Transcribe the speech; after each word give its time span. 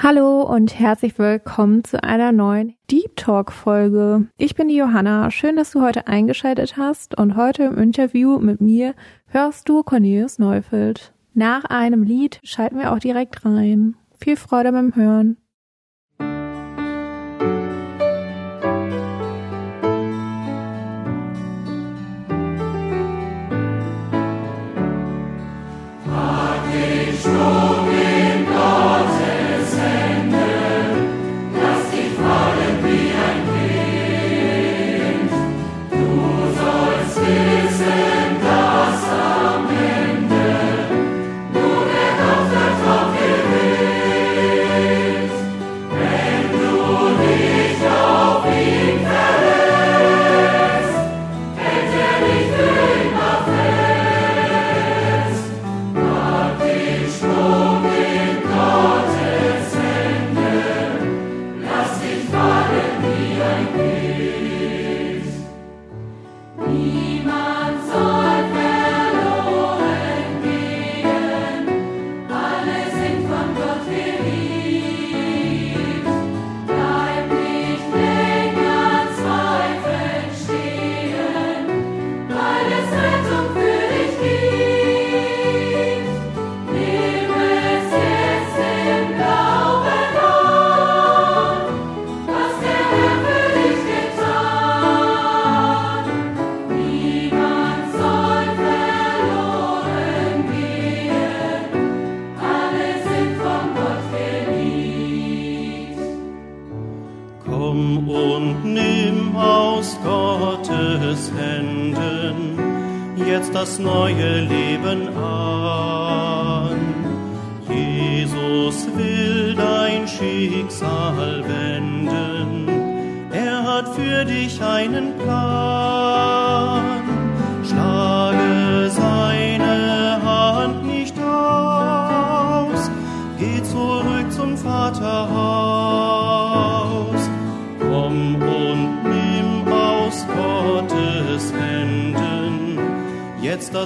Hallo 0.00 0.42
und 0.42 0.78
herzlich 0.78 1.18
willkommen 1.18 1.82
zu 1.82 2.00
einer 2.04 2.30
neuen 2.30 2.76
Deep 2.88 3.16
Talk 3.16 3.50
Folge. 3.50 4.28
Ich 4.36 4.54
bin 4.54 4.68
die 4.68 4.76
Johanna. 4.76 5.28
Schön, 5.32 5.56
dass 5.56 5.72
du 5.72 5.82
heute 5.82 6.06
eingeschaltet 6.06 6.76
hast 6.76 7.18
und 7.18 7.34
heute 7.34 7.64
im 7.64 7.78
Interview 7.78 8.38
mit 8.38 8.60
mir 8.60 8.94
hörst 9.26 9.68
du 9.68 9.82
Cornelius 9.82 10.38
Neufeld. 10.38 11.12
Nach 11.34 11.64
einem 11.64 12.04
Lied 12.04 12.38
schalten 12.44 12.78
wir 12.78 12.92
auch 12.92 13.00
direkt 13.00 13.44
rein. 13.44 13.96
Viel 14.20 14.36
Freude 14.36 14.70
beim 14.70 14.94
Hören. 14.94 15.36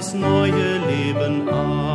Das 0.03 0.13
neue 0.13 0.79
Leben 0.79 1.47
an. 1.47 1.92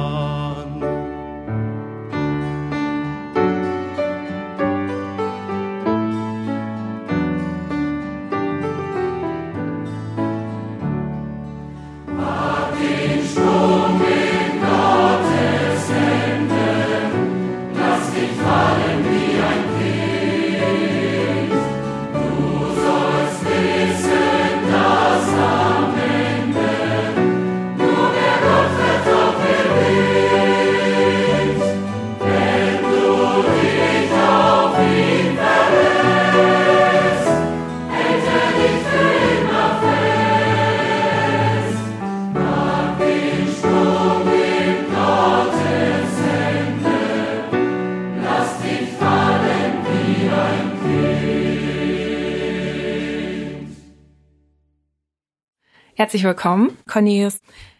Herzlich 56.19 56.37
willkommen, 56.37 56.77
Cornelius. 56.89 57.39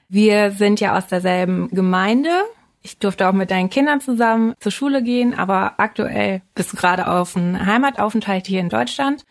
Wir 0.09 0.53
sind 0.53 0.79
ja 0.79 0.97
aus 0.97 1.09
derselben 1.09 1.71
Gemeinde. 1.71 2.31
Ich 2.83 3.01
durfte 3.01 3.27
auch 3.27 3.33
mit 3.33 3.51
deinen 3.51 3.69
Kindern 3.69 4.01
zusammen 4.01 4.55
zur 4.61 4.71
Schule 4.71 5.03
gehen, 5.03 5.37
aber 5.37 5.75
aktuell 5.79 6.43
bist 6.55 6.73
du 6.73 6.77
gerade 6.77 7.09
auf 7.09 7.37
einem 7.37 7.67
Heimataufenthalt 7.67 8.47
hier 8.47 8.61
in 8.61 8.69
Deutschland. 8.69 9.25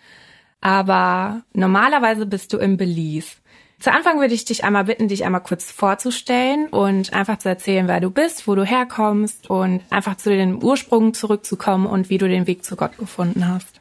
Aber 0.59 1.43
normalerweise 1.53 2.25
bist 2.25 2.51
du 2.51 2.57
in 2.57 2.75
Belize. 2.75 3.37
Zu 3.79 3.93
Anfang 3.93 4.19
würde 4.19 4.33
ich 4.33 4.43
dich 4.43 4.65
einmal 4.65 4.83
bitten, 4.83 5.07
dich 5.07 5.23
einmal 5.23 5.41
kurz 5.41 5.71
vorzustellen 5.71 6.67
und 6.67 7.13
einfach 7.13 7.37
zu 7.37 7.47
erzählen, 7.47 7.87
wer 7.87 8.01
du 8.01 8.09
bist, 8.09 8.45
wo 8.45 8.55
du 8.55 8.65
herkommst 8.65 9.49
und 9.49 9.83
einfach 9.89 10.17
zu 10.17 10.31
den 10.31 10.61
Ursprüngen 10.61 11.13
zurückzukommen 11.13 11.85
und 11.85 12.09
wie 12.09 12.17
du 12.17 12.27
den 12.27 12.45
Weg 12.45 12.65
zu 12.65 12.75
Gott 12.75 12.97
gefunden 12.97 13.47
hast. 13.47 13.79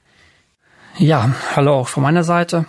Ja, 0.98 1.32
hallo 1.56 1.80
auch 1.80 1.88
von 1.88 2.04
meiner 2.04 2.22
Seite. 2.22 2.66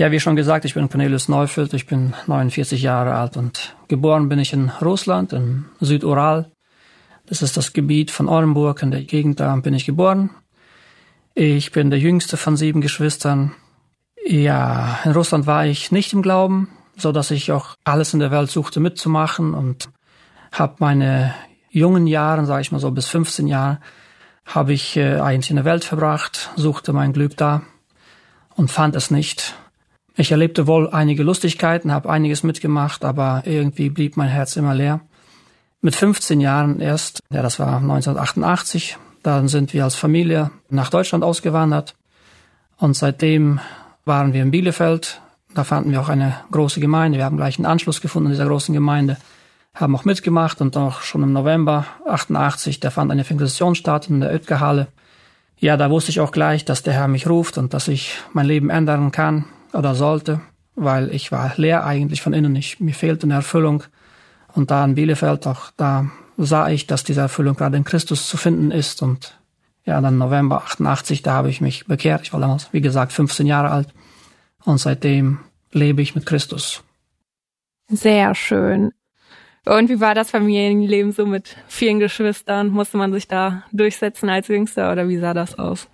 Ja, 0.00 0.10
wie 0.10 0.18
schon 0.18 0.34
gesagt, 0.34 0.64
ich 0.64 0.72
bin 0.72 0.88
Cornelius 0.88 1.28
Neufeld, 1.28 1.74
ich 1.74 1.86
bin 1.86 2.14
49 2.26 2.80
Jahre 2.80 3.12
alt 3.16 3.36
und 3.36 3.76
geboren 3.86 4.30
bin 4.30 4.38
ich 4.38 4.54
in 4.54 4.70
Russland, 4.80 5.34
im 5.34 5.66
Südural. 5.78 6.50
Das 7.26 7.42
ist 7.42 7.58
das 7.58 7.74
Gebiet 7.74 8.10
von 8.10 8.26
Orenburg, 8.26 8.82
in 8.82 8.92
der 8.92 9.02
Gegend, 9.02 9.40
da 9.40 9.54
bin 9.56 9.74
ich 9.74 9.84
geboren. 9.84 10.30
Ich 11.34 11.70
bin 11.70 11.90
der 11.90 11.98
jüngste 11.98 12.38
von 12.38 12.56
sieben 12.56 12.80
Geschwistern. 12.80 13.52
Ja, 14.26 15.00
in 15.04 15.12
Russland 15.12 15.46
war 15.46 15.66
ich 15.66 15.92
nicht 15.92 16.14
im 16.14 16.22
Glauben, 16.22 16.70
so 16.96 17.12
dass 17.12 17.30
ich 17.30 17.52
auch 17.52 17.76
alles 17.84 18.14
in 18.14 18.20
der 18.20 18.30
Welt 18.30 18.50
suchte 18.50 18.80
mitzumachen 18.80 19.52
und 19.52 19.90
habe 20.50 20.76
meine 20.78 21.34
jungen 21.68 22.06
Jahren, 22.06 22.46
sage 22.46 22.62
ich 22.62 22.72
mal 22.72 22.78
so 22.78 22.90
bis 22.90 23.06
15 23.06 23.46
Jahre, 23.46 23.80
habe 24.46 24.72
ich 24.72 24.96
äh, 24.96 25.20
eigentlich 25.20 25.50
in 25.50 25.56
der 25.56 25.66
Welt 25.66 25.84
verbracht, 25.84 26.52
suchte 26.56 26.94
mein 26.94 27.12
Glück 27.12 27.36
da 27.36 27.60
und 28.56 28.70
fand 28.70 28.96
es 28.96 29.10
nicht. 29.10 29.56
Ich 30.20 30.32
erlebte 30.32 30.66
wohl 30.66 30.90
einige 30.90 31.22
Lustigkeiten, 31.22 31.92
habe 31.92 32.10
einiges 32.10 32.42
mitgemacht, 32.42 33.06
aber 33.06 33.44
irgendwie 33.46 33.88
blieb 33.88 34.18
mein 34.18 34.28
Herz 34.28 34.54
immer 34.54 34.74
leer. 34.74 35.00
Mit 35.80 35.96
15 35.96 36.42
Jahren 36.42 36.78
erst, 36.78 37.20
ja, 37.32 37.40
das 37.40 37.58
war 37.58 37.78
1988, 37.78 38.98
dann 39.22 39.48
sind 39.48 39.72
wir 39.72 39.82
als 39.82 39.94
Familie 39.94 40.50
nach 40.68 40.90
Deutschland 40.90 41.24
ausgewandert 41.24 41.94
und 42.76 42.94
seitdem 42.98 43.60
waren 44.04 44.34
wir 44.34 44.42
in 44.42 44.50
Bielefeld. 44.50 45.22
Da 45.54 45.64
fanden 45.64 45.90
wir 45.90 46.02
auch 46.02 46.10
eine 46.10 46.34
große 46.50 46.80
Gemeinde. 46.80 47.16
Wir 47.16 47.24
haben 47.24 47.38
gleich 47.38 47.58
einen 47.58 47.64
Anschluss 47.64 48.02
gefunden 48.02 48.26
in 48.26 48.32
dieser 48.32 48.46
großen 48.46 48.74
Gemeinde, 48.74 49.16
haben 49.72 49.96
auch 49.96 50.04
mitgemacht 50.04 50.60
und 50.60 50.76
auch 50.76 51.00
schon 51.00 51.22
im 51.22 51.32
November 51.32 51.86
88, 52.06 52.78
da 52.78 52.90
fand 52.90 53.10
eine 53.10 53.22
Evangelisation 53.22 53.74
statt 53.74 54.10
in 54.10 54.20
der 54.20 54.32
Oetker-Halle. 54.32 54.88
Ja, 55.56 55.78
da 55.78 55.88
wusste 55.88 56.10
ich 56.10 56.20
auch 56.20 56.30
gleich, 56.30 56.66
dass 56.66 56.82
der 56.82 56.92
Herr 56.92 57.08
mich 57.08 57.26
ruft 57.26 57.56
und 57.56 57.72
dass 57.72 57.88
ich 57.88 58.18
mein 58.34 58.44
Leben 58.44 58.68
ändern 58.68 59.12
kann 59.12 59.46
oder 59.72 59.94
sollte, 59.94 60.40
weil 60.74 61.14
ich 61.14 61.32
war 61.32 61.52
leer 61.56 61.84
eigentlich 61.84 62.22
von 62.22 62.32
innen. 62.32 62.56
Ich, 62.56 62.80
mir 62.80 62.94
fehlte 62.94 63.24
eine 63.24 63.34
Erfüllung. 63.34 63.84
Und 64.54 64.70
da 64.70 64.84
in 64.84 64.94
Bielefeld, 64.94 65.46
auch 65.46 65.70
da 65.76 66.10
sah 66.36 66.68
ich, 66.68 66.86
dass 66.86 67.04
diese 67.04 67.20
Erfüllung 67.20 67.54
gerade 67.54 67.76
in 67.76 67.84
Christus 67.84 68.28
zu 68.28 68.36
finden 68.36 68.70
ist. 68.70 69.02
Und 69.02 69.38
ja, 69.84 70.00
dann 70.00 70.18
November 70.18 70.58
88, 70.58 71.22
da 71.22 71.34
habe 71.34 71.50
ich 71.50 71.60
mich 71.60 71.86
bekehrt. 71.86 72.22
Ich 72.22 72.32
war 72.32 72.40
damals, 72.40 72.72
wie 72.72 72.80
gesagt, 72.80 73.12
15 73.12 73.46
Jahre 73.46 73.70
alt. 73.70 73.88
Und 74.64 74.78
seitdem 74.78 75.38
lebe 75.72 76.02
ich 76.02 76.14
mit 76.14 76.26
Christus. 76.26 76.82
Sehr 77.88 78.34
schön. 78.34 78.92
Und 79.66 79.88
wie 79.88 80.00
war 80.00 80.14
das 80.14 80.30
Familienleben 80.30 81.12
so 81.12 81.26
mit 81.26 81.56
vielen 81.68 81.98
Geschwistern? 81.98 82.68
Musste 82.68 82.96
man 82.96 83.12
sich 83.12 83.28
da 83.28 83.64
durchsetzen 83.72 84.28
als 84.28 84.48
Jüngster 84.48 84.90
oder 84.90 85.08
wie 85.08 85.18
sah 85.18 85.34
das 85.34 85.58
aus? 85.58 85.88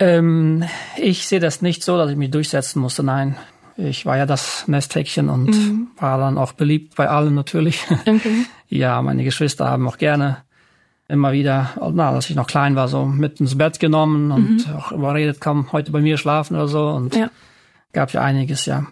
Ähm, 0.00 0.64
ich 0.96 1.28
sehe 1.28 1.40
das 1.40 1.62
nicht 1.62 1.84
so, 1.84 1.96
dass 1.98 2.10
ich 2.10 2.16
mich 2.16 2.30
durchsetzen 2.30 2.80
musste. 2.80 3.02
Nein, 3.02 3.36
ich 3.76 4.06
war 4.06 4.16
ja 4.16 4.26
das 4.26 4.66
Nesthäkchen 4.66 5.28
und 5.28 5.50
mhm. 5.50 5.88
war 5.98 6.18
dann 6.18 6.38
auch 6.38 6.52
beliebt 6.52 6.96
bei 6.96 7.08
allen 7.08 7.34
natürlich. 7.34 7.84
Okay. 7.90 8.46
ja, 8.68 9.00
meine 9.02 9.24
Geschwister 9.24 9.68
haben 9.68 9.86
auch 9.86 9.98
gerne 9.98 10.38
immer 11.06 11.32
wieder, 11.32 11.70
na, 11.92 12.10
als 12.10 12.30
ich 12.30 12.36
noch 12.36 12.46
klein 12.46 12.76
war, 12.76 12.88
so 12.88 13.04
mit 13.04 13.40
ins 13.40 13.58
Bett 13.58 13.78
genommen 13.80 14.30
und 14.30 14.66
mhm. 14.66 14.76
auch 14.76 14.92
überredet, 14.92 15.38
komm 15.40 15.70
heute 15.72 15.92
bei 15.92 16.00
mir 16.00 16.16
schlafen 16.16 16.56
oder 16.56 16.68
so. 16.68 16.88
Und 16.88 17.14
ja. 17.14 17.30
gab 17.92 18.12
ja 18.12 18.22
einiges, 18.22 18.66
ja. 18.66 18.86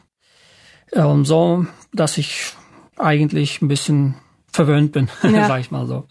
Und 0.93 1.25
so, 1.25 1.67
dass 1.93 2.19
ich 2.19 2.53
eigentlich 2.97 3.63
ein 3.63 3.69
bisschen 3.69 4.15
verwöhnt 4.51 4.93
bin, 4.93 5.09
ja. 5.23 5.47
sag 5.47 5.61
ich 5.61 5.71
mal 5.71 5.87
so. 5.87 6.07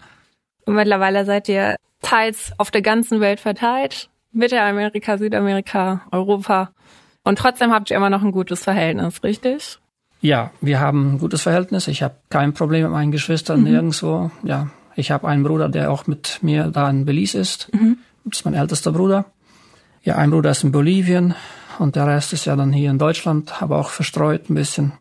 Und 0.66 0.76
mittlerweile 0.76 1.26
seid 1.26 1.50
ihr 1.50 1.76
teils 2.02 2.54
auf 2.58 2.72
der 2.72 2.82
ganzen 2.82 3.20
Welt 3.20 3.40
verteilt. 3.40 4.10
Mittelamerika, 4.38 5.18
Südamerika, 5.18 6.02
Europa. 6.12 6.72
Und 7.24 7.38
trotzdem 7.40 7.72
habt 7.72 7.90
ihr 7.90 7.98
immer 7.98 8.10
noch 8.10 8.22
ein 8.24 8.32
gutes 8.32 8.64
Verhältnis, 8.64 9.24
richtig? 9.24 9.80
Ja, 10.22 10.52
wir 10.62 10.80
haben 10.80 11.14
ein 11.14 11.20
gutes 11.20 11.42
Verhältnis. 11.42 11.88
Ich 11.88 12.02
habe 12.04 12.16
kein 12.30 12.54
Problem 12.54 12.84
mit 12.84 12.92
meinen 12.92 13.12
Geschwistern 13.12 13.60
mhm. 13.60 13.66
nirgendwo. 13.66 14.32
Ja, 14.44 14.70
ich 14.96 15.12
habe 15.12 15.28
einen 15.28 15.44
Bruder, 15.44 15.70
der 15.70 15.92
auch 15.92 16.08
mit 16.08 16.40
mir 16.42 16.66
da 16.66 16.90
in 16.90 17.06
Belize 17.06 17.38
ist. 17.38 17.74
Mhm. 17.74 17.98
Das 18.26 18.40
ist 18.40 18.46
mein 18.46 18.54
ältester 18.54 18.92
Bruder. 18.92 19.26
Ja, 20.04 20.16
ein 20.16 20.32
Bruder 20.32 20.52
ist 20.52 20.64
in 20.64 20.72
Bolivien 20.72 21.36
und 21.80 21.96
der 21.96 22.08
Rest 22.08 22.34
ist 22.34 22.46
ja 22.46 22.56
dann 22.56 22.72
hier 22.72 22.90
in 22.90 22.98
Deutschland, 22.98 23.62
aber 23.62 23.78
auch 23.78 23.90
verstreut 23.90 24.50
ein 24.50 24.56
bisschen. 24.56 24.94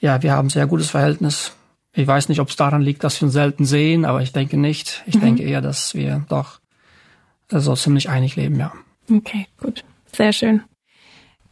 Ja, 0.00 0.22
wir 0.22 0.32
haben 0.32 0.46
ein 0.46 0.50
sehr 0.50 0.66
gutes 0.66 0.90
Verhältnis. 0.90 1.52
Ich 1.92 2.06
weiß 2.06 2.28
nicht, 2.28 2.40
ob 2.40 2.50
es 2.50 2.56
daran 2.56 2.82
liegt, 2.82 3.02
dass 3.04 3.20
wir 3.20 3.26
uns 3.26 3.32
selten 3.32 3.64
sehen, 3.64 4.04
aber 4.04 4.22
ich 4.22 4.32
denke 4.32 4.56
nicht. 4.56 5.02
Ich 5.06 5.16
mhm. 5.16 5.20
denke 5.20 5.42
eher, 5.42 5.62
dass 5.62 5.94
wir 5.94 6.24
doch 6.28 6.60
so 7.48 7.74
ziemlich 7.74 8.08
einig 8.08 8.36
leben, 8.36 8.58
ja. 8.58 8.72
Okay, 9.10 9.46
gut. 9.60 9.84
Sehr 10.12 10.32
schön. 10.32 10.62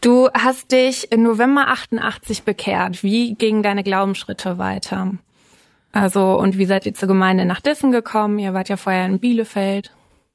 Du 0.00 0.28
hast 0.34 0.72
dich 0.72 1.10
im 1.12 1.22
November 1.22 1.68
88 1.68 2.42
bekehrt. 2.42 3.02
Wie 3.02 3.34
gingen 3.34 3.62
deine 3.62 3.82
Glaubensschritte 3.82 4.58
weiter? 4.58 5.12
Also, 5.92 6.38
und 6.38 6.58
wie 6.58 6.66
seid 6.66 6.86
ihr 6.86 6.94
zur 6.94 7.08
Gemeinde 7.08 7.44
nach 7.44 7.60
Dissen 7.60 7.92
gekommen? 7.92 8.38
Ihr 8.38 8.52
wart 8.52 8.68
ja 8.68 8.76
vorher 8.76 9.06
in 9.06 9.20
Bielefeld. 9.20 9.92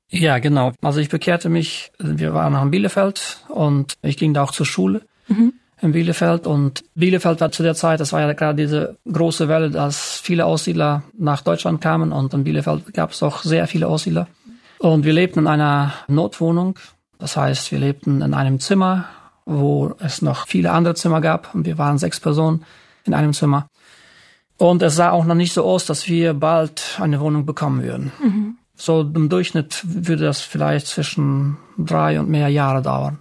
Ja, 0.09 0.39
genau. 0.39 0.71
Also 0.81 0.99
ich 0.99 1.09
bekehrte 1.09 1.49
mich, 1.49 1.91
wir 1.99 2.33
waren 2.33 2.53
noch 2.53 2.63
in 2.63 2.71
Bielefeld 2.71 3.45
und 3.47 3.93
ich 4.01 4.17
ging 4.17 4.33
da 4.33 4.43
auch 4.43 4.51
zur 4.51 4.65
Schule 4.65 5.01
mhm. 5.27 5.53
in 5.81 5.91
Bielefeld. 5.91 6.47
Und 6.47 6.83
Bielefeld 6.95 7.41
war 7.41 7.51
zu 7.51 7.61
der 7.61 7.75
Zeit, 7.75 7.99
das 7.99 8.11
war 8.11 8.21
ja 8.21 8.33
gerade 8.33 8.59
diese 8.59 8.97
große 9.11 9.47
Welle, 9.47 9.69
dass 9.69 10.19
viele 10.19 10.45
Aussiedler 10.45 11.03
nach 11.17 11.41
Deutschland 11.41 11.79
kamen 11.81 12.11
und 12.11 12.33
in 12.33 12.43
Bielefeld 12.43 12.91
gab 12.93 13.11
es 13.11 13.21
auch 13.21 13.43
sehr 13.43 13.67
viele 13.67 13.87
Aussiedler. 13.87 14.27
Und 14.79 15.03
wir 15.03 15.13
lebten 15.13 15.39
in 15.39 15.47
einer 15.47 15.93
Notwohnung. 16.07 16.79
Das 17.19 17.35
heißt, 17.35 17.71
wir 17.71 17.79
lebten 17.79 18.21
in 18.21 18.33
einem 18.33 18.59
Zimmer, 18.61 19.05
wo 19.45 19.93
es 19.99 20.21
noch 20.21 20.47
viele 20.47 20.71
andere 20.71 20.95
Zimmer 20.95 21.19
gab. 21.21 21.53
Und 21.53 21.65
wir 21.65 21.77
waren 21.77 21.97
sechs 21.97 22.19
Personen 22.19 22.65
in 23.03 23.13
einem 23.13 23.33
Zimmer. 23.33 23.67
Und 24.57 24.81
es 24.81 24.95
sah 24.95 25.11
auch 25.11 25.25
noch 25.25 25.35
nicht 25.35 25.53
so 25.53 25.65
aus, 25.65 25.85
dass 25.85 26.07
wir 26.07 26.33
bald 26.33 26.97
eine 27.01 27.19
Wohnung 27.19 27.45
bekommen 27.45 27.83
würden. 27.83 28.11
Mhm. 28.21 28.57
So 28.75 29.01
im 29.01 29.27
Durchschnitt 29.27 29.83
würde 29.83 30.23
das 30.23 30.39
vielleicht 30.39 30.87
zwischen 30.87 31.57
drei 31.77 32.17
und 32.19 32.29
mehr 32.29 32.47
Jahre 32.47 32.81
dauern. 32.81 33.19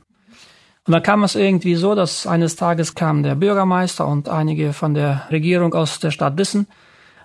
Und 0.86 0.92
dann 0.92 1.02
kam 1.02 1.24
es 1.24 1.34
irgendwie 1.34 1.74
so, 1.74 1.96
dass 1.96 2.26
eines 2.26 2.54
Tages 2.54 2.94
kam 2.94 3.24
der 3.24 3.34
Bürgermeister 3.34 4.06
und 4.06 4.28
einige 4.28 4.72
von 4.72 4.94
der 4.94 5.26
Regierung 5.30 5.74
aus 5.74 5.98
der 5.98 6.12
Stadt 6.12 6.38
Dissen 6.38 6.68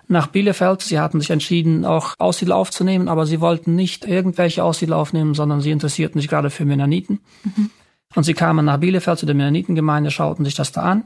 nach 0.08 0.26
Bielefeld. 0.26 0.82
Sie 0.82 0.98
hatten 0.98 1.20
sich 1.20 1.30
entschieden, 1.30 1.84
auch 1.84 2.14
Aussiedler 2.18 2.56
aufzunehmen, 2.56 3.08
aber 3.08 3.26
sie 3.26 3.40
wollten 3.40 3.74
nicht 3.74 4.04
irgendwelche 4.04 4.64
Aussiedler 4.64 4.96
aufnehmen, 4.96 5.34
sondern 5.34 5.60
sie 5.60 5.70
interessierten 5.70 6.20
sich 6.20 6.28
gerade 6.28 6.50
für 6.50 6.64
Mennoniten. 6.64 7.20
Mhm. 7.44 7.70
Und 8.14 8.24
sie 8.24 8.34
kamen 8.34 8.64
nach 8.64 8.78
Bielefeld 8.78 9.18
zu 9.18 9.26
der 9.26 9.34
Mennonitengemeinde, 9.34 10.10
schauten 10.10 10.44
sich 10.44 10.54
das 10.54 10.72
da 10.72 10.82
an 10.82 11.04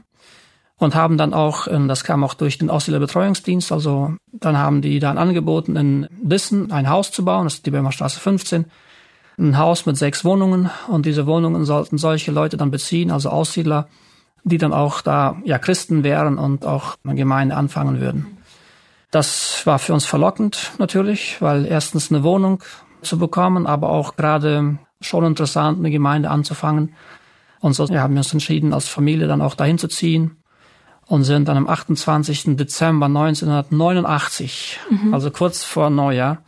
und 0.77 0.95
haben 0.95 1.17
dann 1.17 1.33
auch, 1.33 1.67
ähm, 1.67 1.87
das 1.87 2.03
kam 2.03 2.23
auch 2.23 2.33
durch 2.33 2.57
den 2.57 2.69
Auszählerbetreuungsdienst, 2.69 3.71
also 3.71 4.13
dann 4.31 4.57
haben 4.57 4.81
die 4.81 4.99
dann 4.99 5.17
angeboten, 5.17 5.75
in 5.75 6.07
Dissen 6.21 6.71
ein 6.71 6.89
Haus 6.89 7.11
zu 7.11 7.25
bauen, 7.25 7.45
das 7.45 7.55
ist 7.55 7.65
die 7.65 7.71
Böhmerstraße 7.71 8.19
15, 8.19 8.65
ein 9.37 9.57
Haus 9.57 9.85
mit 9.85 9.97
sechs 9.97 10.25
Wohnungen 10.25 10.69
und 10.87 11.05
diese 11.05 11.25
Wohnungen 11.25 11.65
sollten 11.65 11.97
solche 11.97 12.31
Leute 12.31 12.57
dann 12.57 12.71
beziehen, 12.71 13.11
also 13.11 13.29
Aussiedler, 13.29 13.87
die 14.43 14.57
dann 14.57 14.73
auch 14.73 15.01
da 15.01 15.37
ja 15.43 15.59
Christen 15.59 16.03
wären 16.03 16.37
und 16.37 16.65
auch 16.65 16.95
eine 17.03 17.15
Gemeinde 17.15 17.55
anfangen 17.55 17.99
würden. 17.99 18.38
Das 19.11 19.65
war 19.65 19.79
für 19.79 19.93
uns 19.93 20.05
verlockend 20.05 20.71
natürlich, 20.77 21.41
weil 21.41 21.65
erstens 21.65 22.11
eine 22.11 22.23
Wohnung 22.23 22.63
zu 23.01 23.17
bekommen, 23.17 23.65
aber 23.65 23.89
auch 23.89 24.15
gerade 24.15 24.77
schon 25.01 25.25
interessant, 25.25 25.79
eine 25.79 25.91
Gemeinde 25.91 26.29
anzufangen. 26.29 26.93
Und 27.59 27.73
so 27.73 27.85
ja, 27.85 28.01
haben 28.01 28.13
wir 28.13 28.19
uns 28.19 28.33
entschieden, 28.33 28.73
als 28.73 28.87
Familie 28.87 29.27
dann 29.27 29.41
auch 29.41 29.55
dahin 29.55 29.77
zu 29.77 29.87
ziehen 29.87 30.37
und 31.07 31.23
sind 31.23 31.47
dann 31.47 31.57
am 31.57 31.67
28. 31.67 32.55
Dezember 32.55 33.07
1989, 33.07 34.79
mhm. 34.89 35.13
also 35.13 35.31
kurz 35.31 35.63
vor 35.63 35.89
Neujahr, 35.89 36.43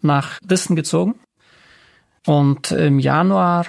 nach 0.00 0.38
Dissen 0.42 0.76
gezogen. 0.76 1.14
Und 2.26 2.72
im 2.72 2.98
Januar 2.98 3.66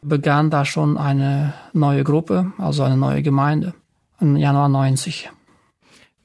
begann 0.00 0.50
da 0.50 0.64
schon 0.64 0.96
eine 0.96 1.54
neue 1.72 2.04
Gruppe, 2.04 2.52
also 2.58 2.84
eine 2.84 2.96
neue 2.96 3.22
Gemeinde, 3.22 3.74
im 4.20 4.36
Januar 4.36 4.68
90. 4.68 5.30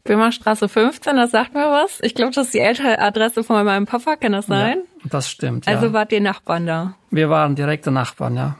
Böhmerstraße 0.09 0.67
15, 0.67 1.17
das 1.17 1.29
sagt 1.29 1.53
mir 1.53 1.69
was. 1.69 1.99
Ich 2.01 2.15
glaube, 2.15 2.31
das 2.31 2.47
ist 2.47 2.55
die 2.55 2.59
ältere 2.59 2.97
Adresse 2.97 3.43
von 3.43 3.63
meinem 3.63 3.85
Papa, 3.85 4.15
kann 4.15 4.31
das 4.31 4.47
sein? 4.47 4.79
Ja, 5.03 5.09
das 5.11 5.29
stimmt, 5.29 5.67
ja. 5.67 5.75
Also 5.75 5.93
wart 5.93 6.11
ihr 6.11 6.19
Nachbarn 6.19 6.65
da? 6.65 6.95
Wir 7.11 7.29
waren 7.29 7.55
direkte 7.55 7.91
Nachbarn, 7.91 8.35
ja. 8.35 8.55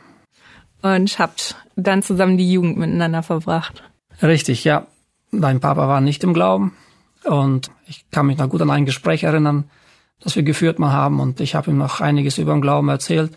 Und 0.84 1.18
habt 1.18 1.56
dann 1.76 2.04
zusammen 2.04 2.38
die 2.38 2.54
Jugend 2.54 2.78
miteinander 2.78 3.24
verbracht. 3.24 3.82
Richtig, 4.22 4.64
ja. 4.64 4.86
Mein 5.32 5.60
Papa 5.60 5.88
war 5.88 6.02
nicht 6.02 6.24
im 6.24 6.36
Glauben 6.36 6.78
und 7.24 7.72
ich 7.88 8.06
kann 8.12 8.28
mich 8.28 8.38
noch 8.38 8.50
gut 8.50 8.62
an 8.62 8.70
ein 8.70 8.86
Gespräch 8.86 9.24
erinnern, 9.24 9.72
das 10.20 10.36
wir 10.36 10.44
geführt 10.44 10.78
mal 10.78 10.94
haben 10.94 11.20
und 11.20 11.40
ich 11.40 11.56
habe 11.56 11.72
ihm 11.72 11.80
noch 11.80 12.00
einiges 12.00 12.38
über 12.38 12.54
den 12.54 12.62
Glauben 12.62 12.90
erzählt 12.90 13.36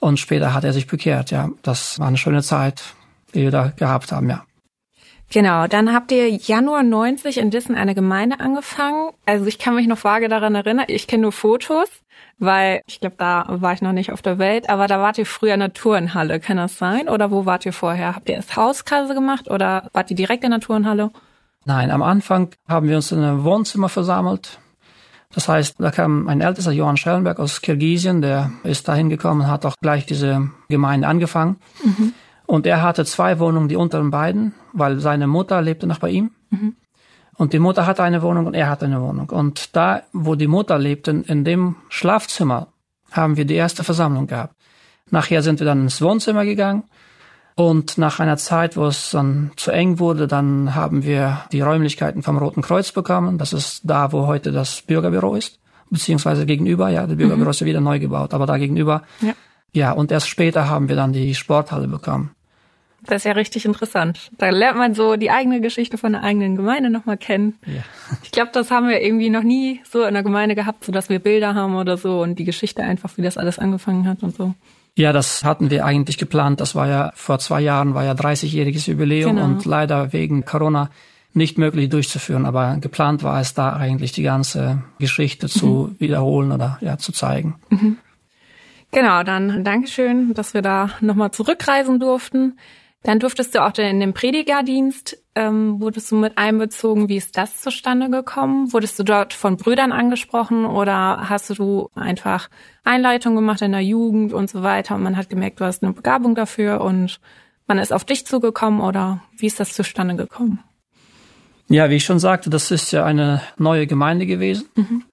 und 0.00 0.20
später 0.20 0.52
hat 0.52 0.64
er 0.64 0.74
sich 0.74 0.86
bekehrt. 0.86 1.30
Ja, 1.30 1.48
das 1.62 1.98
war 1.98 2.08
eine 2.08 2.18
schöne 2.18 2.42
Zeit, 2.42 2.82
die 3.32 3.40
wir 3.40 3.50
da 3.50 3.68
gehabt 3.68 4.12
haben, 4.12 4.28
ja. 4.28 4.44
Genau, 5.30 5.66
dann 5.66 5.92
habt 5.92 6.12
ihr 6.12 6.28
Januar 6.28 6.82
90 6.82 7.38
in 7.38 7.50
Dissen 7.50 7.74
eine 7.74 7.94
Gemeinde 7.94 8.40
angefangen. 8.40 9.10
Also 9.26 9.46
ich 9.46 9.58
kann 9.58 9.74
mich 9.74 9.86
noch 9.86 10.04
vage 10.04 10.28
daran 10.28 10.54
erinnern, 10.54 10.84
ich 10.88 11.06
kenne 11.06 11.22
nur 11.22 11.32
Fotos, 11.32 11.88
weil 12.38 12.82
ich 12.86 13.00
glaube, 13.00 13.16
da 13.18 13.46
war 13.48 13.72
ich 13.72 13.82
noch 13.82 13.92
nicht 13.92 14.12
auf 14.12 14.22
der 14.22 14.38
Welt, 14.38 14.68
aber 14.68 14.86
da 14.86 15.00
wart 15.00 15.18
ihr 15.18 15.26
früher 15.26 15.54
in 15.54 15.60
der 15.60 15.72
Turnhalle, 15.72 16.40
kann 16.40 16.56
das 16.56 16.78
sein? 16.78 17.08
Oder 17.08 17.30
wo 17.30 17.46
wart 17.46 17.66
ihr 17.66 17.72
vorher? 17.72 18.14
Habt 18.14 18.28
ihr 18.28 18.36
erst 18.36 18.56
Hauskasse 18.56 19.14
gemacht 19.14 19.50
oder 19.50 19.88
wart 19.92 20.10
ihr 20.10 20.16
direkt 20.16 20.44
in 20.44 20.50
der 20.50 20.60
Turnhalle? 20.60 21.10
Nein, 21.64 21.90
am 21.90 22.02
Anfang 22.02 22.50
haben 22.68 22.88
wir 22.88 22.96
uns 22.96 23.10
in 23.10 23.22
einem 23.22 23.44
Wohnzimmer 23.44 23.88
versammelt. 23.88 24.58
Das 25.34 25.48
heißt, 25.48 25.76
da 25.78 25.90
kam 25.90 26.28
ein 26.28 26.40
ältester 26.40 26.70
Johann 26.70 26.96
Schellenberg 26.96 27.40
aus 27.40 27.60
Kirgisien, 27.60 28.22
der 28.22 28.52
ist 28.62 28.86
da 28.86 28.94
hingekommen 28.94 29.46
und 29.46 29.50
hat 29.50 29.66
auch 29.66 29.74
gleich 29.80 30.06
diese 30.06 30.50
Gemeinde 30.68 31.08
angefangen. 31.08 31.56
Mhm. 31.82 32.13
Und 32.46 32.66
er 32.66 32.82
hatte 32.82 33.04
zwei 33.04 33.38
Wohnungen, 33.38 33.68
die 33.68 33.76
unteren 33.76 34.10
beiden, 34.10 34.54
weil 34.72 35.00
seine 35.00 35.26
Mutter 35.26 35.62
lebte 35.62 35.86
noch 35.86 35.98
bei 35.98 36.10
ihm. 36.10 36.32
Mhm. 36.50 36.76
Und 37.36 37.52
die 37.52 37.58
Mutter 37.58 37.86
hatte 37.86 38.02
eine 38.02 38.22
Wohnung 38.22 38.46
und 38.46 38.54
er 38.54 38.68
hatte 38.68 38.84
eine 38.84 39.00
Wohnung. 39.00 39.30
Und 39.30 39.74
da, 39.74 40.02
wo 40.12 40.34
die 40.34 40.46
Mutter 40.46 40.78
lebte, 40.78 41.10
in 41.10 41.44
dem 41.44 41.76
Schlafzimmer, 41.88 42.68
haben 43.10 43.36
wir 43.36 43.44
die 43.44 43.54
erste 43.54 43.82
Versammlung 43.82 44.26
gehabt. 44.26 44.54
Nachher 45.10 45.42
sind 45.42 45.58
wir 45.58 45.66
dann 45.66 45.82
ins 45.82 46.00
Wohnzimmer 46.00 46.44
gegangen 46.44 46.84
und 47.56 47.98
nach 47.98 48.18
einer 48.18 48.36
Zeit, 48.36 48.76
wo 48.76 48.86
es 48.86 49.12
dann 49.12 49.52
zu 49.56 49.70
eng 49.70 50.00
wurde, 50.00 50.26
dann 50.26 50.74
haben 50.74 51.04
wir 51.04 51.42
die 51.52 51.60
Räumlichkeiten 51.60 52.22
vom 52.22 52.36
Roten 52.36 52.62
Kreuz 52.62 52.90
bekommen. 52.90 53.38
Das 53.38 53.52
ist 53.52 53.82
da, 53.84 54.10
wo 54.10 54.26
heute 54.26 54.50
das 54.50 54.82
Bürgerbüro 54.82 55.36
ist, 55.36 55.60
beziehungsweise 55.88 56.46
gegenüber. 56.46 56.88
Ja, 56.88 57.06
das 57.06 57.16
Bürgerbüro 57.16 57.46
mhm. 57.46 57.50
ist 57.50 57.60
ja 57.60 57.66
wieder 57.66 57.80
neu 57.80 58.00
gebaut, 58.00 58.34
aber 58.34 58.46
da 58.46 58.58
gegenüber. 58.58 59.02
Ja. 59.20 59.34
Ja, 59.74 59.92
und 59.92 60.10
erst 60.10 60.28
später 60.28 60.68
haben 60.70 60.88
wir 60.88 60.96
dann 60.96 61.12
die 61.12 61.34
Sporthalle 61.34 61.88
bekommen. 61.88 62.30
Das 63.06 63.16
ist 63.16 63.24
ja 63.24 63.32
richtig 63.32 63.66
interessant. 63.66 64.30
Da 64.38 64.48
lernt 64.48 64.78
man 64.78 64.94
so 64.94 65.16
die 65.16 65.30
eigene 65.30 65.60
Geschichte 65.60 65.98
von 65.98 66.12
der 66.12 66.22
eigenen 66.22 66.56
Gemeinde 66.56 66.88
nochmal 66.88 67.18
kennen. 67.18 67.54
Ja. 67.66 67.82
Ich 68.22 68.30
glaube, 68.30 68.50
das 68.54 68.70
haben 68.70 68.88
wir 68.88 69.02
irgendwie 69.02 69.28
noch 69.28 69.42
nie 69.42 69.82
so 69.90 70.04
in 70.04 70.14
der 70.14 70.22
Gemeinde 70.22 70.54
gehabt, 70.54 70.84
so 70.86 70.92
dass 70.92 71.10
wir 71.10 71.18
Bilder 71.18 71.54
haben 71.54 71.76
oder 71.76 71.98
so 71.98 72.22
und 72.22 72.38
die 72.38 72.44
Geschichte 72.44 72.82
einfach, 72.82 73.18
wie 73.18 73.22
das 73.22 73.36
alles 73.36 73.58
angefangen 73.58 74.08
hat 74.08 74.22
und 74.22 74.34
so. 74.34 74.54
Ja, 74.96 75.12
das 75.12 75.44
hatten 75.44 75.70
wir 75.70 75.84
eigentlich 75.84 76.16
geplant. 76.16 76.60
Das 76.60 76.74
war 76.74 76.88
ja 76.88 77.12
vor 77.14 77.38
zwei 77.40 77.60
Jahren, 77.60 77.94
war 77.94 78.04
ja 78.04 78.12
30-jähriges 78.12 78.88
Jubiläum 78.88 79.34
Genau. 79.36 79.44
und 79.44 79.64
leider 79.66 80.14
wegen 80.14 80.46
Corona 80.46 80.88
nicht 81.34 81.58
möglich 81.58 81.90
durchzuführen. 81.90 82.46
Aber 82.46 82.76
geplant 82.80 83.22
war 83.22 83.38
es 83.40 83.52
da 83.52 83.74
eigentlich 83.74 84.12
die 84.12 84.22
ganze 84.22 84.82
Geschichte 84.98 85.48
zu 85.48 85.94
wiederholen 85.98 86.52
oder 86.52 86.78
ja 86.80 86.96
zu 86.96 87.12
zeigen. 87.12 87.56
Genau, 88.94 89.24
dann 89.24 89.64
Dankeschön, 89.64 90.34
dass 90.34 90.54
wir 90.54 90.62
da 90.62 90.90
nochmal 91.00 91.32
zurückreisen 91.32 91.98
durften. 91.98 92.56
Dann 93.02 93.18
durftest 93.18 93.52
du 93.52 93.64
auch 93.64 93.76
in 93.76 93.98
den 93.98 94.14
Predigerdienst, 94.14 95.18
ähm, 95.34 95.80
wurdest 95.80 96.12
du 96.12 96.16
mit 96.16 96.38
einbezogen. 96.38 97.08
Wie 97.08 97.16
ist 97.16 97.36
das 97.36 97.60
zustande 97.60 98.08
gekommen? 98.08 98.72
Wurdest 98.72 98.96
du 98.96 99.02
dort 99.02 99.34
von 99.34 99.56
Brüdern 99.56 99.90
angesprochen 99.90 100.64
oder 100.64 101.28
hast 101.28 101.58
du 101.58 101.90
einfach 101.96 102.48
Einleitung 102.84 103.34
gemacht 103.34 103.62
in 103.62 103.72
der 103.72 103.80
Jugend 103.80 104.32
und 104.32 104.48
so 104.48 104.62
weiter 104.62 104.94
und 104.94 105.02
man 105.02 105.16
hat 105.16 105.28
gemerkt, 105.28 105.58
du 105.58 105.64
hast 105.64 105.82
eine 105.82 105.92
Begabung 105.92 106.36
dafür 106.36 106.80
und 106.80 107.18
man 107.66 107.78
ist 107.78 107.92
auf 107.92 108.04
dich 108.04 108.24
zugekommen 108.26 108.80
oder 108.80 109.24
wie 109.36 109.46
ist 109.46 109.58
das 109.58 109.72
zustande 109.72 110.14
gekommen? 110.14 110.60
Ja, 111.68 111.88
wie 111.88 111.94
ich 111.94 112.04
schon 112.04 112.18
sagte, 112.18 112.50
das 112.50 112.70
ist 112.70 112.90
ja 112.92 113.04
eine 113.04 113.40
neue 113.56 113.86
Gemeinde 113.86 114.26
gewesen. 114.26 114.66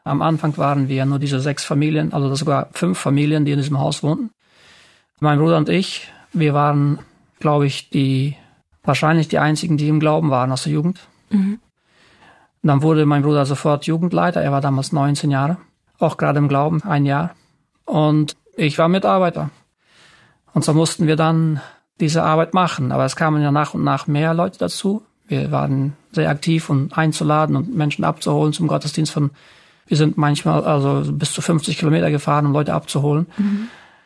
Am 0.03 0.21
Anfang 0.21 0.57
waren 0.57 0.89
wir 0.89 1.05
nur 1.05 1.17
diese 1.17 1.39
sechs 1.39 1.63
Familien, 1.63 2.11
also 2.13 2.33
sogar 2.35 2.69
fünf 2.73 2.99
Familien, 2.99 3.45
die 3.45 3.53
in 3.53 3.57
diesem 3.57 3.79
Haus 3.79 4.03
wohnten. 4.03 4.31
Mein 5.19 5.39
Bruder 5.39 5.57
und 5.57 5.69
ich, 5.69 6.11
wir 6.33 6.53
waren, 6.53 6.99
glaube 7.39 7.67
ich, 7.67 7.89
die 7.89 8.35
wahrscheinlich 8.83 9.27
die 9.27 9.39
einzigen, 9.39 9.77
die 9.77 9.87
im 9.87 9.99
Glauben 9.99 10.29
waren 10.29 10.51
aus 10.51 10.63
der 10.63 10.73
Jugend. 10.73 10.99
Dann 12.63 12.81
wurde 12.81 13.05
mein 13.05 13.23
Bruder 13.23 13.45
sofort 13.45 13.85
Jugendleiter. 13.85 14.41
Er 14.41 14.51
war 14.51 14.61
damals 14.61 14.91
19 14.91 15.31
Jahre, 15.31 15.57
auch 15.99 16.17
gerade 16.17 16.39
im 16.39 16.47
Glauben, 16.47 16.83
ein 16.83 17.05
Jahr. 17.05 17.33
Und 17.85 18.35
ich 18.55 18.77
war 18.77 18.87
Mitarbeiter. 18.87 19.49
Und 20.53 20.65
so 20.65 20.73
mussten 20.73 21.07
wir 21.07 21.15
dann 21.15 21.61
diese 21.99 22.23
Arbeit 22.23 22.53
machen. 22.53 22.91
Aber 22.91 23.05
es 23.05 23.15
kamen 23.15 23.41
ja 23.41 23.51
nach 23.51 23.73
und 23.73 23.83
nach 23.83 24.07
mehr 24.07 24.33
Leute 24.33 24.59
dazu. 24.59 25.03
Wir 25.31 25.51
waren 25.51 25.93
sehr 26.11 26.29
aktiv 26.29 26.69
und 26.69 26.97
einzuladen 26.97 27.55
und 27.55 27.73
Menschen 27.75 28.03
abzuholen 28.03 28.53
zum 28.53 28.67
Gottesdienst 28.67 29.13
von, 29.13 29.31
wir 29.87 29.97
sind 29.97 30.17
manchmal 30.17 30.63
also 30.63 31.11
bis 31.13 31.31
zu 31.31 31.41
50 31.41 31.77
Kilometer 31.77 32.11
gefahren, 32.11 32.45
um 32.45 32.51
Leute 32.51 32.73
abzuholen. 32.73 33.27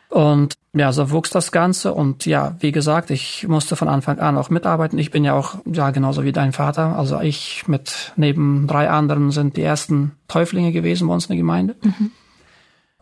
Und 0.08 0.54
ja, 0.72 0.92
so 0.92 1.10
wuchs 1.10 1.30
das 1.30 1.52
Ganze. 1.52 1.92
Und 1.92 2.26
ja, 2.26 2.54
wie 2.60 2.70
gesagt, 2.72 3.10
ich 3.10 3.46
musste 3.48 3.76
von 3.76 3.88
Anfang 3.88 4.18
an 4.18 4.38
auch 4.38 4.50
mitarbeiten. 4.50 4.98
Ich 4.98 5.10
bin 5.10 5.24
ja 5.24 5.34
auch, 5.34 5.56
ja, 5.64 5.90
genauso 5.90 6.22
wie 6.22 6.32
dein 6.32 6.52
Vater. 6.52 6.96
Also 6.96 7.20
ich 7.20 7.66
mit 7.66 8.12
neben 8.16 8.66
drei 8.66 8.88
anderen 8.88 9.30
sind 9.30 9.56
die 9.56 9.62
ersten 9.62 10.12
Täuflinge 10.28 10.72
gewesen 10.72 11.08
bei 11.08 11.14
uns 11.14 11.26
in 11.26 11.30
der 11.30 11.38
Gemeinde. 11.38 11.76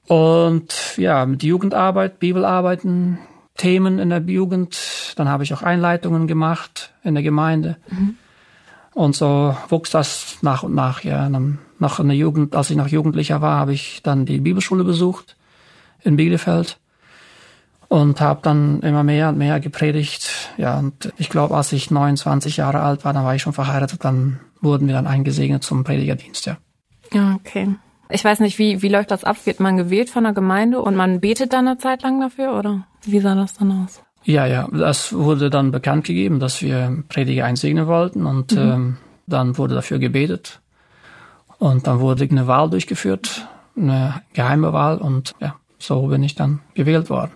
Und 0.06 0.96
ja, 0.96 1.26
mit 1.26 1.42
Jugendarbeit, 1.42 2.18
Bibelarbeiten, 2.18 3.18
Themen 3.56 3.98
in 3.98 4.10
der 4.10 4.20
Jugend. 4.20 5.14
Dann 5.16 5.28
habe 5.28 5.44
ich 5.44 5.54
auch 5.54 5.62
Einleitungen 5.62 6.26
gemacht 6.26 6.92
in 7.02 7.14
der 7.14 7.22
Gemeinde. 7.22 7.76
Und 8.92 9.16
so 9.16 9.56
wuchs 9.68 9.90
das 9.90 10.38
nach 10.42 10.62
und 10.62 10.74
nach. 10.74 11.02
Ja, 11.02 11.28
noch 11.78 12.00
in 12.00 12.08
der 12.08 12.16
Jugend, 12.16 12.54
als 12.54 12.70
ich 12.70 12.76
noch 12.76 12.88
Jugendlicher 12.88 13.40
war, 13.40 13.58
habe 13.58 13.72
ich 13.72 14.00
dann 14.02 14.26
die 14.26 14.38
Bibelschule 14.38 14.84
besucht 14.84 15.36
in 16.02 16.16
Bielefeld 16.16 16.78
und 17.88 18.20
habe 18.20 18.40
dann 18.42 18.80
immer 18.80 19.04
mehr 19.04 19.28
und 19.28 19.38
mehr 19.38 19.60
gepredigt. 19.60 20.52
Ja, 20.56 20.78
und 20.78 21.12
ich 21.16 21.28
glaube, 21.28 21.56
als 21.56 21.72
ich 21.72 21.90
29 21.90 22.56
Jahre 22.56 22.80
alt 22.80 23.04
war, 23.04 23.12
dann 23.12 23.24
war 23.24 23.34
ich 23.34 23.42
schon 23.42 23.52
verheiratet, 23.52 24.04
dann 24.04 24.40
wurden 24.60 24.86
wir 24.86 24.94
dann 24.94 25.06
eingesegnet 25.06 25.62
zum 25.62 25.84
Predigerdienst, 25.84 26.46
ja. 26.46 26.56
Ja, 27.12 27.34
okay. 27.34 27.68
Ich 28.10 28.24
weiß 28.24 28.40
nicht, 28.40 28.58
wie, 28.58 28.82
wie 28.82 28.88
läuft 28.88 29.10
das 29.10 29.24
ab? 29.24 29.36
Wird 29.44 29.60
man 29.60 29.76
gewählt 29.76 30.10
von 30.10 30.24
der 30.24 30.32
Gemeinde 30.32 30.80
und 30.80 30.94
man 30.94 31.20
betet 31.20 31.52
dann 31.52 31.66
eine 31.66 31.78
Zeit 31.78 32.02
lang 32.02 32.20
dafür 32.20 32.58
oder 32.58 32.86
wie 33.02 33.20
sah 33.20 33.34
das 33.34 33.54
dann 33.54 33.84
aus? 33.84 34.02
Ja, 34.24 34.46
ja, 34.46 34.68
das 34.72 35.12
wurde 35.12 35.50
dann 35.50 35.70
bekannt 35.70 36.04
gegeben, 36.04 36.40
dass 36.40 36.62
wir 36.62 37.04
Prediger 37.08 37.44
einsegnen 37.44 37.86
wollten 37.86 38.24
und 38.24 38.52
ähm, 38.52 38.96
dann 39.26 39.58
wurde 39.58 39.74
dafür 39.74 39.98
gebetet 39.98 40.60
und 41.58 41.86
dann 41.86 42.00
wurde 42.00 42.26
eine 42.30 42.46
Wahl 42.46 42.70
durchgeführt, 42.70 43.46
eine 43.76 44.22
geheime 44.32 44.72
Wahl 44.72 44.98
und 44.98 45.34
ja, 45.40 45.56
so 45.78 46.06
bin 46.06 46.22
ich 46.22 46.34
dann 46.34 46.60
gewählt 46.74 47.10
worden. 47.10 47.32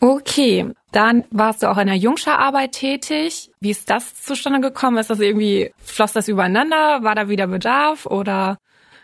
Okay, 0.00 0.70
dann 0.92 1.24
warst 1.30 1.62
du 1.62 1.70
auch 1.70 1.78
in 1.78 1.86
der 1.86 1.96
Jungscherarbeit 1.96 2.72
tätig. 2.72 3.50
Wie 3.60 3.70
ist 3.70 3.88
das 3.88 4.22
zustande 4.22 4.60
gekommen? 4.60 4.98
Ist 4.98 5.08
das 5.08 5.20
irgendwie, 5.20 5.72
floss 5.78 6.12
das 6.12 6.28
übereinander? 6.28 7.02
War 7.02 7.14
da 7.14 7.30
wieder 7.30 7.46
Bedarf 7.46 8.04
oder 8.04 8.58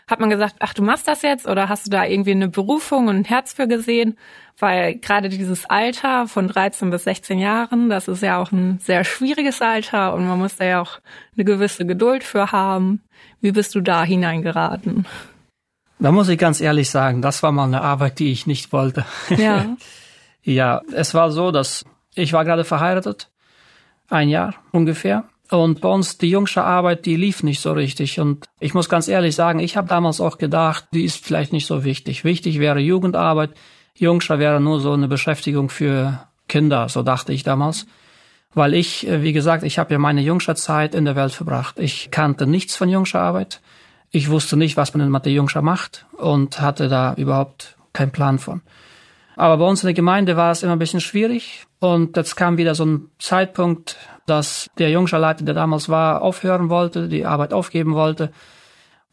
hat 0.07 0.19
man 0.19 0.29
gesagt, 0.29 0.55
ach, 0.59 0.73
du 0.73 0.81
machst 0.81 1.07
das 1.07 1.21
jetzt 1.21 1.47
oder 1.47 1.69
hast 1.69 1.87
du 1.87 1.89
da 1.91 2.05
irgendwie 2.05 2.31
eine 2.31 2.49
Berufung 2.49 3.07
und 3.07 3.15
ein 3.17 3.25
Herz 3.25 3.53
für 3.53 3.67
gesehen? 3.67 4.17
Weil 4.59 4.95
gerade 4.95 5.29
dieses 5.29 5.65
Alter 5.65 6.27
von 6.27 6.47
13 6.47 6.89
bis 6.89 7.05
16 7.05 7.39
Jahren, 7.39 7.89
das 7.89 8.07
ist 8.07 8.21
ja 8.21 8.37
auch 8.37 8.51
ein 8.51 8.79
sehr 8.79 9.03
schwieriges 9.03 9.61
Alter 9.61 10.13
und 10.13 10.27
man 10.27 10.37
muss 10.37 10.57
da 10.57 10.65
ja 10.65 10.81
auch 10.81 10.99
eine 11.35 11.45
gewisse 11.45 11.85
Geduld 11.85 12.23
für 12.23 12.51
haben. 12.51 13.01
Wie 13.39 13.51
bist 13.51 13.73
du 13.75 13.81
da 13.81 14.03
hineingeraten? 14.03 15.07
Da 15.99 16.11
muss 16.11 16.29
ich 16.29 16.39
ganz 16.39 16.61
ehrlich 16.61 16.89
sagen, 16.89 17.21
das 17.21 17.43
war 17.43 17.51
mal 17.51 17.65
eine 17.65 17.81
Arbeit, 17.81 18.19
die 18.19 18.31
ich 18.31 18.47
nicht 18.47 18.71
wollte. 18.73 19.05
Ja. 19.29 19.77
Ja, 20.43 20.81
es 20.91 21.13
war 21.13 21.31
so, 21.31 21.51
dass 21.51 21.85
ich 22.15 22.33
war 22.33 22.45
gerade 22.45 22.63
verheiratet, 22.63 23.29
ein 24.09 24.29
Jahr 24.29 24.55
ungefähr. 24.71 25.25
Und 25.51 25.81
bei 25.81 25.89
uns 25.89 26.17
die 26.17 26.29
jungsche 26.29 26.63
Arbeit, 26.63 27.05
die 27.05 27.17
lief 27.17 27.43
nicht 27.43 27.59
so 27.59 27.73
richtig. 27.73 28.21
Und 28.21 28.45
ich 28.61 28.73
muss 28.73 28.87
ganz 28.87 29.09
ehrlich 29.09 29.35
sagen, 29.35 29.59
ich 29.59 29.75
habe 29.75 29.89
damals 29.89 30.21
auch 30.21 30.37
gedacht, 30.37 30.85
die 30.93 31.03
ist 31.03 31.25
vielleicht 31.25 31.51
nicht 31.51 31.67
so 31.67 31.83
wichtig. 31.83 32.23
Wichtig 32.23 32.59
wäre 32.59 32.79
Jugendarbeit. 32.79 33.51
Jungscher 33.93 34.39
wäre 34.39 34.61
nur 34.61 34.79
so 34.79 34.93
eine 34.93 35.09
Beschäftigung 35.09 35.69
für 35.69 36.25
Kinder, 36.47 36.87
so 36.87 37.03
dachte 37.03 37.33
ich 37.33 37.43
damals. 37.43 37.85
Weil 38.53 38.73
ich, 38.73 39.05
äh, 39.05 39.23
wie 39.23 39.33
gesagt, 39.33 39.63
ich 39.63 39.77
habe 39.77 39.91
ja 39.91 39.99
meine 39.99 40.21
jungscher 40.21 40.55
Zeit 40.55 40.95
in 40.95 41.03
der 41.03 41.17
Welt 41.17 41.33
verbracht. 41.33 41.79
Ich 41.79 42.11
kannte 42.11 42.47
nichts 42.47 42.77
von 42.77 42.87
jungscher 42.87 43.19
Arbeit. 43.19 43.61
Ich 44.09 44.29
wusste 44.29 44.55
nicht, 44.55 44.77
was 44.77 44.93
man 44.93 45.05
in 45.05 45.11
Mathe 45.11 45.29
Jungscher 45.29 45.61
macht 45.61 46.05
und 46.17 46.61
hatte 46.61 46.87
da 46.87 47.13
überhaupt 47.15 47.75
keinen 47.91 48.11
Plan 48.11 48.39
von. 48.39 48.61
Aber 49.35 49.57
bei 49.57 49.65
uns 49.65 49.83
in 49.83 49.87
der 49.87 49.93
Gemeinde 49.93 50.37
war 50.37 50.51
es 50.51 50.63
immer 50.63 50.73
ein 50.73 50.79
bisschen 50.79 51.01
schwierig. 51.01 51.65
Und 51.79 52.15
jetzt 52.15 52.35
kam 52.35 52.57
wieder 52.57 52.75
so 52.75 52.85
ein 52.85 53.09
Zeitpunkt, 53.19 53.97
dass 54.31 54.69
der 54.77 54.89
Jungscherleiter, 54.89 55.43
der 55.43 55.53
damals 55.53 55.89
war, 55.89 56.21
aufhören 56.21 56.69
wollte, 56.69 57.09
die 57.09 57.25
Arbeit 57.25 57.51
aufgeben 57.51 57.95
wollte. 57.95 58.31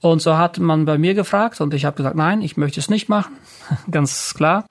Und 0.01 0.23
so 0.23 0.39
hat 0.39 0.61
man 0.61 0.85
bei 0.85 0.97
mir 0.97 1.15
gefragt 1.15 1.61
und 1.61 1.75
ich 1.75 1.85
habe 1.85 1.97
gesagt, 1.97 2.15
nein, 2.15 2.41
ich 2.41 2.57
möchte 2.57 2.79
es 2.79 2.89
nicht 2.89 3.09
machen. 3.09 3.37
Ganz 3.91 4.33
klar. 4.35 4.65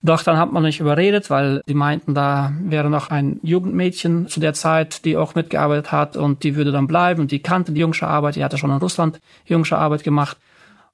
Doch 0.00 0.22
dann 0.22 0.36
hat 0.36 0.52
man 0.52 0.62
mich 0.62 0.78
überredet, 0.78 1.30
weil 1.30 1.62
die 1.66 1.74
meinten, 1.74 2.14
da 2.14 2.52
wäre 2.60 2.90
noch 2.90 3.10
ein 3.10 3.40
Jugendmädchen 3.42 4.28
zu 4.28 4.38
der 4.38 4.54
Zeit, 4.54 5.04
die 5.04 5.16
auch 5.16 5.34
mitgearbeitet 5.34 5.90
hat 5.90 6.16
und 6.16 6.44
die 6.44 6.54
würde 6.54 6.70
dann 6.70 6.86
bleiben 6.86 7.22
und 7.22 7.32
die 7.32 7.42
kannte 7.42 7.72
die 7.72 7.80
jungsche 7.80 8.06
Arbeit, 8.06 8.36
die 8.36 8.44
hatte 8.44 8.58
schon 8.58 8.70
in 8.70 8.76
Russland 8.76 9.18
jungsche 9.46 9.78
Arbeit 9.78 10.04
gemacht 10.04 10.36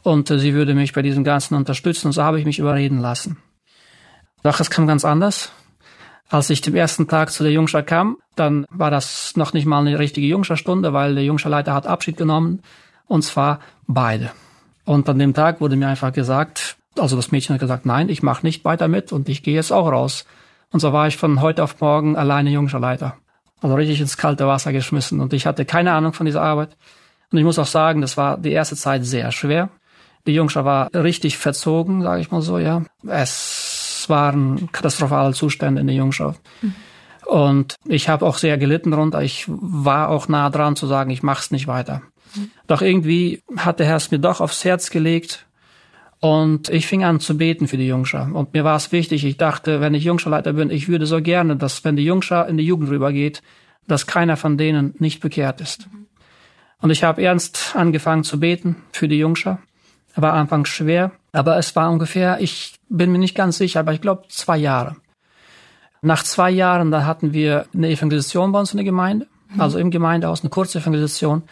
und 0.02 0.30
äh, 0.30 0.38
sie 0.38 0.54
würde 0.54 0.74
mich 0.74 0.94
bei 0.94 1.02
diesem 1.02 1.24
Ganzen 1.24 1.54
unterstützen 1.56 2.06
und 2.06 2.12
so 2.12 2.22
habe 2.22 2.38
ich 2.38 2.46
mich 2.46 2.58
überreden 2.58 3.00
lassen. 3.00 3.36
Doch 4.42 4.60
es 4.60 4.70
kam 4.70 4.86
ganz 4.86 5.04
anders. 5.04 5.52
Als 6.30 6.50
ich 6.50 6.60
dem 6.60 6.74
ersten 6.74 7.08
Tag 7.08 7.30
zu 7.30 7.42
der 7.42 7.52
Jungscher 7.52 7.82
kam, 7.82 8.18
dann 8.36 8.66
war 8.70 8.90
das 8.90 9.34
noch 9.36 9.54
nicht 9.54 9.64
mal 9.64 9.80
eine 9.80 9.98
richtige 9.98 10.26
Jungscher-Stunde, 10.26 10.92
weil 10.92 11.14
der 11.14 11.24
Jungscherleiter 11.24 11.72
hat 11.72 11.86
Abschied 11.86 12.18
genommen, 12.18 12.62
und 13.06 13.22
zwar 13.22 13.60
beide. 13.86 14.30
Und 14.84 15.08
an 15.08 15.18
dem 15.18 15.32
Tag 15.32 15.60
wurde 15.60 15.76
mir 15.76 15.88
einfach 15.88 16.12
gesagt, 16.12 16.76
also 16.98 17.16
das 17.16 17.32
Mädchen 17.32 17.54
hat 17.54 17.60
gesagt, 17.60 17.86
nein, 17.86 18.08
ich 18.08 18.22
mache 18.22 18.44
nicht 18.44 18.64
weiter 18.64 18.88
mit 18.88 19.12
und 19.12 19.28
ich 19.28 19.42
gehe 19.42 19.54
jetzt 19.54 19.72
auch 19.72 19.90
raus. 19.90 20.26
Und 20.70 20.80
so 20.80 20.92
war 20.92 21.08
ich 21.08 21.16
von 21.16 21.40
heute 21.40 21.62
auf 21.62 21.80
morgen 21.80 22.16
alleine 22.16 22.50
Jungscherleiter. 22.50 23.16
Also 23.62 23.74
richtig 23.74 24.00
ins 24.00 24.18
kalte 24.18 24.46
Wasser 24.46 24.72
geschmissen 24.72 25.20
und 25.20 25.32
ich 25.32 25.46
hatte 25.46 25.64
keine 25.64 25.92
Ahnung 25.92 26.12
von 26.12 26.26
dieser 26.26 26.42
Arbeit. 26.42 26.76
Und 27.32 27.38
ich 27.38 27.44
muss 27.44 27.58
auch 27.58 27.66
sagen, 27.66 28.00
das 28.00 28.16
war 28.16 28.38
die 28.38 28.52
erste 28.52 28.76
Zeit 28.76 29.04
sehr 29.04 29.32
schwer. 29.32 29.70
Die 30.26 30.34
Jungscher 30.34 30.64
war 30.64 30.90
richtig 30.94 31.38
verzogen, 31.38 32.02
sage 32.02 32.20
ich 32.20 32.30
mal 32.30 32.42
so, 32.42 32.58
ja. 32.58 32.82
Es 33.06 33.67
waren 34.08 34.70
katastrophale 34.72 35.34
Zustände 35.34 35.80
in 35.80 35.86
der 35.86 35.96
Jungscher. 35.96 36.34
Und 37.26 37.76
ich 37.84 38.08
habe 38.08 38.24
auch 38.24 38.38
sehr 38.38 38.56
gelitten 38.56 38.90
darunter. 38.90 39.22
Ich 39.22 39.44
war 39.48 40.08
auch 40.08 40.28
nah 40.28 40.48
dran 40.50 40.76
zu 40.76 40.86
sagen, 40.86 41.10
ich 41.10 41.22
mach's 41.22 41.50
nicht 41.50 41.66
weiter. 41.66 42.02
Doch 42.66 42.82
irgendwie 42.82 43.42
hat 43.56 43.78
der 43.80 43.86
Herr 43.86 43.96
es 43.96 44.10
mir 44.10 44.18
doch 44.18 44.40
aufs 44.40 44.64
Herz 44.64 44.90
gelegt 44.90 45.46
und 46.20 46.68
ich 46.68 46.86
fing 46.86 47.04
an 47.04 47.20
zu 47.20 47.36
beten 47.36 47.68
für 47.68 47.76
die 47.76 47.86
Jungscher. 47.86 48.30
Und 48.32 48.52
mir 48.54 48.64
war 48.64 48.76
es 48.76 48.92
wichtig, 48.92 49.24
ich 49.24 49.36
dachte, 49.36 49.80
wenn 49.80 49.94
ich 49.94 50.04
Jungscherleiter 50.04 50.52
bin, 50.52 50.70
ich 50.70 50.88
würde 50.88 51.06
so 51.06 51.22
gerne, 51.22 51.56
dass 51.56 51.84
wenn 51.84 51.96
die 51.96 52.04
Jungscher 52.04 52.48
in 52.48 52.56
die 52.56 52.64
Jugend 52.64 52.90
rübergeht, 52.90 53.42
dass 53.86 54.06
keiner 54.06 54.36
von 54.36 54.58
denen 54.58 54.94
nicht 54.98 55.20
bekehrt 55.20 55.60
ist. 55.60 55.88
Und 56.80 56.90
ich 56.90 57.04
habe 57.04 57.22
ernst 57.22 57.74
angefangen 57.74 58.24
zu 58.24 58.40
beten 58.40 58.76
für 58.92 59.08
die 59.08 59.18
Jungscher. 59.18 59.58
War 60.14 60.32
anfangs 60.32 60.68
schwer, 60.68 61.12
aber 61.32 61.58
es 61.58 61.74
war 61.76 61.90
ungefähr, 61.90 62.40
ich 62.40 62.74
bin 62.88 63.12
mir 63.12 63.18
nicht 63.18 63.34
ganz 63.34 63.58
sicher, 63.58 63.80
aber 63.80 63.92
ich 63.92 64.00
glaube 64.00 64.24
zwei 64.28 64.56
Jahre. 64.56 64.96
Nach 66.00 66.22
zwei 66.22 66.50
Jahren, 66.50 66.90
da 66.90 67.04
hatten 67.04 67.32
wir 67.32 67.66
eine 67.74 67.90
Evangelisation 67.90 68.52
bei 68.52 68.60
uns 68.60 68.72
in 68.72 68.76
der 68.76 68.84
Gemeinde, 68.84 69.26
mhm. 69.52 69.60
also 69.60 69.78
im 69.78 69.90
Gemeindehaus, 69.90 70.40
eine 70.40 70.50
kurze 70.50 70.78
Evangelisation. 70.78 71.42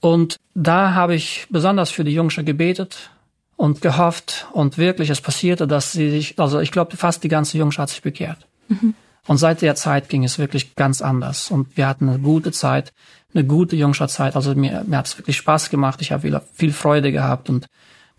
Und 0.00 0.36
da 0.54 0.94
habe 0.94 1.14
ich 1.14 1.46
besonders 1.50 1.90
für 1.90 2.04
die 2.04 2.12
Jungscher 2.12 2.42
gebetet 2.42 3.10
und 3.56 3.80
gehofft 3.80 4.46
und 4.52 4.76
wirklich 4.78 5.10
es 5.10 5.20
passierte, 5.20 5.66
dass 5.66 5.92
sie 5.92 6.10
sich, 6.10 6.38
also 6.38 6.60
ich 6.60 6.70
glaube 6.70 6.96
fast 6.96 7.24
die 7.24 7.28
ganze 7.28 7.58
Jungscher 7.58 7.82
hat 7.82 7.90
sich 7.90 8.02
bekehrt. 8.02 8.46
Mhm. 8.68 8.94
Und 9.26 9.38
seit 9.38 9.62
der 9.62 9.74
Zeit 9.74 10.08
ging 10.08 10.22
es 10.22 10.38
wirklich 10.38 10.76
ganz 10.76 11.02
anders 11.02 11.50
und 11.50 11.76
wir 11.76 11.88
hatten 11.88 12.08
eine 12.08 12.18
gute 12.18 12.52
Zeit, 12.52 12.92
eine 13.34 13.44
gute 13.44 13.74
Jungscher 13.74 14.08
Zeit. 14.08 14.36
Also 14.36 14.54
mir, 14.54 14.84
mir 14.86 14.98
hat 14.98 15.06
es 15.06 15.18
wirklich 15.18 15.36
Spaß 15.36 15.70
gemacht, 15.70 16.00
ich 16.00 16.12
habe 16.12 16.22
viel, 16.22 16.40
viel 16.52 16.72
Freude 16.72 17.10
gehabt 17.10 17.48
und 17.48 17.66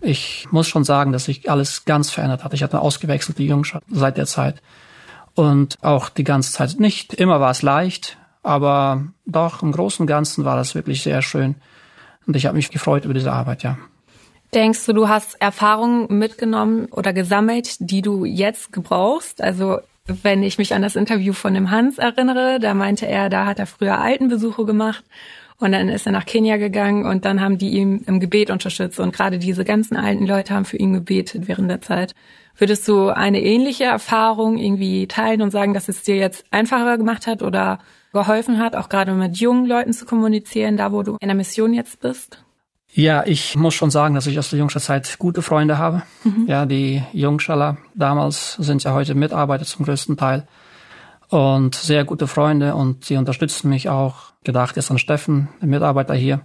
ich 0.01 0.47
muss 0.51 0.67
schon 0.67 0.83
sagen, 0.83 1.11
dass 1.11 1.25
sich 1.25 1.49
alles 1.49 1.85
ganz 1.85 2.11
verändert 2.11 2.43
hat. 2.43 2.53
Ich 2.53 2.63
hatte 2.63 2.77
eine 2.77 2.81
ausgewechselte 2.81 3.43
Jungscher 3.43 3.81
seit 3.89 4.17
der 4.17 4.25
Zeit 4.25 4.61
und 5.35 5.77
auch 5.81 6.09
die 6.09 6.23
ganze 6.23 6.51
Zeit. 6.51 6.79
Nicht 6.79 7.13
immer 7.13 7.39
war 7.39 7.51
es 7.51 7.61
leicht, 7.61 8.17
aber 8.43 9.07
doch 9.25 9.63
im 9.63 9.71
Großen 9.71 10.03
und 10.03 10.07
Ganzen 10.07 10.45
war 10.45 10.55
das 10.55 10.75
wirklich 10.75 11.01
sehr 11.01 11.21
schön 11.21 11.55
und 12.27 12.35
ich 12.35 12.45
habe 12.45 12.55
mich 12.55 12.69
gefreut 12.69 13.05
über 13.05 13.13
diese 13.13 13.31
Arbeit, 13.31 13.63
ja. 13.63 13.77
Denkst 14.53 14.85
du, 14.85 14.93
du 14.93 15.09
hast 15.09 15.41
Erfahrungen 15.41 16.17
mitgenommen 16.19 16.85
oder 16.91 17.11
gesammelt, 17.11 17.75
die 17.79 18.01
du 18.01 18.23
jetzt 18.23 18.71
gebrauchst? 18.71 19.41
Also 19.41 19.79
wenn 20.23 20.41
ich 20.41 20.57
mich 20.57 20.73
an 20.73 20.81
das 20.81 20.95
Interview 20.95 21.33
von 21.33 21.53
dem 21.53 21.69
Hans 21.69 21.97
erinnere, 21.97 22.59
da 22.61 22.73
meinte 22.73 23.05
er, 23.07 23.29
da 23.29 23.45
hat 23.45 23.59
er 23.59 23.65
früher 23.65 23.99
Altenbesuche 23.99 24.63
gemacht 24.63 25.03
und 25.59 25.71
dann 25.71 25.89
ist 25.89 26.05
er 26.05 26.11
nach 26.11 26.25
Kenia 26.25 26.57
gegangen 26.57 27.05
und 27.05 27.25
dann 27.25 27.41
haben 27.41 27.57
die 27.57 27.69
ihm 27.69 28.03
im 28.05 28.19
Gebet 28.19 28.49
unterstützt 28.49 28.99
und 28.99 29.13
gerade 29.13 29.39
diese 29.39 29.65
ganzen 29.65 29.97
alten 29.97 30.25
Leute 30.27 30.53
haben 30.53 30.65
für 30.65 30.77
ihn 30.77 30.93
gebetet 30.93 31.47
während 31.47 31.69
der 31.69 31.81
Zeit. 31.81 32.13
Würdest 32.55 32.87
du 32.87 33.09
eine 33.09 33.41
ähnliche 33.41 33.85
Erfahrung 33.85 34.57
irgendwie 34.57 35.07
teilen 35.07 35.41
und 35.41 35.51
sagen, 35.51 35.73
dass 35.73 35.89
es 35.89 36.03
dir 36.03 36.15
jetzt 36.15 36.45
einfacher 36.51 36.97
gemacht 36.97 37.27
hat 37.27 37.41
oder 37.43 37.79
geholfen 38.13 38.59
hat, 38.59 38.75
auch 38.75 38.89
gerade 38.89 39.13
mit 39.13 39.37
jungen 39.37 39.65
Leuten 39.65 39.93
zu 39.93 40.05
kommunizieren, 40.05 40.77
da 40.77 40.91
wo 40.91 41.03
du 41.03 41.17
in 41.19 41.27
der 41.27 41.35
Mission 41.35 41.73
jetzt 41.73 41.99
bist? 41.99 42.43
Ja, 42.93 43.23
ich 43.25 43.55
muss 43.55 43.75
schon 43.75 43.91
sagen, 43.91 44.15
dass 44.15 44.25
ich 44.25 44.39
aus 44.39 44.49
der 44.49 44.57
Jungscher 44.59 44.79
Zeit 44.79 45.19
gute 45.19 45.43
Freunde 45.43 45.77
habe. 45.77 46.01
Mhm. 46.23 46.45
Ja, 46.47 46.65
die 46.65 47.03
Jungschaler 47.13 47.77
damals 47.93 48.53
sind 48.53 48.83
ja 48.83 48.93
heute 48.93 49.13
Mitarbeiter 49.13 49.65
zum 49.65 49.85
größten 49.85 50.17
Teil 50.17 50.47
und 51.29 51.75
sehr 51.75 52.05
gute 52.05 52.27
Freunde 52.27 52.75
und 52.75 53.05
sie 53.05 53.17
unterstützen 53.17 53.69
mich 53.69 53.89
auch. 53.89 54.33
Gedacht 54.43 54.77
ist 54.77 54.91
an 54.91 54.97
Steffen, 54.97 55.49
der 55.61 55.67
Mitarbeiter 55.67 56.13
hier 56.13 56.41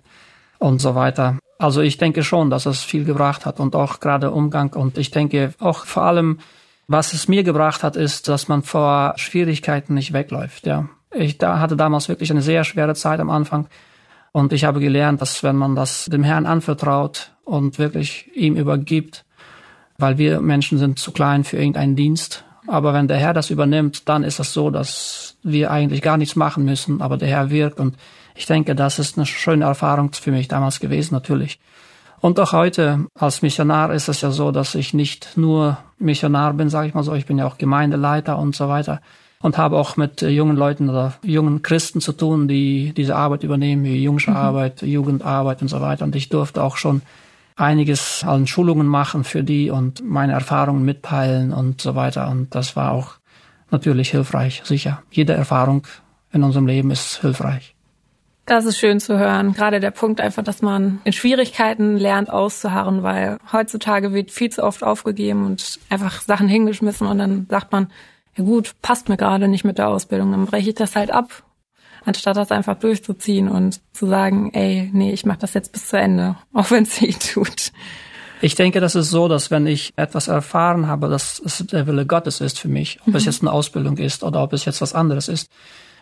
und 0.59 0.81
so 0.81 0.95
weiter. 0.95 1.39
Also 1.59 1.81
ich 1.81 1.97
denke 1.99 2.25
schon, 2.25 2.51
dass 2.51 2.67
es 2.67 2.83
viel 2.83 3.05
gebracht 3.05 3.47
hat 3.47 3.61
und 3.61 3.77
auch 3.77 4.01
gerade 4.01 4.33
Umgang 4.33 4.73
und 4.75 4.99
ich 4.99 5.11
denke 5.11 5.55
auch 5.61 5.85
vor 5.87 6.03
allem, 6.03 6.39
was 6.89 7.13
es 7.13 7.29
mir 7.29 7.45
gebracht 7.45 7.85
hat, 7.85 7.97
ist, 7.97 8.29
dass 8.29 8.49
man 8.49 8.63
vor 8.63 9.15
Schwierigkeiten 9.17 9.95
nicht 9.95 10.13
wegläuft. 10.13 10.67
Ja, 10.67 10.89
ich 11.13 11.39
da 11.39 11.61
hatte 11.61 11.77
damals 11.77 12.09
wirklich 12.09 12.31
eine 12.31 12.43
sehr 12.43 12.65
schwere 12.65 12.95
Zeit 12.95 13.21
am 13.21 13.31
Anfang 13.31 13.69
und 14.33 14.53
ich 14.53 14.65
habe 14.65 14.81
gelernt, 14.81 15.21
dass 15.21 15.43
wenn 15.43 15.57
man 15.57 15.77
das 15.77 16.07
dem 16.07 16.25
Herrn 16.25 16.47
anvertraut 16.47 17.33
und 17.45 17.79
wirklich 17.79 18.31
ihm 18.35 18.57
übergibt, 18.57 19.25
weil 19.99 20.19
wir 20.19 20.41
Menschen 20.41 20.79
sind 20.79 20.99
zu 20.99 21.13
klein 21.13 21.45
für 21.45 21.59
irgendeinen 21.59 21.97
Dienst. 21.97 22.45
Aber 22.67 22.95
wenn 22.95 23.09
der 23.09 23.17
Herr 23.17 23.35
das 23.35 23.51
übernimmt, 23.51 24.09
dann 24.09 24.23
ist 24.23 24.39
es 24.39 24.53
so, 24.53 24.71
dass 24.71 25.37
wir 25.43 25.71
eigentlich 25.71 26.03
gar 26.03 26.17
nichts 26.17 26.37
machen 26.37 26.65
müssen, 26.65 27.03
aber 27.03 27.17
der 27.17 27.29
Herr 27.29 27.51
wirkt. 27.51 27.81
Und 27.81 27.97
ich 28.35 28.47
denke, 28.47 28.75
das 28.75 28.99
ist 28.99 29.17
eine 29.17 29.27
schöne 29.27 29.65
Erfahrung 29.65 30.13
für 30.13 30.31
mich 30.31 30.49
damals 30.49 30.81
gewesen, 30.81 31.15
natürlich. 31.15 31.59
Und 32.21 32.39
auch 32.39 32.53
heute 32.53 33.07
als 33.19 33.43
Missionar 33.43 33.93
ist 33.93 34.09
es 34.09 34.21
ja 34.21 34.31
so, 34.31 34.53
dass 34.53 34.77
ich 34.77 34.95
nicht 34.95 35.37
nur 35.37 35.79
Missionar 35.99 36.55
bin, 36.55 36.69
sage 36.69 36.87
ich 36.87 36.95
mal 36.95 37.03
so, 37.03 37.15
ich 37.15 37.27
bin 37.27 37.39
ja 37.39 37.47
auch 37.47 37.59
Gemeindeleiter 37.59 38.39
und 38.39 38.55
so 38.55 38.69
weiter 38.69 39.01
und 39.41 39.59
habe 39.59 39.77
auch 39.77 39.97
mit 39.97 40.23
jungen 40.23 40.57
Leuten 40.57 40.89
oder 40.89 41.15
jungen 41.23 41.63
Christen 41.63 42.01
zu 42.01 42.13
tun, 42.13 42.47
die 42.47 42.95
diese 42.97 43.17
Arbeit 43.17 43.43
übernehmen, 43.43 43.85
wie 43.85 44.03
Jungsarbeit, 44.03 44.83
mhm. 44.83 44.89
Jugendarbeit 44.89 45.63
und 45.63 45.69
so 45.69 45.81
weiter. 45.81 46.05
Und 46.05 46.15
ich 46.15 46.29
durfte 46.29 46.63
auch 46.63 46.77
schon 46.77 47.03
einiges 47.57 48.25
an 48.25 48.47
Schulungen 48.47 48.87
machen 48.87 49.25
für 49.25 49.43
die 49.43 49.71
und 49.71 50.03
meine 50.05 50.33
Erfahrungen 50.33 50.85
mitteilen 50.85 51.53
und 51.53 51.81
so 51.81 51.95
weiter. 51.95 52.29
Und 52.31 52.55
das 52.55 52.77
war 52.77 52.93
auch 52.93 53.15
natürlich 53.71 54.11
hilfreich, 54.11 54.63
sicher. 54.65 55.03
Jede 55.11 55.33
Erfahrung 55.33 55.87
in 56.33 56.43
unserem 56.43 56.67
Leben 56.67 56.91
ist 56.91 57.21
hilfreich. 57.21 57.75
Das 58.45 58.65
ist 58.65 58.79
schön 58.79 58.99
zu 58.99 59.19
hören. 59.19 59.53
Gerade 59.53 59.79
der 59.79 59.93
Punkt 59.93 60.21
einfach, 60.21 60.43
dass 60.43 60.63
man 60.63 61.01
in 61.05 61.13
Schwierigkeiten 61.13 61.97
lernt 61.97 62.29
auszuharren, 62.29 63.03
weil 63.03 63.39
heutzutage 63.53 64.13
wird 64.13 64.33
viel 64.33 64.51
zu 64.51 64.65
oft 64.65 64.83
aufgegeben 64.83 65.47
und 65.47 65.79
einfach 65.91 66.21
Sachen 66.23 66.49
hingeschmissen 66.49 67.07
und 67.07 67.19
dann 67.19 67.47
sagt 67.49 67.71
man, 67.71 67.93
ja 68.37 68.45
gut, 68.45 68.73
passt 68.83 69.09
mir 69.09 69.17
gerade 69.17 69.47
nicht 69.47 69.65
mit 69.65 69.79
der 69.79 69.89
Ausbildung, 69.89 70.33
dann 70.33 70.47
breche 70.47 70.71
ich 70.71 70.75
das 70.75 70.97
halt 70.97 71.13
ab, 71.13 71.45
anstatt 72.05 72.37
das 72.37 72.51
einfach 72.51 72.79
durchzuziehen 72.79 73.49
und 73.49 73.81
zu 73.93 74.07
sagen, 74.07 74.51
ey, 74.53 74.91
nee, 74.93 75.13
ich 75.13 75.27
mache 75.27 75.39
das 75.39 75.55
jetzt 75.55 75.73
bis 75.73 75.89
zu 75.89 75.99
Ende, 75.99 76.37
auch 76.53 76.71
wenn 76.71 76.85
es 76.85 77.01
weh 77.01 77.13
tut. 77.13 77.73
Ich 78.41 78.57
denke, 78.57 78.81
das 78.81 78.97
ist 78.97 79.11
so, 79.11 79.29
dass 79.29 79.53
wenn 79.53 79.67
ich 79.67 79.93
etwas 79.95 80.27
erfahren 80.27 80.89
habe, 80.89 81.09
dass 81.09 81.39
es 81.39 81.59
der 81.59 81.87
Wille 81.87 82.07
Gottes 82.07 82.41
ist 82.41 82.59
für 82.59 82.69
mich, 82.69 82.99
ob 83.03 83.09
mhm. 83.09 83.17
es 83.17 83.25
jetzt 83.25 83.43
eine 83.43 83.53
Ausbildung 83.53 83.99
ist 83.99 84.25
oder 84.25 84.43
ob 84.43 84.53
es 84.53 84.65
jetzt 84.65 84.81
was 84.81 84.95
anderes 84.95 85.29
ist, 85.29 85.49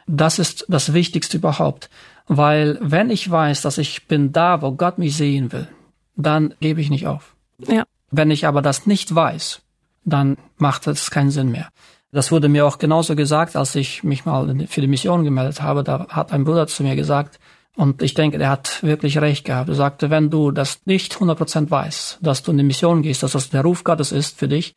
das 0.07 0.39
ist 0.39 0.65
das 0.69 0.95
Wichtigste 0.95 1.37
überhaupt. 1.37 1.91
Weil 2.27 2.79
wenn 2.81 3.11
ich 3.11 3.31
weiß, 3.31 3.61
dass 3.61 3.77
ich 3.77 4.07
bin 4.07 4.33
da, 4.33 4.63
wo 4.63 4.73
Gott 4.73 4.99
mich 4.99 5.17
sehen 5.17 5.53
will, 5.53 5.69
dann 6.17 6.55
gebe 6.61 6.81
ich 6.81 6.91
nicht 6.91 7.07
auf. 7.07 7.35
Ja. 7.59 7.85
Wenn 8.11 8.31
ich 8.31 8.47
aber 8.47 8.63
das 8.63 8.87
nicht 8.87 9.15
weiß, 9.15 9.61
dann 10.05 10.39
macht 10.57 10.87
es 10.87 11.11
keinen 11.11 11.31
Sinn 11.31 11.51
mehr. 11.51 11.69
Das 12.13 12.33
wurde 12.33 12.49
mir 12.49 12.67
auch 12.67 12.79
genauso 12.79 13.15
gesagt, 13.15 13.55
als 13.55 13.75
ich 13.77 14.03
mich 14.03 14.25
mal 14.25 14.67
für 14.67 14.81
die 14.81 14.89
Mission 14.89 15.25
gemeldet 15.25 15.63
habe. 15.63 15.85
Da 15.85 16.07
hat 16.09 16.33
ein 16.33 16.45
Bruder 16.45 16.67
zu 16.67 16.83
mir 16.83 16.97
gesagt, 16.97 17.39
und 17.77 18.03
ich 18.03 18.15
denke, 18.15 18.39
der 18.39 18.51
hat 18.51 18.83
wirklich 18.83 19.19
recht 19.19 19.45
gehabt. 19.45 19.69
Er 19.69 19.75
sagte, 19.75 20.11
wenn 20.11 20.29
du 20.29 20.51
das 20.51 20.81
nicht 20.87 21.15
100% 21.15 21.71
weißt, 21.71 22.19
dass 22.21 22.43
du 22.43 22.51
in 22.51 22.59
die 22.59 22.65
Mission 22.65 23.03
gehst, 23.03 23.23
dass 23.23 23.33
das 23.33 23.51
der 23.51 23.63
Ruf 23.63 23.85
Gottes 23.85 24.13
ist 24.13 24.39
für 24.39 24.49
dich, 24.49 24.75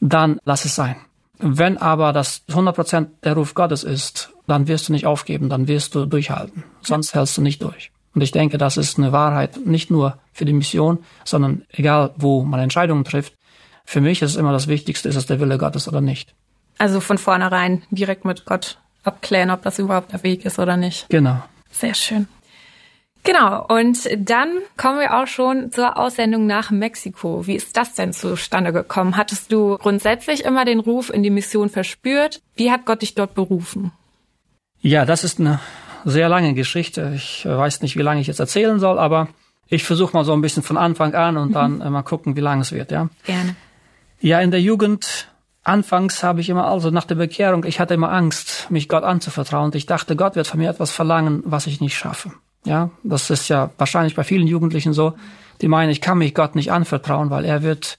dann 0.00 0.40
lass 0.44 0.64
es 0.64 0.74
sein. 0.74 0.96
Wenn 1.38 1.76
aber 1.76 2.12
das 2.12 2.42
100% 2.48 3.08
der 3.22 3.34
Ruf 3.34 3.54
Gottes 3.54 3.84
ist, 3.84 4.32
dann 4.46 4.66
wirst 4.68 4.88
du 4.88 4.92
nicht 4.92 5.06
aufgeben, 5.06 5.48
dann 5.48 5.68
wirst 5.68 5.94
du 5.94 6.06
durchhalten. 6.06 6.64
Sonst 6.80 7.14
hältst 7.14 7.36
du 7.36 7.42
nicht 7.42 7.62
durch. 7.62 7.90
Und 8.14 8.22
ich 8.22 8.32
denke, 8.32 8.56
das 8.56 8.78
ist 8.78 8.98
eine 8.98 9.12
Wahrheit, 9.12 9.66
nicht 9.66 9.90
nur 9.90 10.16
für 10.32 10.46
die 10.46 10.54
Mission, 10.54 11.00
sondern 11.24 11.66
egal, 11.70 12.14
wo 12.16 12.42
man 12.42 12.60
Entscheidungen 12.60 13.04
trifft. 13.04 13.34
Für 13.84 14.00
mich 14.00 14.22
ist 14.22 14.36
immer 14.36 14.52
das 14.52 14.68
Wichtigste, 14.68 15.10
ist 15.10 15.16
es 15.16 15.26
der 15.26 15.38
Wille 15.38 15.58
Gottes 15.58 15.86
oder 15.86 16.00
nicht. 16.00 16.34
Also 16.78 17.00
von 17.00 17.18
vornherein 17.18 17.82
direkt 17.90 18.24
mit 18.24 18.44
Gott 18.44 18.78
abklären, 19.02 19.50
ob 19.50 19.62
das 19.62 19.78
überhaupt 19.78 20.12
der 20.12 20.22
Weg 20.22 20.44
ist 20.44 20.58
oder 20.58 20.76
nicht. 20.76 21.08
Genau. 21.08 21.42
Sehr 21.70 21.94
schön. 21.94 22.28
Genau, 23.26 23.66
und 23.66 24.08
dann 24.18 24.48
kommen 24.76 25.00
wir 25.00 25.20
auch 25.20 25.26
schon 25.26 25.72
zur 25.72 25.96
Aussendung 25.98 26.46
nach 26.46 26.70
Mexiko. 26.70 27.44
Wie 27.46 27.56
ist 27.56 27.76
das 27.76 27.94
denn 27.94 28.12
zustande 28.12 28.72
gekommen? 28.72 29.16
Hattest 29.16 29.50
du 29.50 29.78
grundsätzlich 29.78 30.44
immer 30.44 30.64
den 30.64 30.78
Ruf 30.78 31.10
in 31.10 31.24
die 31.24 31.30
Mission 31.30 31.68
verspürt? 31.68 32.40
Wie 32.54 32.70
hat 32.70 32.86
Gott 32.86 33.02
dich 33.02 33.16
dort 33.16 33.34
berufen? 33.34 33.90
Ja, 34.80 35.04
das 35.04 35.24
ist 35.24 35.40
eine 35.40 35.58
sehr 36.04 36.28
lange 36.28 36.54
Geschichte. 36.54 37.12
Ich 37.16 37.44
weiß 37.44 37.82
nicht, 37.82 37.96
wie 37.96 38.02
lange 38.02 38.20
ich 38.20 38.28
jetzt 38.28 38.38
erzählen 38.38 38.78
soll, 38.78 38.96
aber 38.96 39.28
ich 39.66 39.82
versuche 39.82 40.16
mal 40.16 40.24
so 40.24 40.32
ein 40.32 40.40
bisschen 40.40 40.62
von 40.62 40.76
Anfang 40.76 41.14
an 41.14 41.36
und 41.36 41.48
mhm. 41.48 41.54
dann 41.54 41.92
mal 41.92 42.02
gucken, 42.02 42.36
wie 42.36 42.40
lang 42.40 42.60
es 42.60 42.70
wird, 42.70 42.92
ja. 42.92 43.08
Gerne. 43.24 43.56
Ja, 44.20 44.40
in 44.40 44.52
der 44.52 44.60
Jugend 44.60 45.28
Anfangs 45.66 46.22
habe 46.22 46.40
ich 46.40 46.48
immer, 46.48 46.68
also 46.68 46.90
nach 46.90 47.06
der 47.06 47.16
Bekehrung, 47.16 47.64
ich 47.64 47.80
hatte 47.80 47.94
immer 47.94 48.12
Angst, 48.12 48.68
mich 48.70 48.88
Gott 48.88 49.02
anzuvertrauen. 49.02 49.72
Ich 49.74 49.84
dachte, 49.84 50.14
Gott 50.14 50.36
wird 50.36 50.46
von 50.46 50.60
mir 50.60 50.70
etwas 50.70 50.92
verlangen, 50.92 51.42
was 51.44 51.66
ich 51.66 51.80
nicht 51.80 51.98
schaffe. 51.98 52.30
Ja, 52.64 52.90
das 53.02 53.30
ist 53.30 53.48
ja 53.48 53.70
wahrscheinlich 53.76 54.14
bei 54.14 54.22
vielen 54.22 54.46
Jugendlichen 54.46 54.92
so. 54.92 55.14
Die 55.60 55.66
meinen, 55.66 55.90
ich 55.90 56.00
kann 56.00 56.18
mich 56.18 56.36
Gott 56.36 56.54
nicht 56.54 56.70
anvertrauen, 56.70 57.30
weil 57.30 57.44
er 57.44 57.64
wird 57.64 57.98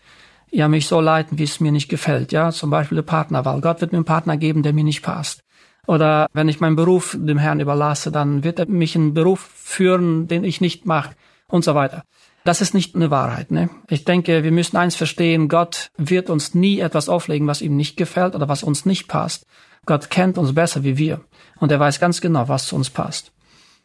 ja 0.49 0.69
mich 0.69 0.87
so 0.87 1.01
leiten, 1.01 1.39
wie 1.39 1.43
es 1.43 1.59
mir 1.59 1.73
nicht 1.73 1.89
gefällt. 1.89 2.31
Ja, 2.31 2.51
zum 2.51 2.69
Beispiel 2.69 2.99
eine 2.99 3.03
Partnerwahl. 3.03 3.59
Gott 3.59 3.81
wird 3.81 3.91
mir 3.91 3.97
einen 3.97 4.05
Partner 4.05 4.37
geben, 4.37 4.63
der 4.63 4.71
mir 4.71 4.85
nicht 4.85 5.01
passt. 5.01 5.41
Oder 5.87 6.27
wenn 6.31 6.47
ich 6.47 6.61
meinen 6.61 6.77
Beruf 6.77 7.17
dem 7.19 7.37
Herrn 7.37 7.59
überlasse, 7.59 8.13
dann 8.13 8.45
wird 8.45 8.59
er 8.59 8.69
mich 8.69 8.95
in 8.95 9.01
einen 9.01 9.13
Beruf 9.13 9.41
führen, 9.41 10.29
den 10.29 10.45
ich 10.45 10.61
nicht 10.61 10.85
mache 10.85 11.15
und 11.49 11.65
so 11.65 11.75
weiter. 11.75 12.03
Das 12.47 12.61
ist 12.61 12.73
nicht 12.73 12.95
eine 12.95 13.11
Wahrheit. 13.11 13.51
Ne? 13.51 13.69
Ich 13.89 14.05
denke, 14.05 14.41
wir 14.41 14.53
müssen 14.53 14.77
eins 14.77 14.95
verstehen, 14.95 15.49
Gott 15.49 15.91
wird 15.97 16.29
uns 16.29 16.55
nie 16.55 16.79
etwas 16.79 17.09
auflegen, 17.09 17.45
was 17.45 17.61
ihm 17.61 17.75
nicht 17.75 17.97
gefällt 17.97 18.35
oder 18.35 18.47
was 18.47 18.63
uns 18.63 18.85
nicht 18.85 19.09
passt. 19.09 19.45
Gott 19.85 20.09
kennt 20.09 20.37
uns 20.37 20.55
besser 20.55 20.85
wie 20.85 20.97
wir 20.97 21.19
und 21.59 21.73
er 21.73 21.79
weiß 21.81 21.99
ganz 21.99 22.21
genau, 22.21 22.47
was 22.47 22.67
zu 22.67 22.77
uns 22.77 22.89
passt. 22.89 23.33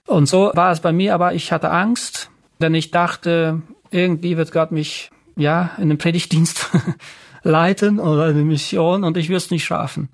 Und 0.06 0.26
so 0.26 0.52
war 0.54 0.70
es 0.70 0.78
bei 0.78 0.92
mir, 0.92 1.12
aber 1.12 1.34
ich 1.34 1.50
hatte 1.50 1.72
Angst, 1.72 2.30
denn 2.60 2.72
ich 2.76 2.92
dachte, 2.92 3.62
irgendwie 3.90 4.36
wird 4.36 4.52
Gott 4.52 4.70
mich 4.70 5.10
ja 5.34 5.72
in 5.78 5.88
den 5.88 5.98
Predigtdienst 5.98 6.70
leiten 7.42 7.98
oder 7.98 8.28
in 8.28 8.36
die 8.36 8.44
Mission 8.44 9.02
und 9.02 9.16
ich 9.16 9.28
würde 9.28 9.38
es 9.38 9.50
nicht 9.50 9.64
schaffen. 9.64 10.08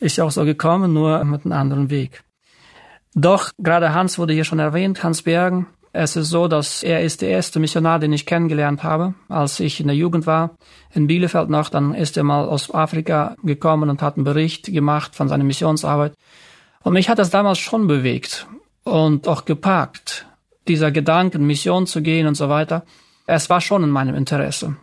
Ist 0.00 0.18
ja 0.18 0.24
auch 0.24 0.30
so 0.30 0.44
gekommen, 0.44 0.92
nur 0.92 1.24
mit 1.24 1.46
einem 1.46 1.52
anderen 1.52 1.88
Weg. 1.88 2.24
Doch, 3.14 3.52
gerade 3.56 3.94
Hans 3.94 4.18
wurde 4.18 4.34
hier 4.34 4.44
schon 4.44 4.58
erwähnt, 4.58 5.02
Hans 5.02 5.22
Bergen, 5.22 5.66
Es 5.92 6.14
ist 6.14 6.28
so, 6.28 6.46
dass 6.46 6.84
er 6.84 7.02
ist 7.02 7.20
der 7.20 7.30
erste 7.30 7.58
Missionar, 7.58 7.98
den 7.98 8.12
ich 8.12 8.24
kennengelernt 8.24 8.84
habe, 8.84 9.14
als 9.28 9.58
ich 9.58 9.80
in 9.80 9.88
der 9.88 9.96
Jugend 9.96 10.26
war, 10.26 10.56
in 10.94 11.08
Bielefeld 11.08 11.50
noch. 11.50 11.68
Dann 11.68 11.94
ist 11.94 12.16
er 12.16 12.22
mal 12.22 12.48
aus 12.48 12.72
Afrika 12.72 13.36
gekommen 13.42 13.90
und 13.90 14.00
hat 14.00 14.16
einen 14.16 14.24
Bericht 14.24 14.66
gemacht 14.66 15.16
von 15.16 15.28
seiner 15.28 15.42
Missionsarbeit. 15.42 16.14
Und 16.82 16.92
mich 16.92 17.08
hat 17.08 17.18
das 17.18 17.30
damals 17.30 17.58
schon 17.58 17.88
bewegt 17.88 18.46
und 18.84 19.26
auch 19.26 19.44
gepackt, 19.44 20.26
dieser 20.68 20.92
Gedanken, 20.92 21.46
Mission 21.46 21.86
zu 21.86 22.02
gehen 22.02 22.26
und 22.26 22.36
so 22.36 22.48
weiter. 22.48 22.84
Es 23.26 23.50
war 23.50 23.60
schon 23.60 23.82
in 23.82 23.90
meinem 23.90 24.14
Interesse. 24.14 24.76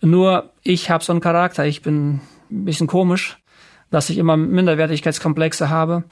Nur 0.00 0.50
ich 0.62 0.90
habe 0.90 1.04
so 1.04 1.12
einen 1.12 1.20
Charakter, 1.20 1.64
ich 1.64 1.82
bin 1.82 2.20
ein 2.50 2.64
bisschen 2.64 2.86
komisch, 2.88 3.38
dass 3.90 4.10
ich 4.10 4.18
immer 4.18 4.36
Minderwertigkeitskomplexe 4.36 5.70
habe 5.70 6.04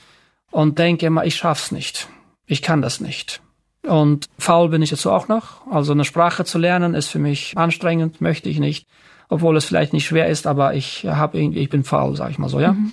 und 0.50 0.78
denke 0.78 1.06
immer, 1.06 1.24
ich 1.24 1.34
schaff's 1.34 1.72
nicht. 1.72 2.08
Ich 2.46 2.62
kann 2.62 2.80
das 2.80 3.00
nicht. 3.00 3.43
Und 3.86 4.28
faul 4.38 4.70
bin 4.70 4.82
ich 4.82 4.90
dazu 4.90 5.10
auch 5.10 5.28
noch. 5.28 5.66
Also 5.70 5.92
eine 5.92 6.04
Sprache 6.04 6.44
zu 6.44 6.58
lernen 6.58 6.94
ist 6.94 7.08
für 7.08 7.18
mich 7.18 7.56
anstrengend, 7.56 8.20
möchte 8.20 8.48
ich 8.48 8.58
nicht. 8.58 8.86
Obwohl 9.28 9.56
es 9.56 9.64
vielleicht 9.64 9.92
nicht 9.92 10.06
schwer 10.06 10.28
ist, 10.28 10.46
aber 10.46 10.74
ich 10.74 11.06
habe 11.06 11.38
irgendwie, 11.38 11.60
ich 11.60 11.70
bin 11.70 11.84
faul, 11.84 12.16
sag 12.16 12.30
ich 12.30 12.38
mal 12.38 12.48
so, 12.48 12.60
ja. 12.60 12.72
Mhm. 12.72 12.92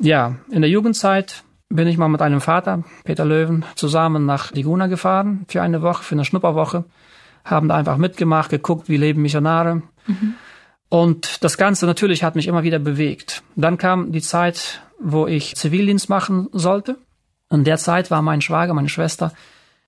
Ja, 0.00 0.36
in 0.50 0.62
der 0.62 0.70
Jugendzeit 0.70 1.44
bin 1.68 1.88
ich 1.88 1.96
mal 1.96 2.08
mit 2.08 2.22
einem 2.22 2.40
Vater, 2.40 2.84
Peter 3.04 3.24
Löwen, 3.24 3.64
zusammen 3.74 4.26
nach 4.26 4.52
Liguna 4.52 4.86
gefahren 4.86 5.44
für 5.48 5.62
eine 5.62 5.82
Woche, 5.82 6.02
für 6.02 6.14
eine 6.14 6.24
Schnupperwoche. 6.24 6.84
Haben 7.44 7.68
da 7.68 7.76
einfach 7.76 7.96
mitgemacht, 7.96 8.50
geguckt, 8.50 8.88
wie 8.88 8.96
leben 8.96 9.22
Missionare. 9.22 9.82
Mhm. 10.06 10.34
Und 10.88 11.42
das 11.42 11.56
Ganze 11.56 11.86
natürlich 11.86 12.22
hat 12.22 12.36
mich 12.36 12.48
immer 12.48 12.62
wieder 12.62 12.78
bewegt. 12.78 13.42
Dann 13.56 13.78
kam 13.78 14.12
die 14.12 14.20
Zeit, 14.20 14.82
wo 15.00 15.26
ich 15.26 15.56
Zivildienst 15.56 16.08
machen 16.08 16.48
sollte. 16.52 16.98
In 17.50 17.64
der 17.64 17.78
Zeit 17.78 18.10
war 18.10 18.22
mein 18.22 18.40
Schwager, 18.40 18.74
meine 18.74 18.88
Schwester 18.88 19.32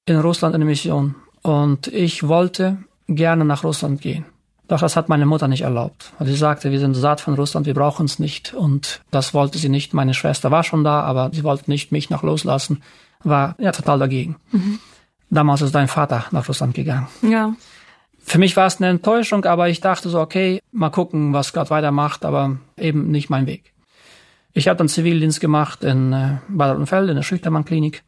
in 0.06 0.18
Russland 0.18 0.54
in 0.54 0.60
der 0.60 0.68
Mission. 0.68 1.14
Und 1.42 1.88
ich 1.88 2.26
wollte 2.26 2.78
gerne 3.08 3.44
nach 3.44 3.64
Russland 3.64 4.00
gehen. 4.00 4.24
Doch 4.66 4.80
das 4.80 4.96
hat 4.96 5.10
meine 5.10 5.26
Mutter 5.26 5.46
nicht 5.46 5.62
erlaubt. 5.62 6.12
Sie 6.20 6.36
sagte, 6.36 6.70
wir 6.70 6.80
sind 6.80 6.94
satt 6.94 7.20
von 7.20 7.34
Russland, 7.34 7.66
wir 7.66 7.74
brauchen 7.74 8.06
es 8.06 8.18
nicht. 8.18 8.54
Und 8.54 9.02
das 9.10 9.34
wollte 9.34 9.58
sie 9.58 9.68
nicht. 9.68 9.92
Meine 9.92 10.14
Schwester 10.14 10.50
war 10.50 10.64
schon 10.64 10.84
da, 10.84 11.00
aber 11.02 11.30
sie 11.32 11.44
wollte 11.44 11.70
nicht 11.70 11.92
mich 11.92 12.08
noch 12.08 12.22
loslassen. 12.22 12.82
War 13.22 13.56
ja 13.58 13.72
total 13.72 13.98
dagegen. 13.98 14.36
Mhm. 14.52 14.78
Damals 15.28 15.60
ist 15.60 15.74
dein 15.74 15.88
Vater 15.88 16.24
nach 16.30 16.48
Russland 16.48 16.74
gegangen. 16.74 17.08
Ja. 17.22 17.54
Für 18.22 18.38
mich 18.38 18.56
war 18.56 18.66
es 18.66 18.78
eine 18.78 18.88
Enttäuschung, 18.88 19.44
aber 19.44 19.68
ich 19.68 19.80
dachte 19.80 20.08
so, 20.08 20.18
okay, 20.18 20.60
mal 20.72 20.88
gucken, 20.88 21.34
was 21.34 21.52
Gott 21.52 21.68
weitermacht, 21.68 22.24
aber 22.24 22.56
eben 22.78 23.10
nicht 23.10 23.28
mein 23.28 23.46
Weg. 23.46 23.74
Ich 24.54 24.68
habe 24.68 24.78
dann 24.78 24.88
Zivildienst 24.88 25.40
gemacht 25.40 25.84
in 25.84 26.12
äh, 26.12 26.38
Baden-Feld, 26.48 27.10
in 27.10 27.16
der 27.16 27.22
Schüchtermann-Klinik 27.22 28.02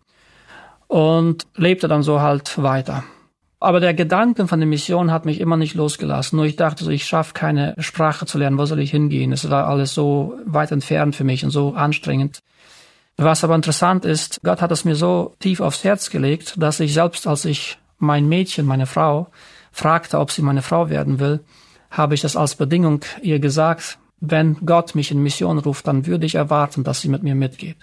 und 0.89 1.47
lebte 1.57 1.89
dann 1.89 2.03
so 2.03 2.21
halt 2.21 2.63
weiter. 2.63 3.05
Aber 3.59 3.81
der 3.81 3.95
Gedanke 3.95 4.47
von 4.47 4.61
der 4.61 4.69
Mission 4.69 5.11
hat 5.11 5.25
mich 5.25 5.41
immer 5.41 5.57
nicht 5.57 5.75
losgelassen. 5.75 6.37
Nur 6.37 6.45
ich 6.45 6.57
dachte 6.57 6.85
so, 6.85 6.91
ich 6.91 7.07
schaffe 7.07 7.33
keine 7.33 7.75
Sprache 7.79 8.27
zu 8.27 8.39
lernen. 8.39 8.59
Wo 8.59 8.67
soll 8.67 8.81
ich 8.81 8.91
hingehen? 8.91 9.33
Es 9.33 9.49
war 9.49 9.67
alles 9.67 9.95
so 9.95 10.39
weit 10.45 10.73
entfernt 10.73 11.17
für 11.17 11.25
mich 11.25 11.43
und 11.43 11.51
so 11.51 11.75
anstrengend. 11.75 12.41
Was 13.17 13.45
aber 13.45 13.55
interessant 13.55 14.05
ist, 14.05 14.41
Gott 14.43 14.61
hat 14.61 14.73
es 14.73 14.85
mir 14.85 14.95
so 14.95 15.35
tief 15.41 15.61
aufs 15.61 15.85
Herz 15.85 16.11
gelegt, 16.11 16.55
dass 16.59 16.81
ich 16.81 16.93
selbst, 16.93 17.27
als 17.27 17.47
ich 17.47 17.79
mein 17.99 18.29
Mädchen, 18.29 18.67
meine 18.67 18.85
Frau, 18.85 19.29
fragte, 19.73 20.19
ob 20.19 20.31
sie 20.31 20.43
meine 20.43 20.61
Frau 20.61 20.91
werden 20.91 21.19
will, 21.19 21.41
habe 21.91 22.15
ich 22.15 22.21
das 22.21 22.37
als 22.37 22.57
Bedingung 22.57 23.01
ihr 23.23 23.39
gesagt, 23.39 23.99
wenn 24.21 24.59
Gott 24.67 24.95
mich 24.95 25.11
in 25.11 25.23
Mission 25.23 25.59
ruft, 25.59 25.87
dann 25.87 26.07
würde 26.07 26.27
ich 26.27 26.35
erwarten, 26.35 26.85
dass 26.85 27.01
sie 27.01 27.09
mit 27.09 27.23
mir 27.23 27.35
mitgeht. 27.35 27.79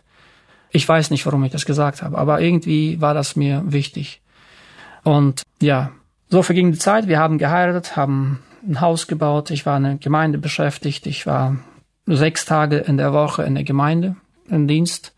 Ich 0.74 0.88
weiß 0.90 1.12
nicht, 1.12 1.26
warum 1.26 1.44
ich 1.44 1.52
das 1.52 1.66
gesagt 1.66 2.02
habe, 2.02 2.18
aber 2.18 2.42
irgendwie 2.42 3.00
war 3.00 3.14
das 3.14 3.36
mir 3.36 3.64
wichtig. 3.66 4.22
Und 5.04 5.44
ja, 5.62 5.92
so 6.30 6.42
verging 6.42 6.72
die 6.72 6.80
Zeit. 6.80 7.08
Wir 7.08 7.20
haben 7.20 7.38
geheiratet, 7.38 7.96
haben 7.96 8.40
ein 8.68 8.82
Haus 8.82 9.08
gebaut. 9.08 9.52
Ich 9.52 9.66
war 9.66 9.78
in 9.78 9.84
der 9.84 9.96
Gemeinde 9.96 10.40
beschäftigt. 10.40 11.06
Ich 11.06 11.28
war 11.28 11.58
sechs 12.08 12.46
Tage 12.46 12.78
in 12.78 12.98
der 12.98 13.14
Woche 13.14 13.44
in 13.44 13.56
der 13.56 13.64
Gemeinde, 13.64 14.16
im 14.50 14.68
Dienst. 14.68 15.14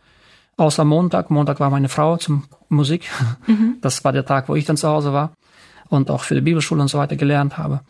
Außer 0.57 0.85
Montag. 0.85 1.31
Montag 1.31 1.59
war 1.59 1.69
meine 1.69 1.89
Frau 1.89 2.17
zum 2.17 2.43
Musik. 2.69 3.09
Mhm. 3.47 3.75
Das 3.81 4.03
war 4.03 4.11
der 4.11 4.25
Tag, 4.25 4.49
wo 4.49 4.55
ich 4.55 4.65
dann 4.65 4.75
zu 4.75 4.87
Hause 4.87 5.13
war 5.13 5.33
und 5.89 6.09
auch 6.09 6.23
für 6.23 6.33
die 6.33 6.41
Bibelschule 6.41 6.81
und 6.81 6.87
so 6.87 6.97
weiter 6.97 7.15
gelernt 7.15 7.59
habe. 7.59 7.81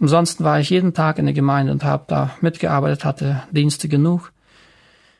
Ansonsten 0.00 0.44
war 0.44 0.60
ich 0.60 0.70
jeden 0.70 0.94
Tag 0.94 1.18
in 1.18 1.26
der 1.26 1.34
Gemeinde 1.34 1.72
und 1.72 1.82
habe 1.82 2.04
da 2.06 2.30
mitgearbeitet, 2.40 3.04
hatte 3.04 3.42
Dienste 3.50 3.88
genug. 3.88 4.32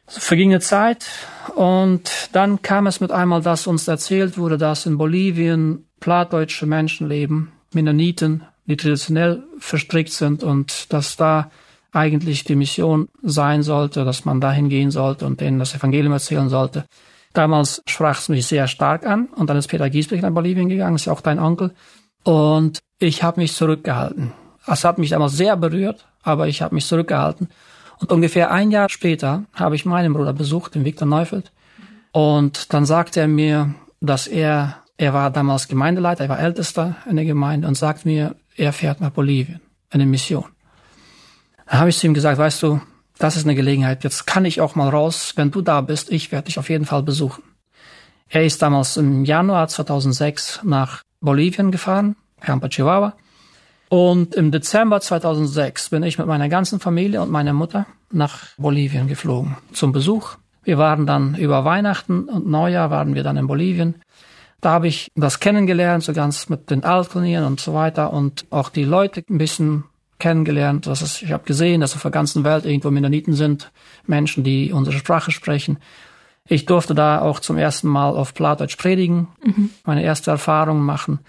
So 0.06 0.20
verging 0.20 0.50
eine 0.50 0.60
Zeit 0.60 1.06
und 1.54 2.28
dann 2.32 2.60
kam 2.62 2.86
es 2.86 3.00
mit 3.00 3.10
einmal, 3.10 3.40
dass 3.40 3.66
uns 3.66 3.88
erzählt 3.88 4.36
wurde, 4.36 4.58
dass 4.58 4.86
in 4.86 4.98
Bolivien 4.98 5.86
plattdeutsche 6.00 6.66
Menschen 6.66 7.08
leben, 7.08 7.52
Mennoniten, 7.72 8.44
die 8.66 8.76
traditionell 8.76 9.44
verstrickt 9.58 10.12
sind 10.12 10.42
und 10.42 10.92
dass 10.92 11.16
da 11.16 11.50
eigentlich 11.92 12.44
die 12.44 12.56
Mission 12.56 13.08
sein 13.22 13.62
sollte, 13.62 14.04
dass 14.04 14.24
man 14.24 14.40
dahin 14.40 14.68
gehen 14.68 14.90
sollte 14.90 15.26
und 15.26 15.40
denen 15.40 15.58
das 15.58 15.74
Evangelium 15.74 16.12
erzählen 16.12 16.48
sollte. 16.48 16.84
Damals 17.32 17.82
sprach 17.86 18.18
es 18.18 18.28
mich 18.28 18.46
sehr 18.46 18.68
stark 18.68 19.06
an 19.06 19.26
und 19.34 19.48
dann 19.48 19.56
ist 19.56 19.68
Peter 19.68 19.88
Giesbrecht 19.88 20.22
nach 20.22 20.30
Bolivien 20.30 20.68
gegangen, 20.68 20.96
ist 20.96 21.06
ja 21.06 21.12
auch 21.12 21.20
dein 21.20 21.38
Onkel. 21.38 21.72
Und 22.24 22.80
ich 22.98 23.22
habe 23.22 23.40
mich 23.40 23.54
zurückgehalten. 23.54 24.32
Es 24.66 24.84
hat 24.84 24.98
mich 24.98 25.10
damals 25.10 25.32
sehr 25.32 25.56
berührt, 25.56 26.06
aber 26.22 26.48
ich 26.48 26.62
habe 26.62 26.74
mich 26.74 26.86
zurückgehalten. 26.86 27.48
Und 27.98 28.12
ungefähr 28.12 28.50
ein 28.50 28.70
Jahr 28.70 28.88
später 28.88 29.44
habe 29.54 29.76
ich 29.76 29.84
meinen 29.84 30.12
Bruder 30.12 30.32
besucht, 30.32 30.74
den 30.74 30.84
Viktor 30.84 31.06
Neufeld. 31.06 31.52
Und 32.12 32.72
dann 32.72 32.86
sagte 32.86 33.20
er 33.20 33.28
mir, 33.28 33.74
dass 34.00 34.26
er 34.26 34.76
er 34.96 35.12
war 35.12 35.30
damals 35.30 35.68
Gemeindeleiter, 35.68 36.24
er 36.24 36.30
war 36.30 36.38
Ältester 36.38 36.96
in 37.08 37.16
der 37.16 37.24
Gemeinde 37.24 37.66
und 37.66 37.76
sagt 37.76 38.06
mir, 38.06 38.36
er 38.56 38.72
fährt 38.72 39.00
nach 39.00 39.10
Bolivien, 39.10 39.60
eine 39.90 40.06
Mission. 40.06 40.44
Da 41.66 41.78
habe 41.78 41.90
ich 41.90 41.98
zu 41.98 42.06
ihm 42.06 42.14
gesagt, 42.14 42.38
weißt 42.38 42.62
du, 42.62 42.80
das 43.18 43.36
ist 43.36 43.44
eine 43.44 43.54
Gelegenheit, 43.54 44.04
jetzt 44.04 44.26
kann 44.26 44.44
ich 44.44 44.60
auch 44.60 44.76
mal 44.76 44.88
raus, 44.88 45.32
wenn 45.36 45.50
du 45.50 45.62
da 45.62 45.80
bist, 45.80 46.10
ich 46.10 46.30
werde 46.30 46.46
dich 46.46 46.58
auf 46.58 46.70
jeden 46.70 46.84
Fall 46.84 47.02
besuchen. 47.02 47.42
Er 48.28 48.44
ist 48.44 48.62
damals 48.62 48.96
im 48.96 49.24
Januar 49.24 49.68
2006 49.68 50.60
nach 50.62 51.02
Bolivien 51.20 51.70
gefahren, 51.70 52.16
Campa 52.40 52.68
Chihuahua. 52.68 53.16
Und 53.88 54.34
im 54.34 54.50
Dezember 54.50 55.00
2006 55.00 55.90
bin 55.90 56.02
ich 56.02 56.18
mit 56.18 56.26
meiner 56.26 56.48
ganzen 56.48 56.80
Familie 56.80 57.22
und 57.22 57.30
meiner 57.30 57.52
Mutter 57.52 57.86
nach 58.10 58.44
Bolivien 58.56 59.08
geflogen 59.08 59.56
zum 59.72 59.92
Besuch. 59.92 60.36
Wir 60.64 60.78
waren 60.78 61.06
dann 61.06 61.34
über 61.34 61.64
Weihnachten 61.64 62.24
und 62.24 62.46
Neujahr 62.46 62.90
waren 62.90 63.14
wir 63.14 63.22
dann 63.22 63.36
in 63.36 63.46
Bolivien. 63.46 63.96
Da 64.60 64.70
habe 64.70 64.88
ich 64.88 65.10
das 65.14 65.40
kennengelernt, 65.40 66.04
so 66.04 66.14
ganz 66.14 66.48
mit 66.48 66.70
den 66.70 66.84
Altklinieren 66.84 67.44
und 67.44 67.60
so 67.60 67.74
weiter 67.74 68.12
und 68.12 68.46
auch 68.50 68.70
die 68.70 68.84
Leute 68.84 69.22
ein 69.28 69.36
bisschen 69.36 69.84
kennengelernt. 70.18 70.86
Das 70.86 71.02
ist, 71.02 71.22
ich 71.22 71.32
habe 71.32 71.44
gesehen, 71.44 71.82
dass 71.82 71.94
auf 71.94 72.02
der 72.02 72.10
ganzen 72.10 72.44
Welt 72.44 72.64
irgendwo 72.64 72.90
Mennoniten 72.90 73.34
sind, 73.34 73.70
Menschen, 74.06 74.42
die 74.42 74.72
unsere 74.72 74.96
Sprache 74.96 75.32
sprechen. 75.32 75.78
Ich 76.48 76.64
durfte 76.64 76.94
da 76.94 77.20
auch 77.20 77.40
zum 77.40 77.58
ersten 77.58 77.88
Mal 77.88 78.10
auf 78.10 78.32
Plattdeutsch 78.32 78.76
predigen, 78.76 79.28
mhm. 79.44 79.70
meine 79.84 80.02
erste 80.02 80.30
Erfahrung 80.30 80.80
machen. 80.80 81.20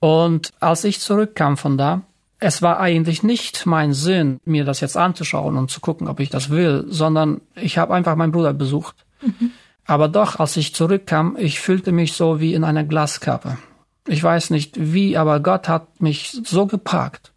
Und 0.00 0.52
als 0.60 0.84
ich 0.84 0.98
zurückkam 1.00 1.56
von 1.56 1.78
da, 1.78 2.02
es 2.38 2.62
war 2.62 2.80
eigentlich 2.80 3.22
nicht 3.22 3.66
mein 3.66 3.92
Sinn, 3.92 4.40
mir 4.44 4.64
das 4.64 4.80
jetzt 4.80 4.96
anzuschauen 4.96 5.56
und 5.56 5.70
zu 5.70 5.80
gucken, 5.80 6.08
ob 6.08 6.20
ich 6.20 6.30
das 6.30 6.48
will, 6.48 6.86
sondern 6.88 7.42
ich 7.54 7.76
habe 7.76 7.94
einfach 7.94 8.16
meinen 8.16 8.32
Bruder 8.32 8.54
besucht. 8.54 8.96
Mhm. 9.20 9.52
Aber 9.84 10.08
doch, 10.08 10.40
als 10.40 10.56
ich 10.56 10.74
zurückkam, 10.74 11.36
ich 11.38 11.60
fühlte 11.60 11.92
mich 11.92 12.14
so 12.14 12.40
wie 12.40 12.54
in 12.54 12.64
einer 12.64 12.84
Glaskappe. 12.84 13.58
Ich 14.06 14.22
weiß 14.22 14.50
nicht 14.50 14.74
wie, 14.78 15.18
aber 15.18 15.40
Gott 15.40 15.68
hat 15.68 16.00
mich 16.00 16.40
so 16.44 16.66
gepackt, 16.66 17.32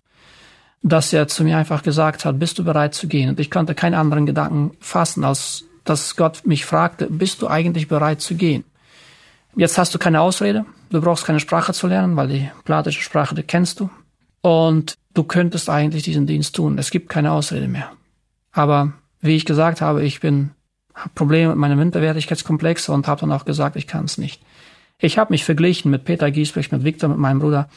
dass 0.81 1.11
er 1.11 1.27
zu 1.27 1.43
mir 1.43 1.57
einfach 1.57 1.83
gesagt 1.83 2.23
hat, 2.23 2.39
bist 2.39 2.57
du 2.59 2.63
bereit 2.63 2.93
zu 2.93 3.07
gehen? 3.07 3.29
Und 3.29 3.39
ich 3.39 3.51
konnte 3.51 3.75
keinen 3.75 3.95
anderen 3.95 4.25
Gedanken 4.25 4.71
fassen, 4.79 5.25
als 5.25 5.65
dass 5.83 6.15
Gott 6.15 6.45
mich 6.45 6.65
fragte, 6.65 7.07
bist 7.09 7.41
du 7.41 7.47
eigentlich 7.47 7.89
bereit 7.89 8.21
zu 8.21 8.35
gehen? 8.35 8.63
Jetzt 9.55 9.77
hast 9.77 9.93
du 9.93 9.99
keine 9.99 10.21
Ausrede, 10.21 10.65
du 10.93 11.01
brauchst 11.01 11.25
keine 11.25 11.39
Sprache 11.39 11.73
zu 11.73 11.87
lernen, 11.87 12.15
weil 12.15 12.27
die 12.27 12.49
platische 12.63 13.01
Sprache, 13.01 13.35
die 13.35 13.43
kennst 13.43 13.79
du. 13.79 13.89
Und 14.41 14.95
du 15.13 15.23
könntest 15.23 15.69
eigentlich 15.69 16.03
diesen 16.03 16.27
Dienst 16.27 16.55
tun. 16.55 16.77
Es 16.77 16.91
gibt 16.91 17.09
keine 17.09 17.31
Ausrede 17.31 17.67
mehr. 17.67 17.91
Aber 18.51 18.93
wie 19.21 19.35
ich 19.35 19.45
gesagt 19.45 19.81
habe, 19.81 20.03
ich 20.03 20.19
bin 20.19 20.51
habe 20.93 21.09
Probleme 21.15 21.49
mit 21.49 21.57
meinem 21.57 21.79
Minderwertigkeitskomplex 21.79 22.89
und 22.89 23.07
habe 23.07 23.21
dann 23.21 23.31
auch 23.31 23.45
gesagt, 23.45 23.75
ich 23.75 23.87
kann 23.87 24.05
es 24.05 24.17
nicht. 24.17 24.43
Ich 24.99 25.17
habe 25.17 25.33
mich 25.33 25.43
verglichen 25.43 25.89
mit 25.89 26.05
Peter 26.05 26.29
Giesbrecht, 26.29 26.71
mit 26.71 26.83
Viktor, 26.83 27.09
mit 27.09 27.17
meinem 27.17 27.39
Bruder, 27.39 27.67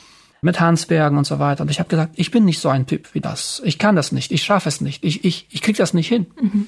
mit 0.42 0.60
Hans 0.60 0.86
Bergen 0.86 1.16
und 1.16 1.26
so 1.26 1.38
weiter. 1.38 1.62
Und 1.62 1.70
ich 1.70 1.78
habe 1.78 1.88
gesagt, 1.88 2.12
ich 2.16 2.30
bin 2.30 2.44
nicht 2.44 2.58
so 2.58 2.68
ein 2.68 2.86
Typ 2.86 3.14
wie 3.14 3.20
das. 3.20 3.62
Ich 3.64 3.78
kann 3.78 3.96
das 3.96 4.12
nicht. 4.12 4.32
Ich 4.32 4.42
schaffe 4.42 4.68
es 4.68 4.82
nicht. 4.82 5.02
Ich, 5.02 5.24
ich, 5.24 5.46
ich 5.50 5.62
krieg 5.62 5.76
das 5.76 5.94
nicht 5.94 6.08
hin. 6.08 6.26
Mhm. 6.40 6.66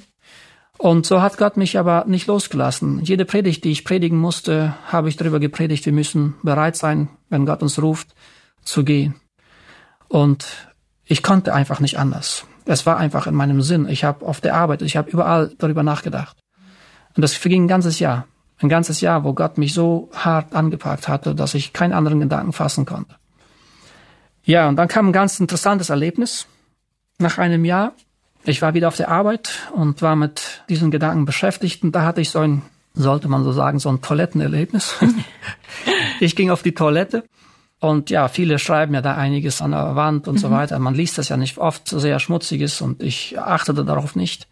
Und 0.78 1.06
so 1.06 1.20
hat 1.20 1.38
Gott 1.38 1.56
mich 1.56 1.76
aber 1.76 2.04
nicht 2.06 2.28
losgelassen. 2.28 3.02
Jede 3.02 3.24
Predigt, 3.24 3.64
die 3.64 3.72
ich 3.72 3.84
predigen 3.84 4.18
musste, 4.18 4.76
habe 4.86 5.08
ich 5.08 5.16
darüber 5.16 5.40
gepredigt, 5.40 5.84
wir 5.86 5.92
müssen 5.92 6.34
bereit 6.44 6.76
sein, 6.76 7.08
wenn 7.28 7.46
Gott 7.46 7.62
uns 7.62 7.82
ruft, 7.82 8.14
zu 8.62 8.84
gehen. 8.84 9.16
Und 10.06 10.46
ich 11.04 11.24
konnte 11.24 11.52
einfach 11.52 11.80
nicht 11.80 11.98
anders. 11.98 12.46
Es 12.64 12.86
war 12.86 12.96
einfach 12.96 13.26
in 13.26 13.34
meinem 13.34 13.60
Sinn. 13.60 13.88
Ich 13.88 14.04
habe 14.04 14.24
auf 14.24 14.40
der 14.40 14.54
Arbeit, 14.54 14.82
ich 14.82 14.96
habe 14.96 15.10
überall 15.10 15.52
darüber 15.58 15.82
nachgedacht. 15.82 16.36
Und 17.16 17.22
das 17.22 17.34
verging 17.34 17.64
ein 17.64 17.68
ganzes 17.68 17.98
Jahr. 17.98 18.26
Ein 18.60 18.68
ganzes 18.68 19.00
Jahr, 19.00 19.24
wo 19.24 19.34
Gott 19.34 19.58
mich 19.58 19.74
so 19.74 20.10
hart 20.14 20.54
angepackt 20.54 21.08
hatte, 21.08 21.34
dass 21.34 21.54
ich 21.54 21.72
keinen 21.72 21.92
anderen 21.92 22.20
Gedanken 22.20 22.52
fassen 22.52 22.86
konnte. 22.86 23.16
Ja, 24.44 24.68
und 24.68 24.76
dann 24.76 24.88
kam 24.88 25.08
ein 25.08 25.12
ganz 25.12 25.40
interessantes 25.40 25.90
Erlebnis. 25.90 26.46
Nach 27.18 27.38
einem 27.38 27.64
Jahr, 27.64 27.94
ich 28.44 28.62
war 28.62 28.74
wieder 28.74 28.88
auf 28.88 28.96
der 28.96 29.09
Arbeit 29.09 29.51
und 29.74 30.03
war 30.03 30.16
mit 30.16 30.62
diesen 30.68 30.90
Gedanken 30.90 31.24
beschäftigt 31.24 31.83
und 31.83 31.92
da 31.92 32.05
hatte 32.05 32.20
ich 32.20 32.31
so 32.31 32.40
ein, 32.40 32.62
sollte 32.94 33.29
man 33.29 33.44
so 33.44 33.53
sagen, 33.53 33.79
so 33.79 33.88
ein 33.88 34.01
Toilettenerlebnis. 34.01 34.96
ich 36.20 36.37
ging 36.37 36.51
auf 36.51 36.62
die 36.62 36.74
Toilette 36.74 37.24
und 37.81 38.11
ja, 38.11 38.29
viele 38.29 38.59
schreiben 38.59 38.94
ja 38.94 39.01
da 39.01 39.14
einiges 39.14 39.62
an 39.62 39.70
der 39.70 39.94
Wand 39.94 40.29
und 40.29 40.37
mhm. 40.37 40.38
so 40.38 40.51
weiter. 40.51 40.79
Man 40.79 40.94
liest 40.94 41.18
das 41.18 41.29
ja 41.29 41.37
nicht 41.37 41.59
oft, 41.59 41.88
sehr 41.88 42.18
schmutziges 42.18 42.81
und 42.81 43.03
ich 43.03 43.38
achtete 43.38 43.85
darauf 43.85 44.16
nicht. 44.16 44.48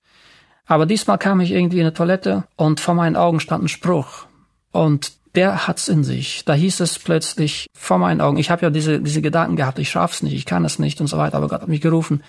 Aber 0.67 0.87
diesmal 0.87 1.19
kam 1.19 1.41
ich 1.41 1.53
irgendwie 1.53 1.79
in 1.79 1.87
eine 1.87 1.95
Toilette 1.95 2.45
und 2.57 2.81
vor 2.81 2.95
meinen 2.95 3.17
Augen 3.17 3.41
stand 3.41 3.65
ein 3.65 3.69
Spruch. 3.69 4.27
Und 4.73 5.13
der 5.37 5.67
hat's 5.67 5.89
in 5.89 6.03
sich. 6.03 6.45
Da 6.45 6.55
hieß 6.55 6.81
es 6.81 6.99
plötzlich 6.99 7.67
vor 7.77 7.99
meinen 7.99 8.21
Augen, 8.21 8.39
ich 8.39 8.51
habe 8.51 8.63
ja 8.63 8.71
diese, 8.71 9.01
diese 9.01 9.23
Gedanken 9.23 9.57
gehabt, 9.57 9.79
ich 9.79 9.91
schaff's 9.91 10.23
nicht, 10.23 10.35
ich 10.35 10.47
kann 10.47 10.65
es 10.65 10.79
nicht 10.79 11.01
und 11.01 11.07
so 11.07 11.19
weiter, 11.19 11.37
aber 11.37 11.49
Gott 11.49 11.63
hat 11.63 11.69
mich 11.69 11.81
gerufen. 11.81 12.23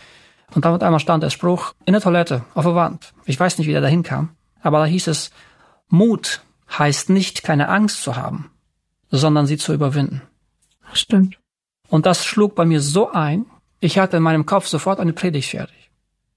Und 0.53 0.65
dann 0.65 0.73
mit 0.73 0.83
einmal 0.83 0.99
stand 0.99 1.23
der 1.23 1.29
Spruch 1.29 1.73
in 1.85 1.93
der 1.93 2.01
Toilette, 2.01 2.43
auf 2.53 2.65
der 2.65 2.75
Wand. 2.75 3.13
Ich 3.25 3.39
weiß 3.39 3.57
nicht, 3.57 3.67
wie 3.67 3.73
der 3.73 3.81
dahin 3.81 4.03
kam, 4.03 4.29
aber 4.61 4.79
da 4.79 4.85
hieß 4.85 5.07
es, 5.07 5.31
Mut 5.89 6.41
heißt 6.77 7.09
nicht, 7.09 7.43
keine 7.43 7.69
Angst 7.69 8.01
zu 8.01 8.15
haben, 8.15 8.51
sondern 9.09 9.45
sie 9.45 9.57
zu 9.57 9.73
überwinden. 9.73 10.21
Stimmt. 10.93 11.37
Und 11.89 12.05
das 12.05 12.25
schlug 12.25 12.55
bei 12.55 12.65
mir 12.65 12.81
so 12.81 13.11
ein, 13.11 13.45
ich 13.79 13.99
hatte 13.99 14.17
in 14.17 14.23
meinem 14.23 14.45
Kopf 14.45 14.67
sofort 14.67 14.99
eine 14.99 15.13
Predigt 15.13 15.49
fertig 15.49 15.91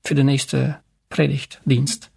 für 0.05 0.15
die 0.15 0.25
nächste 0.25 0.81
Predigtdienst. 1.09 2.11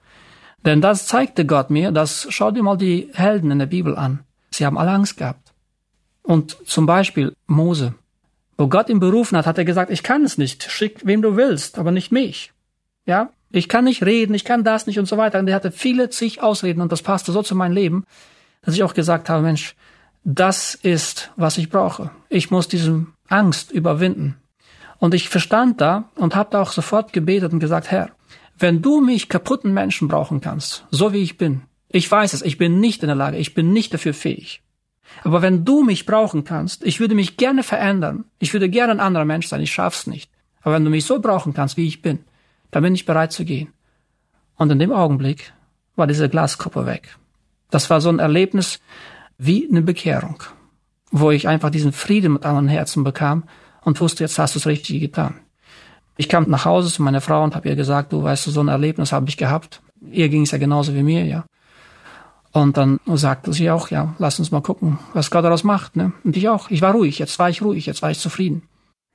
Denn 0.65 0.81
das 0.81 1.07
zeigte 1.07 1.45
Gott 1.45 1.69
mir, 1.69 1.91
dass 1.91 2.27
schau 2.29 2.51
dir 2.51 2.63
mal 2.63 2.77
die 2.77 3.09
Helden 3.13 3.51
in 3.51 3.59
der 3.59 3.65
Bibel 3.65 3.97
an. 3.97 4.23
Sie 4.51 4.65
haben 4.65 4.77
alle 4.77 4.91
Angst 4.91 5.17
gehabt. 5.17 5.53
Und 6.21 6.57
zum 6.65 6.85
Beispiel 6.85 7.35
Mose. 7.47 7.95
Wo 8.57 8.67
Gott 8.67 8.89
ihn 8.89 8.99
berufen 8.99 9.37
hat, 9.37 9.45
hat 9.45 9.57
er 9.57 9.65
gesagt, 9.65 9.91
ich 9.91 10.03
kann 10.03 10.23
es 10.23 10.37
nicht. 10.37 10.63
Schick 10.63 11.05
wem 11.05 11.21
du 11.21 11.35
willst, 11.35 11.79
aber 11.79 11.91
nicht 11.91 12.11
mich. 12.11 12.53
Ja? 13.05 13.31
Ich 13.51 13.69
kann 13.69 13.85
nicht 13.85 14.03
reden, 14.03 14.33
ich 14.33 14.45
kann 14.45 14.63
das 14.63 14.87
nicht 14.87 14.99
und 14.99 15.07
so 15.07 15.17
weiter. 15.17 15.39
Und 15.39 15.47
er 15.47 15.55
hatte 15.55 15.71
viele 15.71 16.09
zig 16.09 16.41
Ausreden 16.41 16.81
und 16.81 16.91
das 16.91 17.01
passte 17.01 17.31
so 17.31 17.43
zu 17.43 17.55
meinem 17.55 17.73
Leben, 17.73 18.05
dass 18.61 18.75
ich 18.75 18.83
auch 18.83 18.93
gesagt 18.93 19.29
habe, 19.29 19.43
Mensch, 19.43 19.75
das 20.23 20.75
ist, 20.75 21.31
was 21.35 21.57
ich 21.57 21.69
brauche. 21.69 22.11
Ich 22.29 22.49
muss 22.49 22.67
diese 22.67 23.05
Angst 23.27 23.71
überwinden. 23.71 24.37
Und 24.99 25.13
ich 25.13 25.29
verstand 25.29 25.81
da 25.81 26.09
und 26.15 26.35
habe 26.35 26.49
da 26.51 26.61
auch 26.61 26.71
sofort 26.71 27.13
gebetet 27.13 27.51
und 27.53 27.59
gesagt, 27.59 27.91
Herr, 27.91 28.09
wenn 28.57 28.81
du 28.81 29.01
mich 29.01 29.29
kaputten 29.29 29.73
Menschen 29.73 30.07
brauchen 30.07 30.39
kannst, 30.39 30.85
so 30.91 31.13
wie 31.13 31.21
ich 31.21 31.37
bin, 31.37 31.63
ich 31.89 32.09
weiß 32.09 32.33
es, 32.33 32.41
ich 32.41 32.57
bin 32.57 32.79
nicht 32.79 33.03
in 33.03 33.07
der 33.07 33.15
Lage, 33.15 33.37
ich 33.37 33.53
bin 33.53 33.73
nicht 33.73 33.93
dafür 33.93 34.13
fähig. 34.13 34.62
Aber 35.23 35.41
wenn 35.41 35.65
du 35.65 35.83
mich 35.83 36.05
brauchen 36.05 36.43
kannst, 36.43 36.83
ich 36.83 36.99
würde 36.99 37.15
mich 37.15 37.37
gerne 37.37 37.63
verändern, 37.63 38.25
ich 38.39 38.53
würde 38.53 38.69
gerne 38.69 38.93
ein 38.93 38.99
anderer 38.99 39.25
Mensch 39.25 39.47
sein, 39.47 39.61
ich 39.61 39.71
schaff's 39.71 40.07
nicht. 40.07 40.31
Aber 40.61 40.75
wenn 40.75 40.83
du 40.83 40.89
mich 40.89 41.05
so 41.05 41.19
brauchen 41.19 41.53
kannst, 41.53 41.77
wie 41.77 41.87
ich 41.87 42.01
bin, 42.01 42.19
dann 42.71 42.83
bin 42.83 42.95
ich 42.95 43.05
bereit 43.05 43.31
zu 43.31 43.45
gehen. 43.45 43.71
Und 44.55 44.71
in 44.71 44.79
dem 44.79 44.91
Augenblick 44.91 45.53
war 45.95 46.07
diese 46.07 46.29
Glaskuppe 46.29 46.85
weg. 46.85 47.17
Das 47.69 47.89
war 47.89 48.01
so 48.01 48.09
ein 48.09 48.19
Erlebnis, 48.19 48.79
wie 49.37 49.67
eine 49.69 49.81
Bekehrung, 49.81 50.43
wo 51.11 51.31
ich 51.31 51.47
einfach 51.47 51.69
diesen 51.69 51.91
Frieden 51.91 52.33
mit 52.33 52.45
anderen 52.45 52.67
Herzen 52.67 53.03
bekam 53.03 53.43
und 53.81 53.99
wusste, 53.99 54.23
jetzt 54.23 54.39
hast 54.39 54.55
du 54.55 54.59
es 54.59 54.67
richtig 54.67 55.01
getan. 55.01 55.35
Ich 56.17 56.29
kam 56.29 56.49
nach 56.49 56.65
Hause 56.65 56.91
zu 56.91 57.01
meiner 57.01 57.21
Frau 57.21 57.43
und 57.43 57.55
habe 57.55 57.69
ihr 57.69 57.75
gesagt, 57.75 58.13
du 58.13 58.23
weißt 58.23 58.43
so 58.45 58.61
ein 58.61 58.67
Erlebnis 58.67 59.11
habe 59.11 59.27
ich 59.29 59.37
gehabt. 59.37 59.81
Ihr 60.11 60.29
ging 60.29 60.43
es 60.43 60.51
ja 60.51 60.57
genauso 60.57 60.93
wie 60.93 61.03
mir, 61.03 61.25
ja. 61.25 61.45
Und 62.53 62.77
dann 62.77 62.99
sagte 63.07 63.51
sie 63.51 63.71
auch, 63.71 63.89
ja, 63.89 64.13
lass 64.19 64.37
uns 64.37 64.51
mal 64.51 64.61
gucken, 64.61 64.99
was 65.13 65.31
Gott 65.31 65.43
daraus 65.43 65.63
macht. 65.63 65.95
Ne? 65.95 66.13
Und 66.23 66.37
ich 66.37 66.47
auch. 66.49 66.69
Ich 66.69 66.81
war 66.81 66.93
ruhig, 66.93 67.17
jetzt 67.17 67.39
war 67.39 67.49
ich 67.49 67.63
ruhig, 67.63 67.87
jetzt 67.87 68.03
war 68.03 68.11
ich 68.11 68.19
zufrieden. 68.19 68.61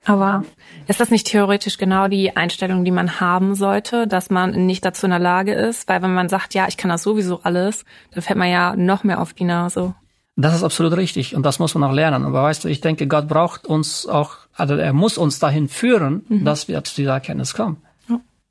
Aber 0.04 0.44
ist 0.86 1.00
das 1.00 1.10
nicht 1.10 1.26
theoretisch 1.26 1.78
genau 1.78 2.08
die 2.08 2.36
Einstellung, 2.36 2.84
die 2.84 2.90
man 2.90 3.20
haben 3.20 3.54
sollte, 3.54 4.06
dass 4.06 4.30
man 4.30 4.66
nicht 4.66 4.84
dazu 4.84 5.06
in 5.06 5.10
der 5.10 5.18
Lage 5.18 5.54
ist? 5.54 5.88
Weil 5.88 6.02
wenn 6.02 6.14
man 6.14 6.28
sagt, 6.28 6.54
ja, 6.54 6.66
ich 6.68 6.76
kann 6.76 6.88
das 6.88 7.02
sowieso 7.02 7.40
alles, 7.42 7.84
dann 8.12 8.22
fällt 8.22 8.38
man 8.38 8.48
ja 8.48 8.74
noch 8.76 9.04
mehr 9.04 9.20
auf 9.20 9.32
die 9.34 9.44
Nase. 9.44 9.94
Das 10.36 10.54
ist 10.54 10.62
absolut 10.62 10.96
richtig 10.96 11.34
und 11.34 11.44
das 11.44 11.58
muss 11.58 11.74
man 11.74 11.88
auch 11.88 11.92
lernen. 11.92 12.24
Aber 12.24 12.44
weißt 12.44 12.64
du, 12.64 12.68
ich 12.68 12.80
denke, 12.80 13.08
Gott 13.08 13.26
braucht 13.26 13.66
uns 13.66 14.06
auch, 14.06 14.36
also 14.54 14.76
er 14.76 14.92
muss 14.92 15.18
uns 15.18 15.40
dahin 15.40 15.68
führen, 15.68 16.24
mhm. 16.28 16.44
dass 16.44 16.68
wir 16.68 16.82
zu 16.84 16.94
dieser 16.94 17.14
Erkenntnis 17.14 17.54
kommen. 17.54 17.78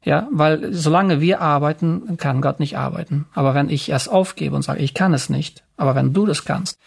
Ja. 0.07 0.27
weil 0.31 0.73
solange 0.73 1.19
wir 1.19 1.41
arbeiten, 1.41 2.17
kann 2.17 2.41
Gott 2.41 2.59
nicht 2.59 2.77
arbeiten. 2.77 3.25
Aber 3.33 3.53
wenn 3.53 3.69
ich 3.69 3.89
erst 3.89 4.09
aufgebe 4.09 4.55
und 4.55 4.61
sage, 4.61 4.79
ich 4.79 4.93
kann 4.93 5.13
es 5.13 5.29
nicht, 5.29 5.63
aber 5.75 5.95
wenn 5.95 6.13
du 6.13 6.25
das 6.25 6.45
kannst, 6.45 6.79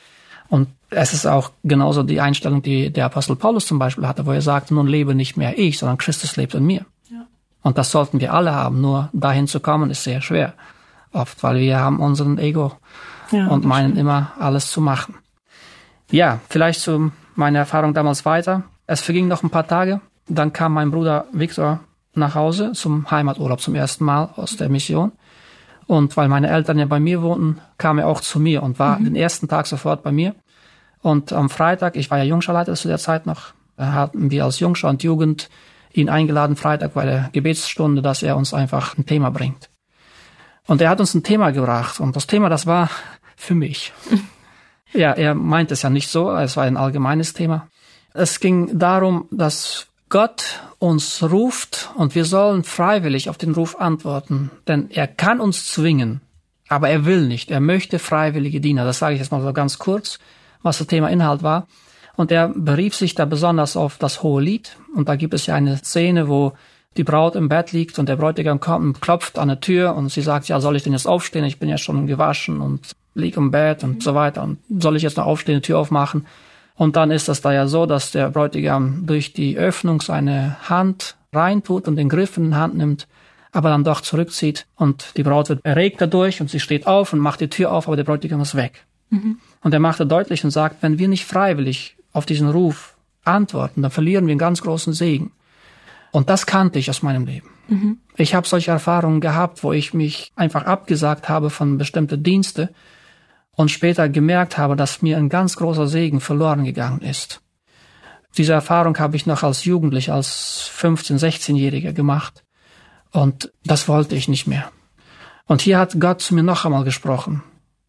und 0.50 0.68
es 0.90 1.12
ist 1.12 1.26
auch 1.26 1.52
genauso 1.62 2.02
die 2.02 2.20
Einstellung, 2.20 2.60
die 2.60 2.90
der 2.90 3.06
Apostel 3.06 3.36
Paulus 3.36 3.66
zum 3.66 3.78
Beispiel 3.78 4.06
hatte, 4.06 4.26
wo 4.26 4.32
er 4.32 4.42
sagt, 4.42 4.72
nun 4.72 4.88
lebe 4.88 5.14
nicht 5.14 5.36
mehr 5.36 5.56
ich, 5.58 5.78
sondern 5.78 5.96
Christus 5.96 6.36
lebt 6.36 6.54
in 6.54 6.66
mir. 6.66 6.84
Ja. 7.08 7.26
Und 7.62 7.78
das 7.78 7.92
sollten 7.92 8.20
wir 8.20 8.34
alle 8.34 8.52
haben. 8.52 8.80
Nur 8.80 9.10
dahin 9.12 9.46
zu 9.46 9.60
kommen 9.60 9.90
ist 9.90 10.02
sehr 10.02 10.20
schwer. 10.20 10.54
Oft, 11.12 11.42
weil 11.44 11.58
wir 11.58 11.78
haben 11.78 12.00
unseren 12.00 12.38
Ego 12.38 12.72
ja, 13.30 13.46
und 13.46 13.64
meinen 13.64 13.90
stimmt. 13.90 14.00
immer 14.00 14.32
alles 14.40 14.70
zu 14.72 14.80
machen. 14.80 15.14
Ja, 16.10 16.40
vielleicht 16.48 16.80
zu 16.80 17.12
meiner 17.36 17.60
Erfahrung 17.60 17.94
damals 17.94 18.24
weiter. 18.24 18.64
Es 18.88 19.00
verging 19.00 19.28
noch 19.28 19.44
ein 19.44 19.50
paar 19.50 19.68
Tage. 19.68 20.00
Dann 20.28 20.52
kam 20.52 20.74
mein 20.74 20.90
Bruder 20.90 21.26
Viktor 21.32 21.78
nach 22.14 22.34
Hause 22.34 22.72
zum 22.72 23.10
Heimaturlaub 23.10 23.60
zum 23.60 23.74
ersten 23.74 24.04
Mal 24.04 24.30
aus 24.36 24.56
der 24.56 24.68
Mission. 24.68 25.12
Und 25.86 26.16
weil 26.16 26.28
meine 26.28 26.48
Eltern 26.48 26.78
ja 26.78 26.86
bei 26.86 27.00
mir 27.00 27.22
wohnten, 27.22 27.60
kam 27.78 27.98
er 27.98 28.06
auch 28.06 28.20
zu 28.20 28.38
mir 28.38 28.62
und 28.62 28.78
war 28.78 28.98
mhm. 28.98 29.06
den 29.06 29.16
ersten 29.16 29.48
Tag 29.48 29.66
sofort 29.66 30.02
bei 30.02 30.12
mir. 30.12 30.34
Und 31.02 31.32
am 31.32 31.50
Freitag, 31.50 31.96
ich 31.96 32.10
war 32.10 32.18
ja 32.18 32.24
Jungscharleiter 32.24 32.74
zu 32.74 32.88
der 32.88 32.98
Zeit 32.98 33.26
noch, 33.26 33.54
hatten 33.76 34.30
wir 34.30 34.44
als 34.44 34.60
Jungschar 34.60 34.90
und 34.90 35.02
Jugend 35.02 35.48
ihn 35.92 36.08
eingeladen, 36.08 36.56
Freitag 36.56 36.94
bei 36.94 37.04
der 37.04 37.30
Gebetsstunde, 37.32 38.02
dass 38.02 38.22
er 38.22 38.36
uns 38.36 38.54
einfach 38.54 38.96
ein 38.96 39.06
Thema 39.06 39.30
bringt. 39.30 39.70
Und 40.66 40.80
er 40.80 40.90
hat 40.90 41.00
uns 41.00 41.14
ein 41.14 41.24
Thema 41.24 41.50
gebracht. 41.50 41.98
Und 41.98 42.14
das 42.14 42.26
Thema, 42.26 42.48
das 42.48 42.66
war 42.66 42.90
für 43.36 43.54
mich. 43.54 43.92
Ja, 44.92 45.12
er 45.12 45.36
meint 45.36 45.70
es 45.70 45.82
ja 45.82 45.88
nicht 45.88 46.08
so, 46.08 46.32
es 46.32 46.56
war 46.56 46.64
ein 46.64 46.76
allgemeines 46.76 47.32
Thema. 47.32 47.68
Es 48.12 48.40
ging 48.40 48.76
darum, 48.76 49.28
dass 49.30 49.86
Gott 50.08 50.60
uns 50.80 51.22
ruft 51.22 51.90
und 51.94 52.14
wir 52.14 52.24
sollen 52.24 52.64
freiwillig 52.64 53.28
auf 53.28 53.38
den 53.38 53.52
Ruf 53.52 53.78
antworten, 53.78 54.50
denn 54.66 54.90
er 54.90 55.06
kann 55.06 55.38
uns 55.38 55.66
zwingen, 55.66 56.22
aber 56.68 56.88
er 56.88 57.04
will 57.04 57.26
nicht. 57.26 57.50
Er 57.50 57.60
möchte 57.60 57.98
freiwillige 57.98 58.60
Diener. 58.60 58.84
Das 58.84 58.98
sage 58.98 59.14
ich 59.14 59.20
jetzt 59.20 59.30
mal 59.30 59.42
so 59.42 59.52
ganz 59.52 59.78
kurz, 59.78 60.18
was 60.62 60.78
das 60.78 60.86
Thema 60.86 61.08
Inhalt 61.08 61.42
war. 61.42 61.68
Und 62.16 62.32
er 62.32 62.48
berief 62.48 62.94
sich 62.94 63.14
da 63.14 63.26
besonders 63.26 63.76
auf 63.76 63.98
das 63.98 64.22
hohe 64.22 64.42
Lied. 64.42 64.76
Und 64.94 65.08
da 65.08 65.16
gibt 65.16 65.34
es 65.34 65.46
ja 65.46 65.54
eine 65.54 65.76
Szene, 65.76 66.28
wo 66.28 66.54
die 66.96 67.04
Braut 67.04 67.36
im 67.36 67.48
Bett 67.48 67.72
liegt 67.72 67.98
und 67.98 68.08
der 68.08 68.16
Bräutigam 68.16 68.58
kommt 68.58 68.84
und 68.84 69.00
klopft 69.00 69.38
an 69.38 69.48
der 69.48 69.60
Tür 69.60 69.94
und 69.94 70.10
sie 70.10 70.22
sagt, 70.22 70.48
ja, 70.48 70.60
soll 70.60 70.76
ich 70.76 70.82
denn 70.82 70.92
jetzt 70.92 71.06
aufstehen? 71.06 71.44
Ich 71.44 71.58
bin 71.58 71.68
ja 71.68 71.78
schon 71.78 72.06
gewaschen 72.06 72.60
und 72.60 72.92
lieg 73.14 73.36
im 73.36 73.50
Bett 73.50 73.84
und 73.84 74.02
so 74.02 74.14
weiter. 74.14 74.42
Und 74.42 74.58
soll 74.78 74.96
ich 74.96 75.02
jetzt 75.02 75.18
noch 75.18 75.26
aufstehen, 75.26 75.56
die 75.56 75.66
Tür 75.66 75.78
aufmachen? 75.78 76.26
Und 76.80 76.96
dann 76.96 77.10
ist 77.10 77.28
das 77.28 77.42
da 77.42 77.52
ja 77.52 77.66
so, 77.66 77.84
dass 77.84 78.10
der 78.10 78.30
Bräutigam 78.30 79.04
durch 79.04 79.34
die 79.34 79.58
Öffnung 79.58 80.00
seine 80.00 80.56
Hand 80.66 81.14
reintut 81.30 81.86
und 81.86 81.96
den 81.96 82.08
Griff 82.08 82.38
in 82.38 82.52
die 82.52 82.56
Hand 82.56 82.74
nimmt, 82.74 83.06
aber 83.52 83.68
dann 83.68 83.84
doch 83.84 84.00
zurückzieht 84.00 84.66
und 84.76 85.14
die 85.18 85.22
Braut 85.22 85.50
wird 85.50 85.62
erregt 85.62 86.00
dadurch 86.00 86.40
und 86.40 86.48
sie 86.48 86.58
steht 86.58 86.86
auf 86.86 87.12
und 87.12 87.18
macht 87.18 87.42
die 87.42 87.50
Tür 87.50 87.70
auf, 87.72 87.86
aber 87.86 87.96
der 87.96 88.04
Bräutigam 88.04 88.40
ist 88.40 88.54
weg. 88.54 88.86
Mhm. 89.10 89.40
Und 89.62 89.74
er 89.74 89.78
macht 89.78 90.00
er 90.00 90.06
deutlich 90.06 90.42
und 90.42 90.52
sagt, 90.52 90.82
wenn 90.82 90.98
wir 90.98 91.08
nicht 91.08 91.26
freiwillig 91.26 91.98
auf 92.14 92.24
diesen 92.24 92.48
Ruf 92.48 92.96
antworten, 93.24 93.82
dann 93.82 93.90
verlieren 93.90 94.26
wir 94.26 94.32
einen 94.32 94.38
ganz 94.38 94.62
großen 94.62 94.94
Segen. 94.94 95.32
Und 96.12 96.30
das 96.30 96.46
kannte 96.46 96.78
ich 96.78 96.88
aus 96.88 97.02
meinem 97.02 97.26
Leben. 97.26 97.50
Mhm. 97.68 97.98
Ich 98.16 98.34
habe 98.34 98.48
solche 98.48 98.70
Erfahrungen 98.70 99.20
gehabt, 99.20 99.62
wo 99.64 99.74
ich 99.74 99.92
mich 99.92 100.32
einfach 100.34 100.64
abgesagt 100.64 101.28
habe 101.28 101.50
von 101.50 101.76
bestimmten 101.76 102.22
Dienste 102.22 102.70
und 103.60 103.70
später 103.70 104.08
gemerkt 104.08 104.56
habe, 104.56 104.74
dass 104.74 105.02
mir 105.02 105.18
ein 105.18 105.28
ganz 105.28 105.56
großer 105.56 105.86
Segen 105.86 106.20
verloren 106.20 106.64
gegangen 106.64 107.02
ist. 107.02 107.42
Diese 108.38 108.54
Erfahrung 108.54 108.98
habe 108.98 109.16
ich 109.16 109.26
noch 109.26 109.42
als 109.42 109.66
Jugendlich, 109.66 110.10
als 110.10 110.70
15-, 110.78 111.18
16-Jähriger 111.18 111.92
gemacht. 111.92 112.42
Und 113.12 113.52
das 113.62 113.86
wollte 113.86 114.16
ich 114.16 114.28
nicht 114.28 114.46
mehr. 114.46 114.70
Und 115.44 115.60
hier 115.60 115.78
hat 115.78 116.00
Gott 116.00 116.22
zu 116.22 116.34
mir 116.34 116.42
noch 116.42 116.64
einmal 116.64 116.84
gesprochen. 116.84 117.42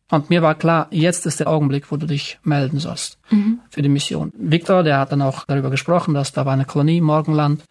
Und 0.10 0.30
mir 0.30 0.42
war 0.42 0.56
klar, 0.56 0.88
jetzt 0.92 1.26
ist 1.26 1.40
der 1.40 1.48
Augenblick, 1.48 1.90
wo 1.90 1.96
du 1.96 2.06
dich 2.06 2.38
melden 2.44 2.80
sollst 2.80 3.18
mhm. 3.30 3.62
für 3.70 3.82
die 3.82 3.88
Mission. 3.88 4.34
Victor, 4.38 4.84
der 4.84 5.00
hat 5.00 5.14
dann 5.14 5.22
auch 5.22 5.46
darüber 5.46 5.70
gesprochen, 5.70 6.14
dass 6.14 6.34
da 6.34 6.46
war 6.46 6.52
eine 6.52 6.66
Kolonie, 6.66 7.00
Morgenland, 7.00 7.64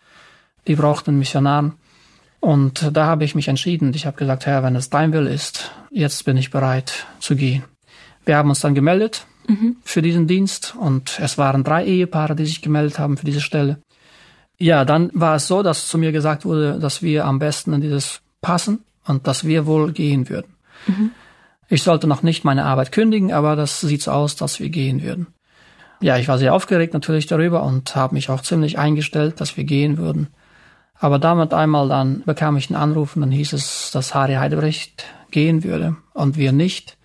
die 0.66 0.74
brauchten 0.74 1.18
Missionaren. 1.18 1.74
Und 2.38 2.96
da 2.96 3.04
habe 3.04 3.24
ich 3.24 3.34
mich 3.34 3.48
entschieden. 3.48 3.92
Ich 3.92 4.06
habe 4.06 4.16
gesagt, 4.16 4.46
Herr, 4.46 4.62
wenn 4.62 4.74
es 4.74 4.88
dein 4.88 5.12
Will 5.12 5.26
ist, 5.26 5.70
jetzt 5.90 6.24
bin 6.24 6.38
ich 6.38 6.50
bereit 6.50 7.06
zu 7.18 7.36
gehen. 7.36 7.62
Wir 8.24 8.36
haben 8.36 8.48
uns 8.48 8.60
dann 8.60 8.74
gemeldet 8.74 9.26
mhm. 9.48 9.76
für 9.82 10.02
diesen 10.02 10.26
Dienst 10.26 10.74
und 10.78 11.18
es 11.20 11.38
waren 11.38 11.64
drei 11.64 11.84
Ehepaare, 11.84 12.36
die 12.36 12.46
sich 12.46 12.62
gemeldet 12.62 12.98
haben 12.98 13.16
für 13.16 13.26
diese 13.26 13.40
Stelle. 13.40 13.80
Ja, 14.58 14.84
dann 14.84 15.10
war 15.14 15.36
es 15.36 15.46
so, 15.46 15.62
dass 15.62 15.88
zu 15.88 15.96
mir 15.96 16.12
gesagt 16.12 16.44
wurde, 16.44 16.78
dass 16.78 17.02
wir 17.02 17.24
am 17.24 17.38
besten 17.38 17.72
in 17.72 17.80
dieses 17.80 18.20
passen 18.42 18.84
und 19.06 19.26
dass 19.26 19.44
wir 19.46 19.66
wohl 19.66 19.92
gehen 19.92 20.28
würden. 20.28 20.54
Mhm. 20.86 21.10
Ich 21.68 21.82
sollte 21.82 22.06
noch 22.06 22.22
nicht 22.22 22.44
meine 22.44 22.64
Arbeit 22.64 22.92
kündigen, 22.92 23.32
aber 23.32 23.56
das 23.56 23.80
sieht 23.80 24.02
so 24.02 24.10
aus, 24.10 24.36
dass 24.36 24.60
wir 24.60 24.70
gehen 24.70 25.02
würden. 25.02 25.28
Ja, 26.02 26.16
ich 26.16 26.28
war 26.28 26.38
sehr 26.38 26.54
aufgeregt 26.54 26.94
natürlich 26.94 27.26
darüber 27.26 27.62
und 27.62 27.94
habe 27.94 28.14
mich 28.14 28.30
auch 28.30 28.40
ziemlich 28.40 28.78
eingestellt, 28.78 29.40
dass 29.40 29.56
wir 29.56 29.64
gehen 29.64 29.98
würden. 29.98 30.28
Aber 30.98 31.18
damit 31.18 31.54
einmal 31.54 31.88
dann 31.88 32.22
bekam 32.24 32.56
ich 32.56 32.68
einen 32.70 32.82
Anruf 32.82 33.16
und 33.16 33.22
dann 33.22 33.30
hieß 33.30 33.52
es, 33.52 33.90
dass 33.92 34.14
Harry 34.14 34.34
Heidebrecht 34.34 35.04
gehen 35.30 35.62
würde 35.62 35.96
und 36.12 36.36
wir 36.36 36.52
nicht. 36.52 36.98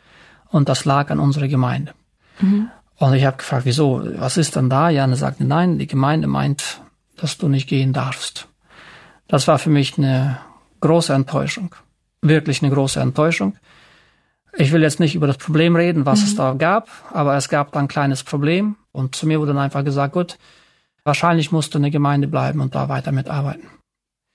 Und 0.49 0.69
das 0.69 0.86
lag 0.86 1.10
an 1.10 1.19
unserer 1.19 1.47
Gemeinde. 1.47 1.93
Mhm. 2.39 2.69
Und 2.97 3.13
ich 3.13 3.25
habe 3.25 3.38
gefragt, 3.38 3.65
wieso, 3.65 4.01
was 4.17 4.38
ist 4.38 4.55
denn 4.55 4.69
da? 4.69 4.89
Ja, 4.89 5.03
und 5.03 5.12
er 5.12 5.17
sagte, 5.17 5.43
nein, 5.43 5.77
die 5.77 5.88
Gemeinde 5.88 6.27
meint, 6.27 6.81
dass 7.17 7.38
du 7.38 7.47
nicht 7.47 7.67
gehen 7.67 7.93
darfst. 7.93 8.47
Das 9.27 9.47
war 9.47 9.60
für 9.60 9.69
mich 9.69 9.97
eine 9.97 10.38
große 10.81 11.13
Enttäuschung. 11.13 11.75
Wirklich 12.21 12.62
eine 12.63 12.73
große 12.73 12.99
Enttäuschung. 12.99 13.58
Ich 14.58 14.71
will 14.71 14.81
jetzt 14.81 14.99
nicht 14.99 15.15
über 15.15 15.27
das 15.27 15.38
Problem 15.38 15.75
reden, 15.75 16.05
was 16.05 16.21
mhm. 16.21 16.25
es 16.25 16.36
da 16.36 16.53
gab, 16.53 16.89
aber 17.12 17.36
es 17.36 17.49
gab 17.49 17.73
da 17.73 17.79
ein 17.79 17.89
kleines 17.89 18.23
Problem 18.23 18.77
und 18.91 19.15
zu 19.15 19.27
mir 19.27 19.39
wurde 19.39 19.53
dann 19.53 19.62
einfach 19.62 19.84
gesagt, 19.84 20.13
gut, 20.13 20.38
wahrscheinlich 21.03 21.51
musst 21.51 21.73
du 21.73 21.79
in 21.79 21.84
der 21.84 21.91
Gemeinde 21.91 22.27
bleiben 22.27 22.62
und 22.62 22.73
da 22.73 22.88
weiter 22.88 23.12
mitarbeiten. 23.12 23.67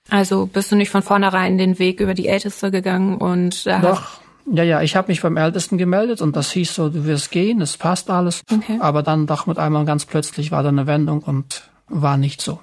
Also 0.09 0.45
bist 0.45 0.71
du 0.71 0.75
nicht 0.75 0.89
von 0.89 1.01
vornherein 1.01 1.57
den 1.57 1.79
Weg 1.79 1.99
über 1.99 2.13
die 2.13 2.27
Älteste 2.27 2.71
gegangen 2.71 3.17
und 3.17 3.65
Doch, 3.65 4.20
ja, 4.45 4.63
ja, 4.63 4.81
ich 4.81 4.95
habe 4.95 5.09
mich 5.09 5.21
beim 5.21 5.37
Ältesten 5.37 5.77
gemeldet 5.77 6.21
und 6.21 6.35
das 6.35 6.51
hieß 6.51 6.73
so, 6.73 6.89
du 6.89 7.05
wirst 7.05 7.31
gehen, 7.31 7.61
es 7.61 7.77
passt 7.77 8.09
alles. 8.09 8.41
Okay. 8.51 8.77
Aber 8.79 9.03
dann 9.03 9.27
doch 9.27 9.45
mit 9.45 9.59
einmal 9.59 9.85
ganz 9.85 10.05
plötzlich 10.05 10.51
war 10.51 10.63
da 10.63 10.69
eine 10.69 10.87
Wendung 10.87 11.19
und 11.19 11.69
war 11.87 12.17
nicht 12.17 12.41
so. 12.41 12.59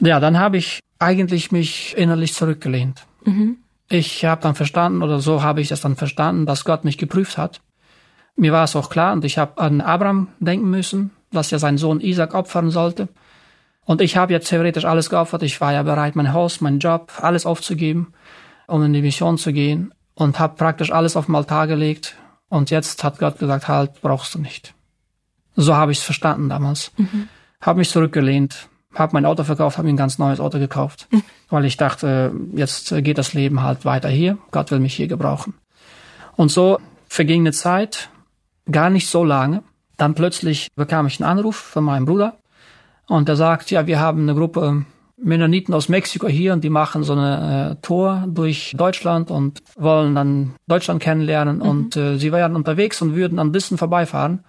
Ja, 0.00 0.20
dann 0.20 0.38
habe 0.38 0.56
ich 0.56 0.80
eigentlich 0.98 1.52
mich 1.52 1.96
innerlich 1.96 2.34
zurückgelehnt. 2.34 3.06
Mhm. 3.24 3.58
Ich 3.88 4.24
habe 4.24 4.42
dann 4.42 4.54
verstanden, 4.54 5.02
oder 5.02 5.20
so 5.20 5.42
habe 5.42 5.60
ich 5.60 5.68
das 5.68 5.80
dann 5.80 5.96
verstanden, 5.96 6.46
dass 6.46 6.64
Gott 6.64 6.84
mich 6.84 6.98
geprüft 6.98 7.38
hat. 7.38 7.60
Mir 8.36 8.52
war 8.52 8.64
es 8.64 8.74
auch 8.76 8.88
klar, 8.88 9.12
und 9.12 9.24
ich 9.24 9.38
habe 9.38 9.60
an 9.60 9.80
Abraham 9.80 10.28
denken 10.40 10.70
müssen, 10.70 11.10
dass 11.30 11.52
er 11.52 11.58
seinen 11.58 11.78
Sohn 11.78 12.00
Isaac 12.00 12.34
opfern 12.34 12.70
sollte. 12.70 13.08
Und 13.84 14.00
ich 14.00 14.16
habe 14.16 14.32
jetzt 14.32 14.48
theoretisch 14.48 14.84
alles 14.84 15.10
geopfert. 15.10 15.42
Ich 15.42 15.60
war 15.60 15.72
ja 15.72 15.82
bereit, 15.82 16.16
mein 16.16 16.32
Haus, 16.32 16.60
meinen 16.60 16.78
Job, 16.78 17.12
alles 17.20 17.46
aufzugeben, 17.46 18.12
um 18.66 18.82
in 18.82 18.92
die 18.92 19.02
Mission 19.02 19.38
zu 19.38 19.52
gehen 19.52 19.92
und 20.22 20.38
habe 20.38 20.56
praktisch 20.56 20.92
alles 20.92 21.16
auf 21.16 21.26
den 21.26 21.34
Altar 21.34 21.66
gelegt. 21.66 22.14
Und 22.48 22.70
jetzt 22.70 23.02
hat 23.02 23.18
Gott 23.18 23.38
gesagt, 23.38 23.68
halt, 23.68 24.00
brauchst 24.02 24.34
du 24.34 24.38
nicht. 24.38 24.74
So 25.56 25.76
habe 25.76 25.92
ich 25.92 25.98
es 25.98 26.04
verstanden 26.04 26.48
damals. 26.48 26.92
Mhm. 26.96 27.28
Habe 27.60 27.78
mich 27.80 27.90
zurückgelehnt, 27.90 28.68
habe 28.94 29.14
mein 29.14 29.26
Auto 29.26 29.44
verkauft, 29.44 29.78
habe 29.78 29.86
mir 29.86 29.94
ein 29.94 29.98
ganz 29.98 30.18
neues 30.18 30.40
Auto 30.40 30.58
gekauft, 30.58 31.08
mhm. 31.10 31.22
weil 31.50 31.64
ich 31.64 31.76
dachte, 31.76 32.32
jetzt 32.54 32.94
geht 32.98 33.18
das 33.18 33.34
Leben 33.34 33.62
halt 33.62 33.84
weiter 33.84 34.08
hier. 34.08 34.38
Gott 34.50 34.70
will 34.70 34.80
mich 34.80 34.94
hier 34.94 35.08
gebrauchen. 35.08 35.54
Und 36.36 36.50
so 36.50 36.78
verging 37.08 37.42
eine 37.42 37.52
Zeit, 37.52 38.08
gar 38.70 38.90
nicht 38.90 39.08
so 39.08 39.24
lange. 39.24 39.62
Dann 39.96 40.14
plötzlich 40.14 40.68
bekam 40.74 41.06
ich 41.06 41.20
einen 41.20 41.30
Anruf 41.30 41.56
von 41.56 41.84
meinem 41.84 42.06
Bruder 42.06 42.38
und 43.06 43.28
der 43.28 43.36
sagt, 43.36 43.70
ja, 43.70 43.86
wir 43.86 44.00
haben 44.00 44.22
eine 44.22 44.34
Gruppe 44.34 44.84
Mennoniten 45.22 45.72
aus 45.74 45.88
Mexiko 45.88 46.26
hier 46.28 46.52
und 46.52 46.64
die 46.64 46.70
machen 46.70 47.04
so 47.04 47.12
eine 47.12 47.72
äh, 47.72 47.82
Tour 47.82 48.24
durch 48.28 48.74
Deutschland 48.76 49.30
und 49.30 49.62
wollen 49.76 50.14
dann 50.14 50.54
Deutschland 50.66 51.00
kennenlernen 51.00 51.56
mhm. 51.56 51.62
und 51.62 51.96
äh, 51.96 52.18
sie 52.18 52.32
wären 52.32 52.56
unterwegs 52.56 53.00
und 53.02 53.14
würden 53.14 53.38
an 53.38 53.52
Dissen 53.52 53.78
vorbeifahren 53.78 54.40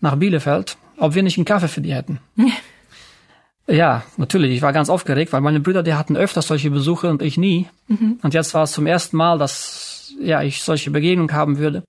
nach 0.00 0.16
Bielefeld, 0.16 0.76
ob 0.98 1.14
wir 1.14 1.22
nicht 1.22 1.38
einen 1.38 1.44
Kaffee 1.44 1.68
für 1.68 1.80
die 1.80 1.94
hätten. 1.94 2.20
ja, 3.66 4.02
natürlich, 4.16 4.52
ich 4.52 4.62
war 4.62 4.72
ganz 4.72 4.90
aufgeregt, 4.90 5.32
weil 5.32 5.40
meine 5.40 5.60
Brüder, 5.60 5.82
die 5.82 5.94
hatten 5.94 6.16
öfters 6.16 6.46
solche 6.46 6.70
Besuche 6.70 7.08
und 7.08 7.22
ich 7.22 7.38
nie. 7.38 7.66
Mhm. 7.88 8.18
Und 8.22 8.34
jetzt 8.34 8.54
war 8.54 8.64
es 8.64 8.72
zum 8.72 8.86
ersten 8.86 9.16
Mal, 9.16 9.38
dass 9.38 10.12
ja, 10.20 10.42
ich 10.42 10.62
solche 10.62 10.90
Begegnungen 10.90 11.34
haben 11.34 11.58
würde. 11.58 11.84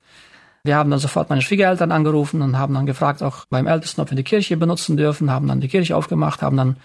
Wir 0.63 0.75
haben 0.75 0.89
dann 0.89 0.99
sofort 0.99 1.29
meine 1.29 1.41
Schwiegereltern 1.41 1.91
angerufen 1.91 2.41
und 2.41 2.57
haben 2.57 2.73
dann 2.73 2.85
gefragt, 2.85 3.23
auch 3.23 3.45
beim 3.49 3.67
Ältesten, 3.67 4.01
ob 4.01 4.11
wir 4.11 4.17
die 4.17 4.23
Kirche 4.23 4.57
benutzen 4.57 4.97
dürfen, 4.97 5.31
haben 5.31 5.47
dann 5.47 5.61
die 5.61 5.69
Kirche 5.69 5.95
aufgemacht, 5.95 6.41
haben 6.41 6.57
dann 6.57 6.77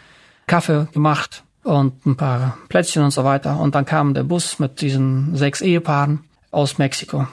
Kaffee 0.46 0.88
gemacht 0.92 1.44
und 1.62 2.04
ein 2.07 2.16
paar 2.16 2.59
Plätzchen 2.68 3.02
und 3.02 3.11
so 3.11 3.24
weiter. 3.24 3.59
Und 3.59 3.74
dann 3.74 3.85
kam 3.85 4.14
der 4.14 4.24
Bus 4.24 4.59
mit 4.59 4.80
diesen 4.80 5.35
sechs 5.37 5.61
Ehepaaren 5.61 6.24
aus 6.50 6.78
Mexiko. 6.78 7.26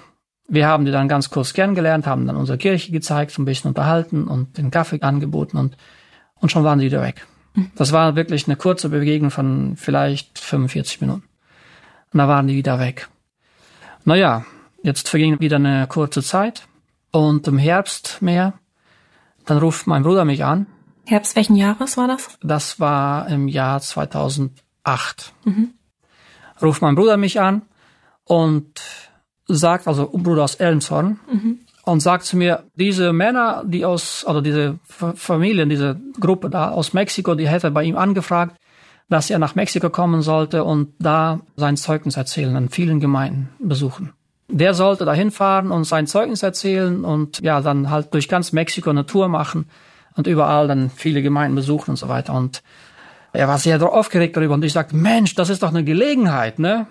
Wir 0.48 0.68
haben 0.68 0.86
die 0.86 0.92
dann 0.92 1.08
ganz 1.08 1.30
kurz 1.30 1.54
kennengelernt, 1.54 2.08
haben 2.08 2.28
dann 2.28 2.36
unsere 2.36 2.58
Kirche 2.58 2.92
gezeigt, 2.92 3.38
ein 3.38 3.46
bisschen 3.46 3.70
unterhalten 3.70 4.28
und 4.28 4.58
den 4.58 4.72
Kaffee 4.72 5.02
angeboten 5.02 5.58
und, 5.58 5.78
und 6.36 6.52
schon 6.52 6.64
waren 6.64 6.80
die 6.80 6.86
wieder 6.86 7.02
weg. 7.02 7.26
Das 7.76 7.92
war 7.92 8.16
wirklich 8.16 8.48
eine 8.48 8.56
kurze 8.56 8.90
Begegnung 8.90 9.32
von 9.32 9.76
vielleicht 9.76 10.40
45 10.40 11.02
Minuten. 11.02 11.24
Und 12.14 12.18
da 12.18 12.28
waren 12.28 12.48
die 12.48 12.56
wieder 12.56 12.80
weg. 12.80 13.10
Naja, 14.04 14.46
jetzt 14.84 15.10
verging 15.10 15.40
wieder 15.40 15.58
eine 15.58 15.88
kurze 15.88 16.24
Zeit 16.24 16.68
und 17.12 17.48
im 17.48 17.58
Herbst 17.58 18.22
mehr, 18.22 18.54
dann 19.46 19.58
ruft 19.58 19.88
mein 19.88 20.04
Bruder 20.04 20.26
mich 20.26 20.44
an 20.44 20.68
Herbst 21.06 21.36
welchen 21.36 21.56
Jahres 21.56 21.98
war 21.98 22.08
das? 22.08 22.38
Das 22.42 22.80
war 22.80 23.28
im 23.28 23.48
Jahr 23.48 23.82
2008. 23.82 24.54
Mhm. 25.46 25.74
Ruft 26.62 26.82
mein 26.82 26.96
Bruder 26.96 27.18
mich 27.18 27.40
an 27.40 27.64
und 28.26 28.82
sagt, 29.48 29.88
also 29.88 30.10
Bruder 30.14 30.44
aus 30.44 30.56
Elmshorn, 30.56 31.20
mhm. 31.32 31.60
und 31.84 32.00
sagt 32.02 32.26
zu 32.26 32.38
mir, 32.38 32.64
diese 32.76 33.14
Männer, 33.14 33.64
die 33.66 33.84
aus, 33.84 34.24
also 34.26 34.42
diese 34.42 34.80
Familien, 34.84 35.70
diese 35.70 36.00
Gruppe 36.20 36.50
da 36.50 36.70
aus 36.70 36.94
Mexiko, 36.94 37.36
die 37.36 37.50
hätte 37.50 37.72
bei 37.72 37.84
ihm 37.84 37.98
angefragt, 37.98 38.56
dass 39.10 39.30
er 39.30 39.40
nach 39.40 39.56
Mexiko 39.56 39.90
kommen 39.90 40.22
sollte 40.22 40.64
und 40.64 40.94
da 41.00 41.42
sein 41.58 41.76
Zeugnis 41.76 42.16
erzählen, 42.16 42.56
an 42.56 42.70
vielen 42.70 43.00
Gemeinden 43.00 43.50
besuchen. 43.60 44.14
Der 44.48 44.74
sollte 44.74 45.06
da 45.06 45.14
hinfahren 45.14 45.72
und 45.72 45.84
sein 45.84 46.08
Zeugnis 46.08 46.44
erzählen 46.44 47.04
und 47.04 47.42
ja, 47.42 47.62
dann 47.62 47.90
halt 47.90 48.14
durch 48.14 48.30
ganz 48.30 48.52
Mexiko 48.52 48.90
eine 48.90 49.06
Tour 49.06 49.28
machen 49.28 49.66
und 50.16 50.28
überall 50.28 50.68
dann 50.68 50.90
viele 50.90 51.22
Gemeinden 51.22 51.56
besuchen 51.56 51.92
und 51.92 51.98
so 51.98 52.10
weiter. 52.10 52.34
Und 52.34 52.64
er 53.34 53.48
war 53.48 53.58
sehr 53.58 53.82
aufgeregt 53.82 54.36
darüber 54.36 54.54
und 54.54 54.66
ich 54.66 54.74
sagte, 54.74 54.96
Mensch, 54.96 55.36
das 55.36 55.50
ist 55.50 55.64
doch 55.64 55.70
eine 55.70 55.84
Gelegenheit, 55.84 56.60
ne? 56.60 56.88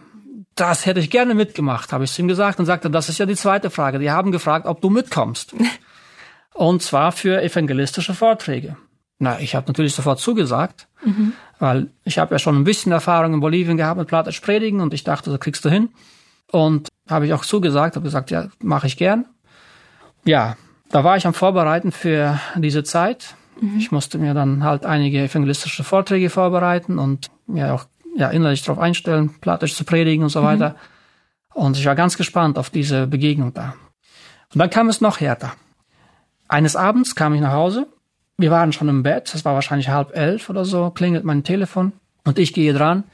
Das 0.55 0.85
hätte 0.85 1.01
ich 1.01 1.11
gerne 1.11 1.35
mitgemacht, 1.35 1.93
habe 1.93 2.05
ich 2.05 2.13
zu 2.13 2.23
ihm 2.23 2.29
gesagt 2.29 2.59
und 2.59 2.67
sagte, 2.67 2.91
das 2.91 3.09
ist 3.09 3.19
ja 3.19 3.27
die 3.27 3.37
zweite 3.37 3.71
Frage. 3.71 3.99
Die 3.99 4.11
haben 4.11 4.33
gefragt, 4.33 4.67
ob 4.67 4.81
du 4.81 4.91
mitkommst. 4.91 5.55
und 6.55 6.83
zwar 6.83 7.13
für 7.13 7.43
evangelistische 7.43 8.15
Vorträge. 8.15 8.77
Na, 9.19 9.39
ich 9.39 9.55
habe 9.55 9.67
natürlich 9.67 9.95
sofort 9.95 10.19
zugesagt, 10.19 10.89
mhm. 11.05 11.35
weil 11.59 11.89
ich 12.05 12.19
habe 12.19 12.35
ja 12.35 12.39
schon 12.39 12.57
ein 12.57 12.65
bisschen 12.65 12.91
Erfahrung 12.91 13.35
in 13.35 13.41
Bolivien 13.41 13.77
gehabt 13.77 13.99
mit 13.99 14.09
Platisch 14.09 14.41
Predigen 14.41 14.81
und 14.81 14.95
ich 14.95 15.05
dachte, 15.05 15.31
das 15.31 15.41
kriegst 15.41 15.65
du 15.65 15.69
hin. 15.69 15.91
Und 16.51 16.89
habe 17.09 17.27
ich 17.27 17.33
auch 17.33 17.45
zugesagt, 17.45 17.97
habe 17.97 18.05
gesagt, 18.05 18.31
ja, 18.31 18.49
mache 18.63 18.87
ich 18.87 18.97
gern. 18.97 19.27
Ja, 20.25 20.57
da 20.91 21.05
war 21.05 21.17
ich 21.17 21.27
am 21.27 21.35
Vorbereiten 21.35 21.93
für 21.93 22.39
diese 22.57 22.83
Zeit. 22.85 23.35
Mhm. 23.61 23.79
Ich 23.79 23.93
musste 23.93 24.19
mir 24.19 24.35
dann 24.35 24.65
halt 24.65 24.85
einige 24.85 25.23
evangelistische 25.23 25.85
Vorträge 25.85 26.31
vorbereiten 26.31 26.99
und 26.99 27.31
mir 27.47 27.73
auch 27.75 27.85
ja, 28.17 28.29
innerlich 28.31 28.63
darauf 28.63 28.83
einstellen, 28.83 29.35
platisch 29.41 29.75
zu 29.75 29.85
predigen 29.85 30.25
und 30.25 30.31
so 30.31 30.41
mhm. 30.41 30.47
weiter. 30.47 30.77
Und 31.55 31.77
ich 31.77 31.87
war 31.87 31.95
ganz 31.95 32.17
gespannt 32.17 32.59
auf 32.59 32.71
diese 32.71 33.07
Begegnung 33.07 33.55
da. 33.55 33.75
Und 34.53 34.59
dann 34.59 34.71
kam 34.71 34.89
es 34.89 35.01
noch 35.01 35.21
härter. 35.21 35.53
Eines 36.49 36.75
Abends 36.75 37.15
kam 37.15 37.35
ich 37.35 37.41
nach 37.41 37.53
Hause. 37.53 37.87
Wir 38.37 38.51
waren 38.51 38.73
schon 38.73 38.89
im 38.89 39.03
Bett. 39.03 39.33
Es 39.35 39.45
war 39.45 39.55
wahrscheinlich 39.55 39.89
halb 39.89 40.17
elf 40.17 40.49
oder 40.51 40.65
so. 40.65 40.91
Klingelt 40.91 41.25
mein 41.25 41.45
Telefon 41.45 41.93
und 42.25 42.39
ich 42.39 42.53
gehe 42.53 42.73
dran. 42.73 43.05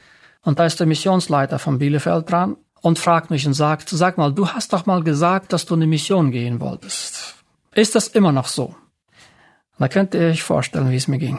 Und 0.42 0.58
da 0.58 0.64
ist 0.64 0.80
der 0.80 0.86
Missionsleiter 0.86 1.58
von 1.58 1.78
Bielefeld 1.78 2.30
dran 2.30 2.56
und 2.80 2.98
fragt 2.98 3.30
mich 3.30 3.46
und 3.46 3.54
sagt, 3.54 3.88
sag 3.88 4.16
mal, 4.16 4.32
du 4.32 4.48
hast 4.48 4.72
doch 4.72 4.86
mal 4.86 5.02
gesagt, 5.02 5.52
dass 5.52 5.66
du 5.66 5.74
in 5.74 5.80
die 5.80 5.86
Mission 5.86 6.30
gehen 6.30 6.60
wolltest. 6.60 7.35
Ist 7.76 7.94
das 7.94 8.08
immer 8.08 8.32
noch 8.32 8.46
so? 8.46 8.74
Da 9.78 9.88
könnt 9.88 10.14
ihr 10.14 10.28
euch 10.28 10.42
vorstellen, 10.42 10.90
wie 10.90 10.96
es 10.96 11.08
mir 11.08 11.18
ging. 11.18 11.38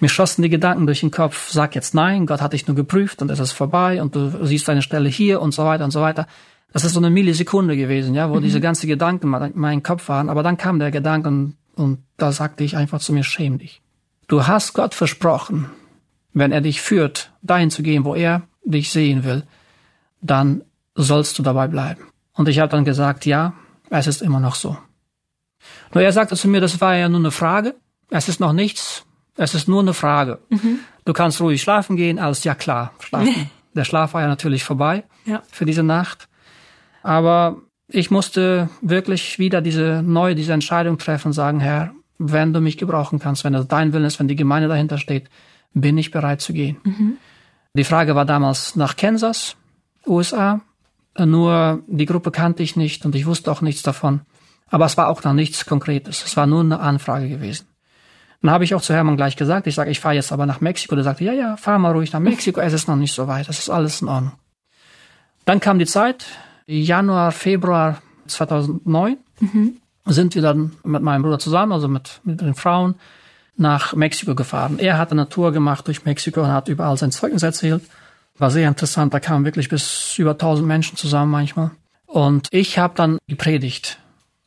Mir 0.00 0.08
schossen 0.08 0.42
die 0.42 0.48
Gedanken 0.48 0.86
durch 0.86 1.00
den 1.00 1.12
Kopf, 1.12 1.50
sag 1.50 1.76
jetzt 1.76 1.94
nein, 1.94 2.26
Gott 2.26 2.40
hat 2.40 2.52
dich 2.52 2.66
nur 2.66 2.74
geprüft 2.74 3.22
und 3.22 3.30
es 3.30 3.38
ist 3.38 3.52
vorbei 3.52 4.02
und 4.02 4.16
du 4.16 4.44
siehst 4.44 4.66
deine 4.66 4.82
Stelle 4.82 5.08
hier 5.08 5.40
und 5.40 5.54
so 5.54 5.64
weiter 5.64 5.84
und 5.84 5.92
so 5.92 6.00
weiter. 6.00 6.26
Das 6.72 6.82
ist 6.82 6.94
so 6.94 6.98
eine 6.98 7.10
Millisekunde 7.10 7.76
gewesen, 7.76 8.12
ja, 8.14 8.28
wo 8.28 8.34
mhm. 8.34 8.42
diese 8.42 8.60
ganzen 8.60 8.88
Gedanken 8.88 9.32
in 9.32 9.52
meinem 9.54 9.84
Kopf 9.84 10.08
waren. 10.08 10.28
Aber 10.28 10.42
dann 10.42 10.56
kam 10.56 10.80
der 10.80 10.90
Gedanke 10.90 11.28
und, 11.28 11.56
und 11.76 11.98
da 12.16 12.32
sagte 12.32 12.64
ich 12.64 12.76
einfach 12.76 12.98
zu 12.98 13.12
mir, 13.12 13.22
schäm 13.22 13.58
dich. 13.58 13.82
Du 14.26 14.48
hast 14.48 14.72
Gott 14.72 14.94
versprochen, 14.94 15.70
wenn 16.32 16.50
er 16.50 16.60
dich 16.60 16.80
führt, 16.80 17.30
dahin 17.42 17.70
zu 17.70 17.84
gehen, 17.84 18.04
wo 18.04 18.16
er 18.16 18.42
dich 18.64 18.90
sehen 18.90 19.22
will, 19.22 19.44
dann 20.20 20.62
sollst 20.96 21.38
du 21.38 21.44
dabei 21.44 21.68
bleiben. 21.68 22.02
Und 22.34 22.48
ich 22.48 22.58
habe 22.58 22.70
dann 22.72 22.84
gesagt, 22.84 23.26
ja, 23.26 23.52
es 23.90 24.08
ist 24.08 24.22
immer 24.22 24.40
noch 24.40 24.56
so. 24.56 24.76
Nur 25.92 26.02
er 26.02 26.12
sagte 26.12 26.36
zu 26.36 26.48
mir, 26.48 26.60
das 26.60 26.80
war 26.80 26.96
ja 26.96 27.08
nur 27.08 27.20
eine 27.20 27.30
Frage. 27.30 27.74
Es 28.10 28.28
ist 28.28 28.40
noch 28.40 28.52
nichts. 28.52 29.04
Es 29.36 29.54
ist 29.54 29.68
nur 29.68 29.80
eine 29.80 29.94
Frage. 29.94 30.38
Mhm. 30.50 30.80
Du 31.04 31.12
kannst 31.12 31.40
ruhig 31.40 31.62
schlafen 31.62 31.96
gehen. 31.96 32.18
Alles 32.18 32.44
ja 32.44 32.54
klar, 32.54 32.92
schlafen. 33.00 33.50
Der 33.74 33.84
Schlaf 33.84 34.14
war 34.14 34.22
ja 34.22 34.26
natürlich 34.26 34.64
vorbei 34.64 35.04
ja. 35.24 35.42
für 35.50 35.64
diese 35.64 35.82
Nacht. 35.82 36.28
Aber 37.02 37.56
ich 37.88 38.10
musste 38.10 38.68
wirklich 38.80 39.38
wieder 39.38 39.60
diese 39.60 40.02
neue, 40.02 40.34
diese 40.34 40.52
Entscheidung 40.52 40.98
treffen 40.98 41.32
sagen, 41.32 41.60
Herr, 41.60 41.92
wenn 42.18 42.52
du 42.52 42.60
mich 42.60 42.78
gebrauchen 42.78 43.18
kannst, 43.18 43.44
wenn 43.44 43.52
das 43.52 43.68
dein 43.68 43.92
Willen 43.92 44.04
ist, 44.04 44.18
wenn 44.18 44.28
die 44.28 44.36
Gemeinde 44.36 44.68
dahinter 44.68 44.98
steht, 44.98 45.30
bin 45.72 45.96
ich 45.98 46.10
bereit 46.10 46.40
zu 46.40 46.52
gehen. 46.52 46.78
Mhm. 46.84 47.16
Die 47.74 47.84
Frage 47.84 48.14
war 48.14 48.24
damals 48.24 48.76
nach 48.76 48.96
Kansas, 48.96 49.56
USA. 50.06 50.60
Nur 51.18 51.82
die 51.86 52.06
Gruppe 52.06 52.30
kannte 52.30 52.62
ich 52.62 52.76
nicht 52.76 53.04
und 53.04 53.14
ich 53.14 53.26
wusste 53.26 53.50
auch 53.50 53.62
nichts 53.62 53.82
davon. 53.82 54.20
Aber 54.70 54.86
es 54.86 54.96
war 54.96 55.08
auch 55.08 55.22
noch 55.24 55.32
nichts 55.32 55.66
Konkretes. 55.66 56.24
Es 56.24 56.36
war 56.36 56.46
nur 56.46 56.60
eine 56.60 56.80
Anfrage 56.80 57.28
gewesen. 57.28 57.66
Dann 58.42 58.52
habe 58.52 58.64
ich 58.64 58.74
auch 58.74 58.80
zu 58.80 58.94
Hermann 58.94 59.16
gleich 59.16 59.36
gesagt, 59.36 59.66
ich 59.66 59.74
sage, 59.74 59.90
ich 59.90 60.00
fahre 60.00 60.14
jetzt 60.14 60.32
aber 60.32 60.46
nach 60.46 60.60
Mexiko. 60.60 60.94
Der 60.94 61.04
sagte, 61.04 61.24
ja, 61.24 61.32
ja, 61.32 61.56
fahr 61.56 61.78
mal 61.78 61.92
ruhig 61.92 62.12
nach 62.12 62.20
Mexiko, 62.20 62.60
es 62.60 62.72
ist 62.72 62.88
noch 62.88 62.96
nicht 62.96 63.14
so 63.14 63.28
weit, 63.28 63.48
es 63.48 63.58
ist 63.58 63.68
alles 63.68 64.00
in 64.00 64.08
Ordnung. 64.08 64.32
Dann 65.44 65.60
kam 65.60 65.78
die 65.78 65.86
Zeit, 65.86 66.24
Januar, 66.66 67.32
Februar 67.32 68.00
2009, 68.26 69.18
mhm. 69.40 69.76
sind 70.06 70.34
wir 70.34 70.42
dann 70.42 70.72
mit 70.84 71.02
meinem 71.02 71.22
Bruder 71.22 71.38
zusammen, 71.38 71.72
also 71.72 71.88
mit, 71.88 72.20
mit 72.24 72.40
den 72.40 72.54
Frauen, 72.54 72.94
nach 73.56 73.94
Mexiko 73.94 74.34
gefahren. 74.34 74.78
Er 74.78 74.96
hat 74.96 75.12
eine 75.12 75.28
Tour 75.28 75.52
gemacht 75.52 75.86
durch 75.86 76.04
Mexiko 76.04 76.42
und 76.42 76.52
hat 76.52 76.68
überall 76.68 76.96
sein 76.96 77.10
Zeugnis 77.10 77.42
erzählt. 77.42 77.82
War 78.38 78.50
sehr 78.50 78.68
interessant, 78.68 79.12
da 79.12 79.20
kamen 79.20 79.44
wirklich 79.44 79.68
bis 79.68 80.16
über 80.16 80.30
1000 80.30 80.66
Menschen 80.66 80.96
zusammen 80.96 81.30
manchmal. 81.30 81.72
Und 82.06 82.48
ich 82.52 82.78
habe 82.78 82.94
dann 82.96 83.18
gepredigt. 83.28 83.98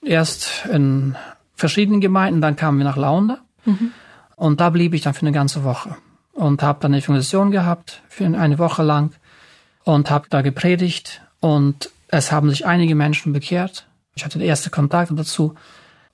Erst 0.06 0.66
in 0.72 1.16
verschiedenen 1.56 2.02
Gemeinden, 2.02 2.42
dann 2.42 2.56
kamen 2.56 2.78
wir 2.78 2.86
nach 2.86 2.98
Launda. 2.98 3.40
Mhm. 3.66 3.92
Und 4.36 4.60
da 4.60 4.70
blieb 4.70 4.94
ich 4.94 5.02
dann 5.02 5.14
für 5.14 5.22
eine 5.22 5.32
ganze 5.32 5.64
Woche 5.64 5.96
und 6.34 6.64
habe 6.64 6.80
dann 6.82 6.94
eine 6.94 7.02
Evangelisation 7.02 7.52
gehabt 7.52 8.02
für 8.10 8.26
eine 8.26 8.60
Woche 8.60 8.84
lang 8.84 9.14
und 9.84 10.10
habe 10.10 10.26
da 10.30 10.42
gepredigt 10.42 11.22
und 11.40 11.90
es 12.08 12.32
haben 12.32 12.50
sich 12.50 12.66
einige 12.66 12.96
Menschen 12.96 13.34
bekehrt. 13.34 13.88
Ich 14.16 14.26
hatte 14.26 14.40
die 14.40 14.46
erste 14.46 14.70
Kontakte 14.70 15.16
dazu. 15.16 15.56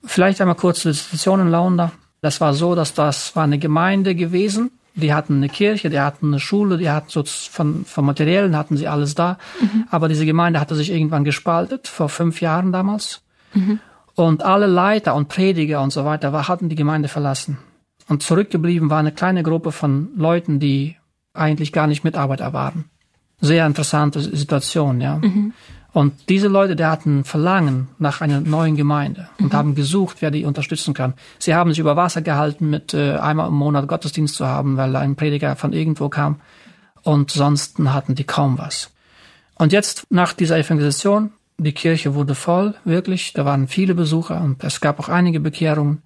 Vielleicht 0.04 0.40
einmal 0.40 0.56
kurz 0.56 0.80
zur 0.80 0.92
Situation 0.92 1.40
in 1.40 1.48
Launda. 1.48 1.92
Das 2.22 2.40
war 2.40 2.54
so, 2.54 2.74
dass 2.74 2.94
das 2.94 3.36
war 3.36 3.44
eine 3.44 3.58
Gemeinde 3.58 4.14
gewesen. 4.14 4.70
Die 4.94 5.14
hatten 5.14 5.36
eine 5.36 5.48
Kirche, 5.48 5.88
die 5.88 6.00
hatten 6.00 6.28
eine 6.28 6.40
Schule, 6.40 6.78
die 6.78 6.90
hatten 6.90 7.08
so 7.10 7.22
von, 7.24 7.84
von 7.84 8.04
Materiellen 8.04 8.56
hatten 8.56 8.76
sie 8.76 8.88
alles 8.88 9.14
da. 9.14 9.38
Mhm. 9.60 9.84
Aber 9.90 10.08
diese 10.08 10.26
Gemeinde 10.26 10.58
hatte 10.58 10.74
sich 10.74 10.90
irgendwann 10.90 11.24
gespaltet, 11.24 11.86
vor 11.86 12.08
fünf 12.08 12.40
Jahren 12.40 12.72
damals. 12.72 13.22
Mhm. 13.54 13.80
Und 14.14 14.44
alle 14.44 14.66
Leiter 14.66 15.14
und 15.14 15.28
Prediger 15.28 15.82
und 15.82 15.92
so 15.92 16.04
weiter 16.04 16.32
war, 16.32 16.48
hatten 16.48 16.68
die 16.68 16.76
Gemeinde 16.76 17.08
verlassen. 17.08 17.58
Und 18.08 18.22
zurückgeblieben 18.22 18.90
war 18.90 18.98
eine 18.98 19.12
kleine 19.12 19.42
Gruppe 19.42 19.72
von 19.72 20.08
Leuten, 20.16 20.60
die 20.60 20.96
eigentlich 21.32 21.72
gar 21.72 21.86
nicht 21.86 22.04
Mitarbeiter 22.04 22.52
waren. 22.52 22.86
Sehr 23.40 23.66
interessante 23.66 24.20
Situation, 24.20 25.00
ja. 25.00 25.16
Mhm. 25.16 25.52
Und 25.92 26.28
diese 26.28 26.48
Leute, 26.48 26.76
die 26.76 26.84
hatten 26.84 27.24
Verlangen 27.24 27.88
nach 27.98 28.20
einer 28.20 28.40
neuen 28.40 28.76
Gemeinde 28.76 29.28
und 29.38 29.52
mhm. 29.52 29.56
haben 29.56 29.74
gesucht, 29.74 30.18
wer 30.20 30.30
die 30.30 30.44
unterstützen 30.44 30.94
kann. 30.94 31.14
Sie 31.38 31.54
haben 31.54 31.70
sich 31.70 31.80
über 31.80 31.96
Wasser 31.96 32.22
gehalten, 32.22 32.70
mit 32.70 32.94
äh, 32.94 33.16
einmal 33.16 33.48
im 33.48 33.54
Monat 33.54 33.88
Gottesdienst 33.88 34.36
zu 34.36 34.46
haben, 34.46 34.76
weil 34.76 34.94
ein 34.94 35.16
Prediger 35.16 35.56
von 35.56 35.72
irgendwo 35.72 36.08
kam. 36.08 36.40
Und 37.02 37.30
sonst 37.30 37.78
hatten 37.78 38.14
die 38.14 38.24
kaum 38.24 38.58
was. 38.58 38.92
Und 39.56 39.72
jetzt, 39.72 40.06
nach 40.10 40.32
dieser 40.32 40.58
Evangelisation, 40.58 41.32
die 41.62 41.72
Kirche 41.72 42.14
wurde 42.14 42.34
voll, 42.34 42.74
wirklich. 42.84 43.32
Da 43.32 43.44
waren 43.44 43.68
viele 43.68 43.94
Besucher 43.94 44.40
und 44.40 44.64
es 44.64 44.80
gab 44.80 44.98
auch 44.98 45.08
einige 45.08 45.40
Bekehrungen. 45.40 46.02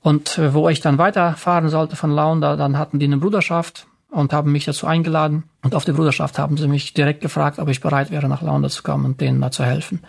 Und 0.00 0.38
äh, 0.38 0.54
wo 0.54 0.68
ich 0.68 0.80
dann 0.80 0.98
weiterfahren 0.98 1.68
sollte 1.68 1.96
von 1.96 2.10
Launda, 2.10 2.56
dann 2.56 2.78
hatten 2.78 2.98
die 2.98 3.06
eine 3.06 3.18
Bruderschaft 3.18 3.86
und 4.10 4.32
haben 4.32 4.52
mich 4.52 4.64
dazu 4.64 4.86
eingeladen. 4.86 5.44
Und 5.62 5.74
auf 5.74 5.84
der 5.84 5.92
Bruderschaft 5.92 6.38
haben 6.38 6.56
sie 6.56 6.68
mich 6.68 6.94
direkt 6.94 7.20
gefragt, 7.20 7.58
ob 7.58 7.68
ich 7.68 7.80
bereit 7.80 8.10
wäre, 8.10 8.28
nach 8.28 8.42
Launda 8.42 8.68
zu 8.68 8.82
kommen 8.82 9.04
und 9.04 9.20
denen 9.20 9.40
da 9.40 9.50
zu 9.50 9.64
helfen. 9.64 10.00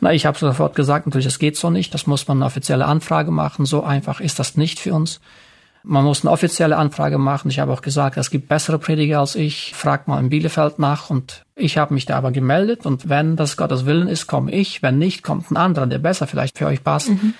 Na, 0.00 0.12
ich 0.12 0.26
habe 0.26 0.38
sofort 0.38 0.76
gesagt, 0.76 1.06
natürlich, 1.06 1.26
das 1.26 1.38
geht 1.38 1.56
so 1.56 1.70
nicht. 1.70 1.92
Das 1.94 2.06
muss 2.06 2.28
man 2.28 2.38
eine 2.38 2.46
offizielle 2.46 2.86
Anfrage 2.86 3.30
machen. 3.30 3.66
So 3.66 3.82
einfach 3.82 4.20
ist 4.20 4.38
das 4.38 4.56
nicht 4.56 4.78
für 4.78 4.94
uns. 4.94 5.20
Man 5.88 6.04
muss 6.04 6.24
eine 6.24 6.32
offizielle 6.32 6.76
Anfrage 6.76 7.16
machen. 7.16 7.48
Ich 7.48 7.60
habe 7.60 7.72
auch 7.72 7.80
gesagt, 7.80 8.16
es 8.16 8.30
gibt 8.30 8.48
bessere 8.48 8.78
Prediger 8.78 9.20
als 9.20 9.36
ich. 9.36 9.72
Frag 9.74 10.08
mal 10.08 10.18
in 10.18 10.30
Bielefeld 10.30 10.80
nach. 10.80 11.10
Und 11.10 11.44
ich 11.54 11.78
habe 11.78 11.94
mich 11.94 12.06
da 12.06 12.16
aber 12.16 12.32
gemeldet. 12.32 12.86
Und 12.86 13.08
wenn 13.08 13.36
das 13.36 13.56
Gottes 13.56 13.86
Willen 13.86 14.08
ist, 14.08 14.26
komme 14.26 14.50
ich. 14.50 14.82
Wenn 14.82 14.98
nicht, 14.98 15.22
kommt 15.22 15.50
ein 15.50 15.56
anderer, 15.56 15.86
der 15.86 15.98
besser 15.98 16.26
vielleicht 16.26 16.58
für 16.58 16.66
euch 16.66 16.82
passt. 16.82 17.10
Mhm. 17.10 17.34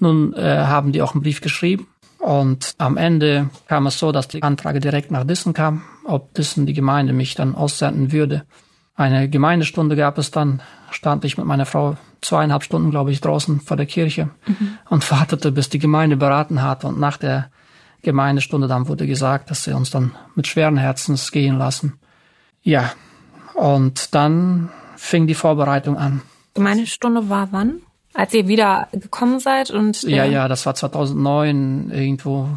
Nun 0.00 0.34
äh, 0.34 0.64
haben 0.64 0.90
die 0.90 1.02
auch 1.02 1.14
einen 1.14 1.22
Brief 1.22 1.40
geschrieben 1.40 1.86
und 2.18 2.74
am 2.78 2.96
Ende 2.96 3.48
kam 3.68 3.86
es 3.86 3.98
so, 3.98 4.12
dass 4.12 4.28
die 4.28 4.42
Anfrage 4.42 4.80
direkt 4.80 5.10
nach 5.10 5.24
Dissen 5.24 5.54
kam, 5.54 5.82
ob 6.04 6.34
Dissen 6.34 6.66
die 6.66 6.74
Gemeinde 6.74 7.12
mich 7.12 7.34
dann 7.34 7.54
aussenden 7.54 8.12
würde. 8.12 8.44
Eine 8.96 9.28
Gemeindestunde 9.28 9.94
gab 9.94 10.18
es 10.18 10.32
dann, 10.32 10.60
stand 10.90 11.24
ich 11.24 11.38
mit 11.38 11.46
meiner 11.46 11.66
Frau 11.66 11.96
zweieinhalb 12.20 12.64
Stunden, 12.64 12.90
glaube 12.90 13.12
ich, 13.12 13.20
draußen 13.20 13.60
vor 13.60 13.76
der 13.76 13.86
Kirche 13.86 14.30
mhm. 14.46 14.78
und 14.90 15.08
wartete, 15.10 15.52
bis 15.52 15.68
die 15.68 15.78
Gemeinde 15.78 16.16
beraten 16.16 16.62
hat. 16.62 16.84
Und 16.84 16.98
nach 16.98 17.16
der 17.16 17.50
Gemeindestunde 18.02 18.68
dann 18.68 18.88
wurde 18.88 19.06
gesagt, 19.06 19.50
dass 19.50 19.64
sie 19.64 19.74
uns 19.74 19.90
dann 19.90 20.14
mit 20.34 20.46
schweren 20.46 20.76
Herzens 20.76 21.32
gehen 21.32 21.58
lassen. 21.58 21.98
Ja, 22.62 22.92
und 23.54 24.14
dann 24.14 24.70
fing 24.96 25.26
die 25.26 25.34
Vorbereitung 25.34 25.96
an. 25.96 26.22
Gemeindestunde 26.54 27.28
war 27.28 27.48
wann? 27.52 27.80
als 28.18 28.34
ihr 28.34 28.48
wieder 28.48 28.88
gekommen 28.92 29.38
seid 29.38 29.70
und 29.70 30.02
ja 30.02 30.24
äh, 30.24 30.32
ja 30.32 30.48
das 30.48 30.66
war 30.66 30.74
2009 30.74 31.90
irgendwo 31.90 32.48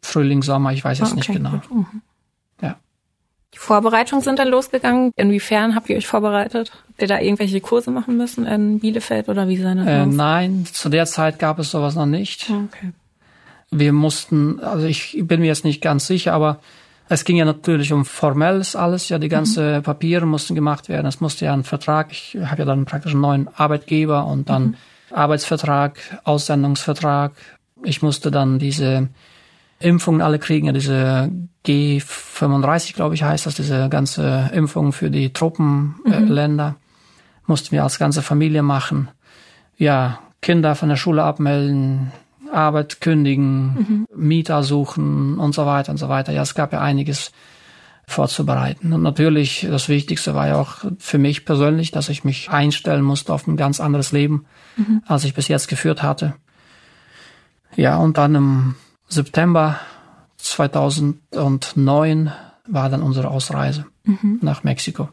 Frühling 0.00 0.42
Sommer 0.42 0.72
ich 0.72 0.82
weiß 0.84 0.98
jetzt 0.98 1.08
okay, 1.08 1.16
nicht 1.16 1.32
genau 1.32 1.60
mhm. 1.70 2.02
ja 2.62 2.76
die 3.52 3.58
Vorbereitungen 3.58 4.24
sind 4.24 4.38
dann 4.38 4.48
losgegangen 4.48 5.12
inwiefern 5.16 5.74
habt 5.74 5.90
ihr 5.90 5.96
euch 5.96 6.06
vorbereitet 6.06 6.72
habt 6.88 7.02
ihr 7.02 7.08
da 7.08 7.20
irgendwelche 7.20 7.60
Kurse 7.60 7.90
machen 7.90 8.16
müssen 8.16 8.46
in 8.46 8.80
Bielefeld 8.80 9.28
oder 9.28 9.48
wie 9.48 9.58
seine 9.58 9.90
äh, 9.90 10.06
nein 10.06 10.64
zu 10.64 10.88
der 10.88 11.04
Zeit 11.04 11.38
gab 11.38 11.58
es 11.58 11.70
sowas 11.70 11.94
noch 11.94 12.06
nicht 12.06 12.48
okay. 12.48 12.92
Wir 13.70 13.92
mussten 13.92 14.60
also 14.60 14.86
ich 14.86 15.18
bin 15.22 15.40
mir 15.40 15.46
jetzt 15.46 15.64
nicht 15.64 15.82
ganz 15.82 16.06
sicher 16.06 16.32
aber 16.32 16.60
es 17.08 17.24
ging 17.24 17.36
ja 17.36 17.44
natürlich 17.44 17.92
um 17.92 18.04
formelles 18.04 18.74
alles, 18.74 19.08
ja, 19.08 19.18
die 19.18 19.28
ganze 19.28 19.78
mhm. 19.78 19.82
Papiere 19.82 20.26
mussten 20.26 20.54
gemacht 20.54 20.88
werden. 20.88 21.06
Es 21.06 21.20
musste 21.20 21.44
ja 21.44 21.52
ein 21.52 21.64
Vertrag, 21.64 22.10
ich 22.10 22.36
habe 22.44 22.62
ja 22.62 22.64
dann 22.64 22.84
praktisch 22.84 23.12
einen 23.12 23.20
neuen 23.20 23.48
Arbeitgeber 23.54 24.26
und 24.26 24.48
dann 24.48 24.64
mhm. 24.64 24.74
Arbeitsvertrag, 25.12 25.98
Aussendungsvertrag. 26.24 27.32
Ich 27.84 28.02
musste 28.02 28.30
dann 28.30 28.58
diese 28.58 29.08
Impfungen 29.78 30.20
alle 30.20 30.38
kriegen, 30.38 30.66
ja, 30.66 30.72
diese 30.72 31.30
G35, 31.64 32.94
glaube 32.94 33.14
ich, 33.14 33.22
heißt 33.22 33.46
das, 33.46 33.54
diese 33.54 33.88
ganze 33.88 34.50
Impfung 34.52 34.92
für 34.92 35.10
die 35.10 35.32
Truppenländer. 35.32 36.70
Mhm. 36.70 36.76
Mussten 37.46 37.70
wir 37.70 37.84
als 37.84 38.00
ganze 38.00 38.22
Familie 38.22 38.62
machen. 38.62 39.08
Ja, 39.76 40.18
Kinder 40.42 40.74
von 40.74 40.88
der 40.88 40.96
Schule 40.96 41.22
abmelden, 41.22 42.10
Arbeit 42.56 43.00
kündigen, 43.00 43.74
mhm. 43.74 44.06
Mieter 44.14 44.62
suchen 44.62 45.38
und 45.38 45.54
so 45.54 45.66
weiter 45.66 45.92
und 45.92 45.98
so 45.98 46.08
weiter. 46.08 46.32
Ja, 46.32 46.42
es 46.42 46.54
gab 46.54 46.72
ja 46.72 46.80
einiges 46.80 47.32
vorzubereiten. 48.08 48.92
Und 48.92 49.02
natürlich, 49.02 49.66
das 49.68 49.88
Wichtigste 49.88 50.34
war 50.34 50.48
ja 50.48 50.56
auch 50.56 50.84
für 50.98 51.18
mich 51.18 51.44
persönlich, 51.44 51.90
dass 51.90 52.08
ich 52.08 52.24
mich 52.24 52.50
einstellen 52.50 53.02
musste 53.02 53.32
auf 53.32 53.46
ein 53.46 53.56
ganz 53.56 53.80
anderes 53.80 54.12
Leben, 54.12 54.46
mhm. 54.76 55.02
als 55.06 55.24
ich 55.24 55.34
bis 55.34 55.48
jetzt 55.48 55.68
geführt 55.68 56.02
hatte. 56.02 56.34
Ja, 57.74 57.96
und 57.96 58.16
dann 58.16 58.34
im 58.34 58.74
September 59.08 59.78
2009 60.38 62.32
war 62.68 62.88
dann 62.88 63.02
unsere 63.02 63.28
Ausreise 63.28 63.86
mhm. 64.04 64.38
nach 64.40 64.64
Mexiko. 64.64 65.08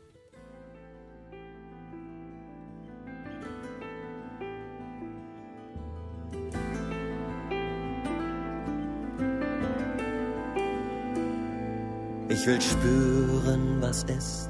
Ich 12.34 12.48
will 12.48 12.60
spüren, 12.60 13.78
was 13.80 14.04
ist, 14.06 14.50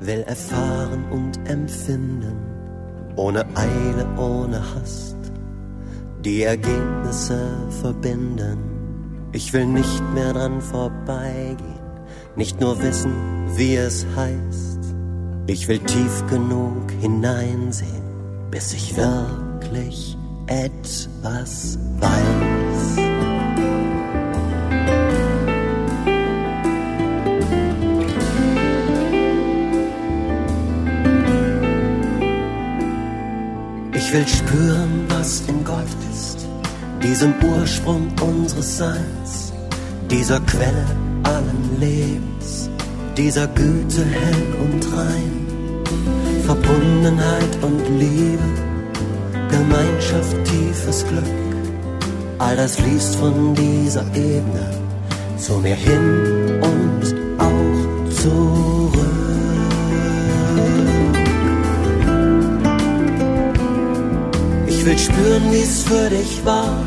will 0.00 0.24
erfahren 0.26 1.04
und 1.12 1.38
empfinden, 1.48 2.36
ohne 3.14 3.46
Eile, 3.54 4.04
ohne 4.18 4.60
Hast, 4.74 5.16
die 6.24 6.42
Ergebnisse 6.42 7.38
verbinden. 7.80 8.58
Ich 9.30 9.52
will 9.52 9.66
nicht 9.66 10.02
mehr 10.14 10.32
dran 10.32 10.60
vorbeigehen, 10.60 11.78
nicht 12.34 12.60
nur 12.60 12.82
wissen, 12.82 13.12
wie 13.54 13.76
es 13.76 14.04
heißt. 14.16 14.80
Ich 15.46 15.68
will 15.68 15.78
tief 15.78 16.24
genug 16.28 16.90
hineinsehen, 17.00 18.02
bis 18.50 18.72
ich 18.72 18.96
wirklich 18.96 20.18
etwas 20.48 21.78
weiß. 22.00 22.55
Will 34.16 34.26
spüren, 34.26 35.06
was 35.08 35.42
in 35.46 35.62
Gott 35.62 35.92
ist, 36.12 36.46
diesem 37.02 37.34
Ursprung 37.42 38.08
unseres 38.20 38.78
Seins, 38.78 39.52
dieser 40.10 40.40
Quelle 40.40 40.86
allen 41.22 41.76
Lebens, 41.78 42.70
dieser 43.16 43.46
Güte 43.48 44.04
hell 44.04 44.46
und 44.64 44.82
rein, 44.96 45.34
Verbundenheit 46.46 47.54
und 47.60 47.82
Liebe, 47.98 48.48
Gemeinschaft, 49.50 50.36
tiefes 50.44 51.04
Glück, 51.08 51.38
all 52.38 52.56
das 52.56 52.76
fließt 52.76 53.16
von 53.16 53.54
dieser 53.54 54.06
Ebene 54.14 54.70
zu 55.36 55.58
mir 55.58 55.76
hin 55.76 56.62
und 56.62 57.04
auch 57.38 58.14
zurück. 58.22 58.65
Will 64.86 64.98
spüren, 64.98 65.50
wie's 65.50 65.82
für 65.82 66.08
dich 66.10 66.44
war, 66.44 66.78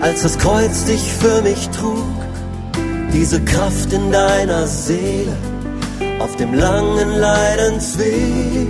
als 0.00 0.22
das 0.22 0.38
Kreuz 0.38 0.84
dich 0.86 1.12
für 1.12 1.42
mich 1.42 1.68
trug. 1.68 2.16
Diese 3.12 3.38
Kraft 3.44 3.92
in 3.92 4.10
deiner 4.10 4.66
Seele 4.66 5.36
auf 6.20 6.34
dem 6.36 6.54
langen 6.54 7.10
Leidensweg. 7.10 8.68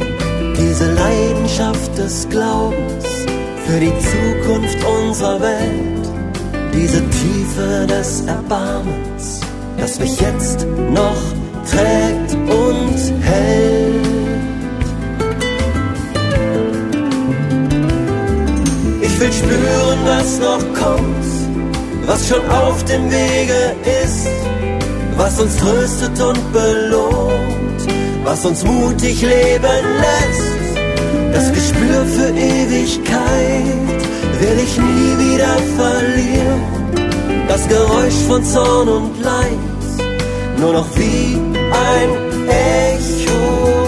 Diese 0.58 0.92
Leidenschaft 0.92 1.96
des 1.96 2.28
Glaubens 2.28 3.04
für 3.64 3.78
die 3.78 3.94
Zukunft 4.10 4.78
unserer 4.84 5.40
Welt. 5.40 6.04
Diese 6.74 7.00
Tiefe 7.10 7.86
des 7.86 8.22
Erbarmens, 8.22 9.40
das 9.78 10.00
mich 10.00 10.20
jetzt 10.20 10.66
noch 10.90 11.22
trägt 11.70 12.34
und 12.34 13.22
hält. 13.22 13.81
Will 19.22 19.32
spüren, 19.32 19.98
was 20.04 20.38
noch 20.38 20.64
kommt, 20.80 21.26
was 22.06 22.28
schon 22.28 22.44
auf 22.48 22.84
dem 22.84 23.10
Wege 23.10 23.76
ist, 24.04 24.26
was 25.16 25.40
uns 25.40 25.56
tröstet 25.56 26.20
und 26.20 26.52
belohnt, 26.52 27.80
was 28.24 28.44
uns 28.44 28.64
mutig 28.64 29.22
leben 29.22 29.82
lässt. 30.04 30.72
Das 31.32 31.52
Gespür 31.52 32.04
für 32.14 32.30
Ewigkeit 32.30 34.00
will 34.40 34.58
ich 34.64 34.76
nie 34.78 35.14
wieder 35.24 35.54
verlieren. 35.78 36.62
Das 37.48 37.68
Geräusch 37.68 38.20
von 38.28 38.44
Zorn 38.44 38.88
und 38.88 39.20
Leid, 39.22 39.82
nur 40.58 40.72
noch 40.72 40.88
wie 40.96 41.38
ein 41.70 42.10
Echo 42.48 43.81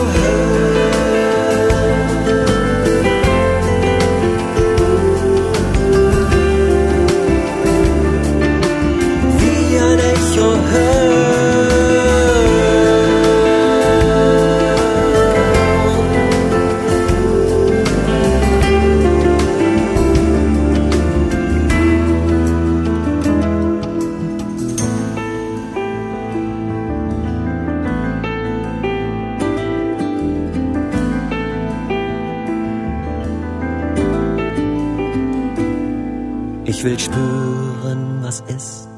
will 36.84 36.98
spüren, 36.98 38.18
was 38.22 38.40
ist, 38.42 38.88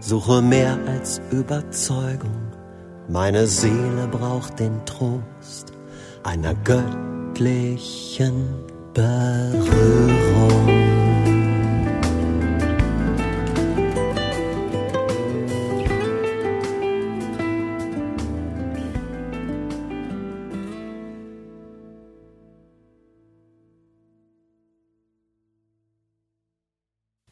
suche 0.00 0.42
mehr 0.42 0.78
als 0.86 1.20
Überzeugung. 1.30 2.52
Meine 3.08 3.46
Seele 3.46 4.06
braucht 4.10 4.58
den 4.60 4.84
Trost 4.84 5.72
einer 6.24 6.54
göttlichen 6.54 8.34
Berührung. 8.92 10.66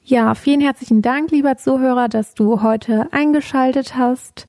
Ja, 0.06 0.34
vielen 0.34 0.60
herzlichen 0.60 1.00
Dank, 1.00 1.30
lieber 1.30 1.56
Zuhörer, 1.56 2.10
dass 2.10 2.34
du 2.34 2.60
heute 2.60 3.10
eingeschaltet 3.10 3.96
hast. 3.96 4.48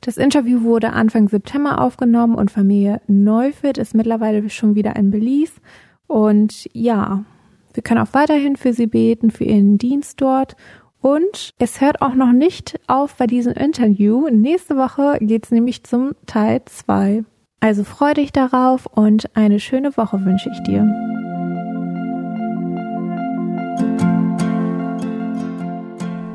Das 0.00 0.16
Interview 0.16 0.62
wurde 0.62 0.94
Anfang 0.94 1.28
September 1.28 1.78
aufgenommen 1.82 2.34
und 2.34 2.50
Familie 2.50 3.02
Neufeld 3.06 3.76
ist 3.76 3.94
mittlerweile 3.94 4.48
schon 4.48 4.74
wieder 4.74 4.96
in 4.96 5.10
Belize. 5.10 5.60
Und 6.06 6.70
ja, 6.72 7.22
wir 7.74 7.82
können 7.82 8.00
auch 8.00 8.14
weiterhin 8.14 8.56
für 8.56 8.72
sie 8.72 8.86
beten, 8.86 9.30
für 9.30 9.44
ihren 9.44 9.76
Dienst 9.76 10.22
dort. 10.22 10.56
Und 11.02 11.50
es 11.58 11.82
hört 11.82 12.00
auch 12.00 12.14
noch 12.14 12.32
nicht 12.32 12.80
auf 12.86 13.16
bei 13.16 13.26
diesem 13.26 13.52
Interview. 13.52 14.30
Nächste 14.30 14.78
Woche 14.78 15.18
geht's 15.20 15.50
nämlich 15.50 15.84
zum 15.84 16.12
Teil 16.24 16.62
2. 16.64 17.24
Also 17.60 17.84
freu 17.84 18.14
dich 18.14 18.32
darauf 18.32 18.86
und 18.86 19.36
eine 19.36 19.60
schöne 19.60 19.98
Woche 19.98 20.24
wünsche 20.24 20.48
ich 20.50 20.62
dir. 20.62 20.88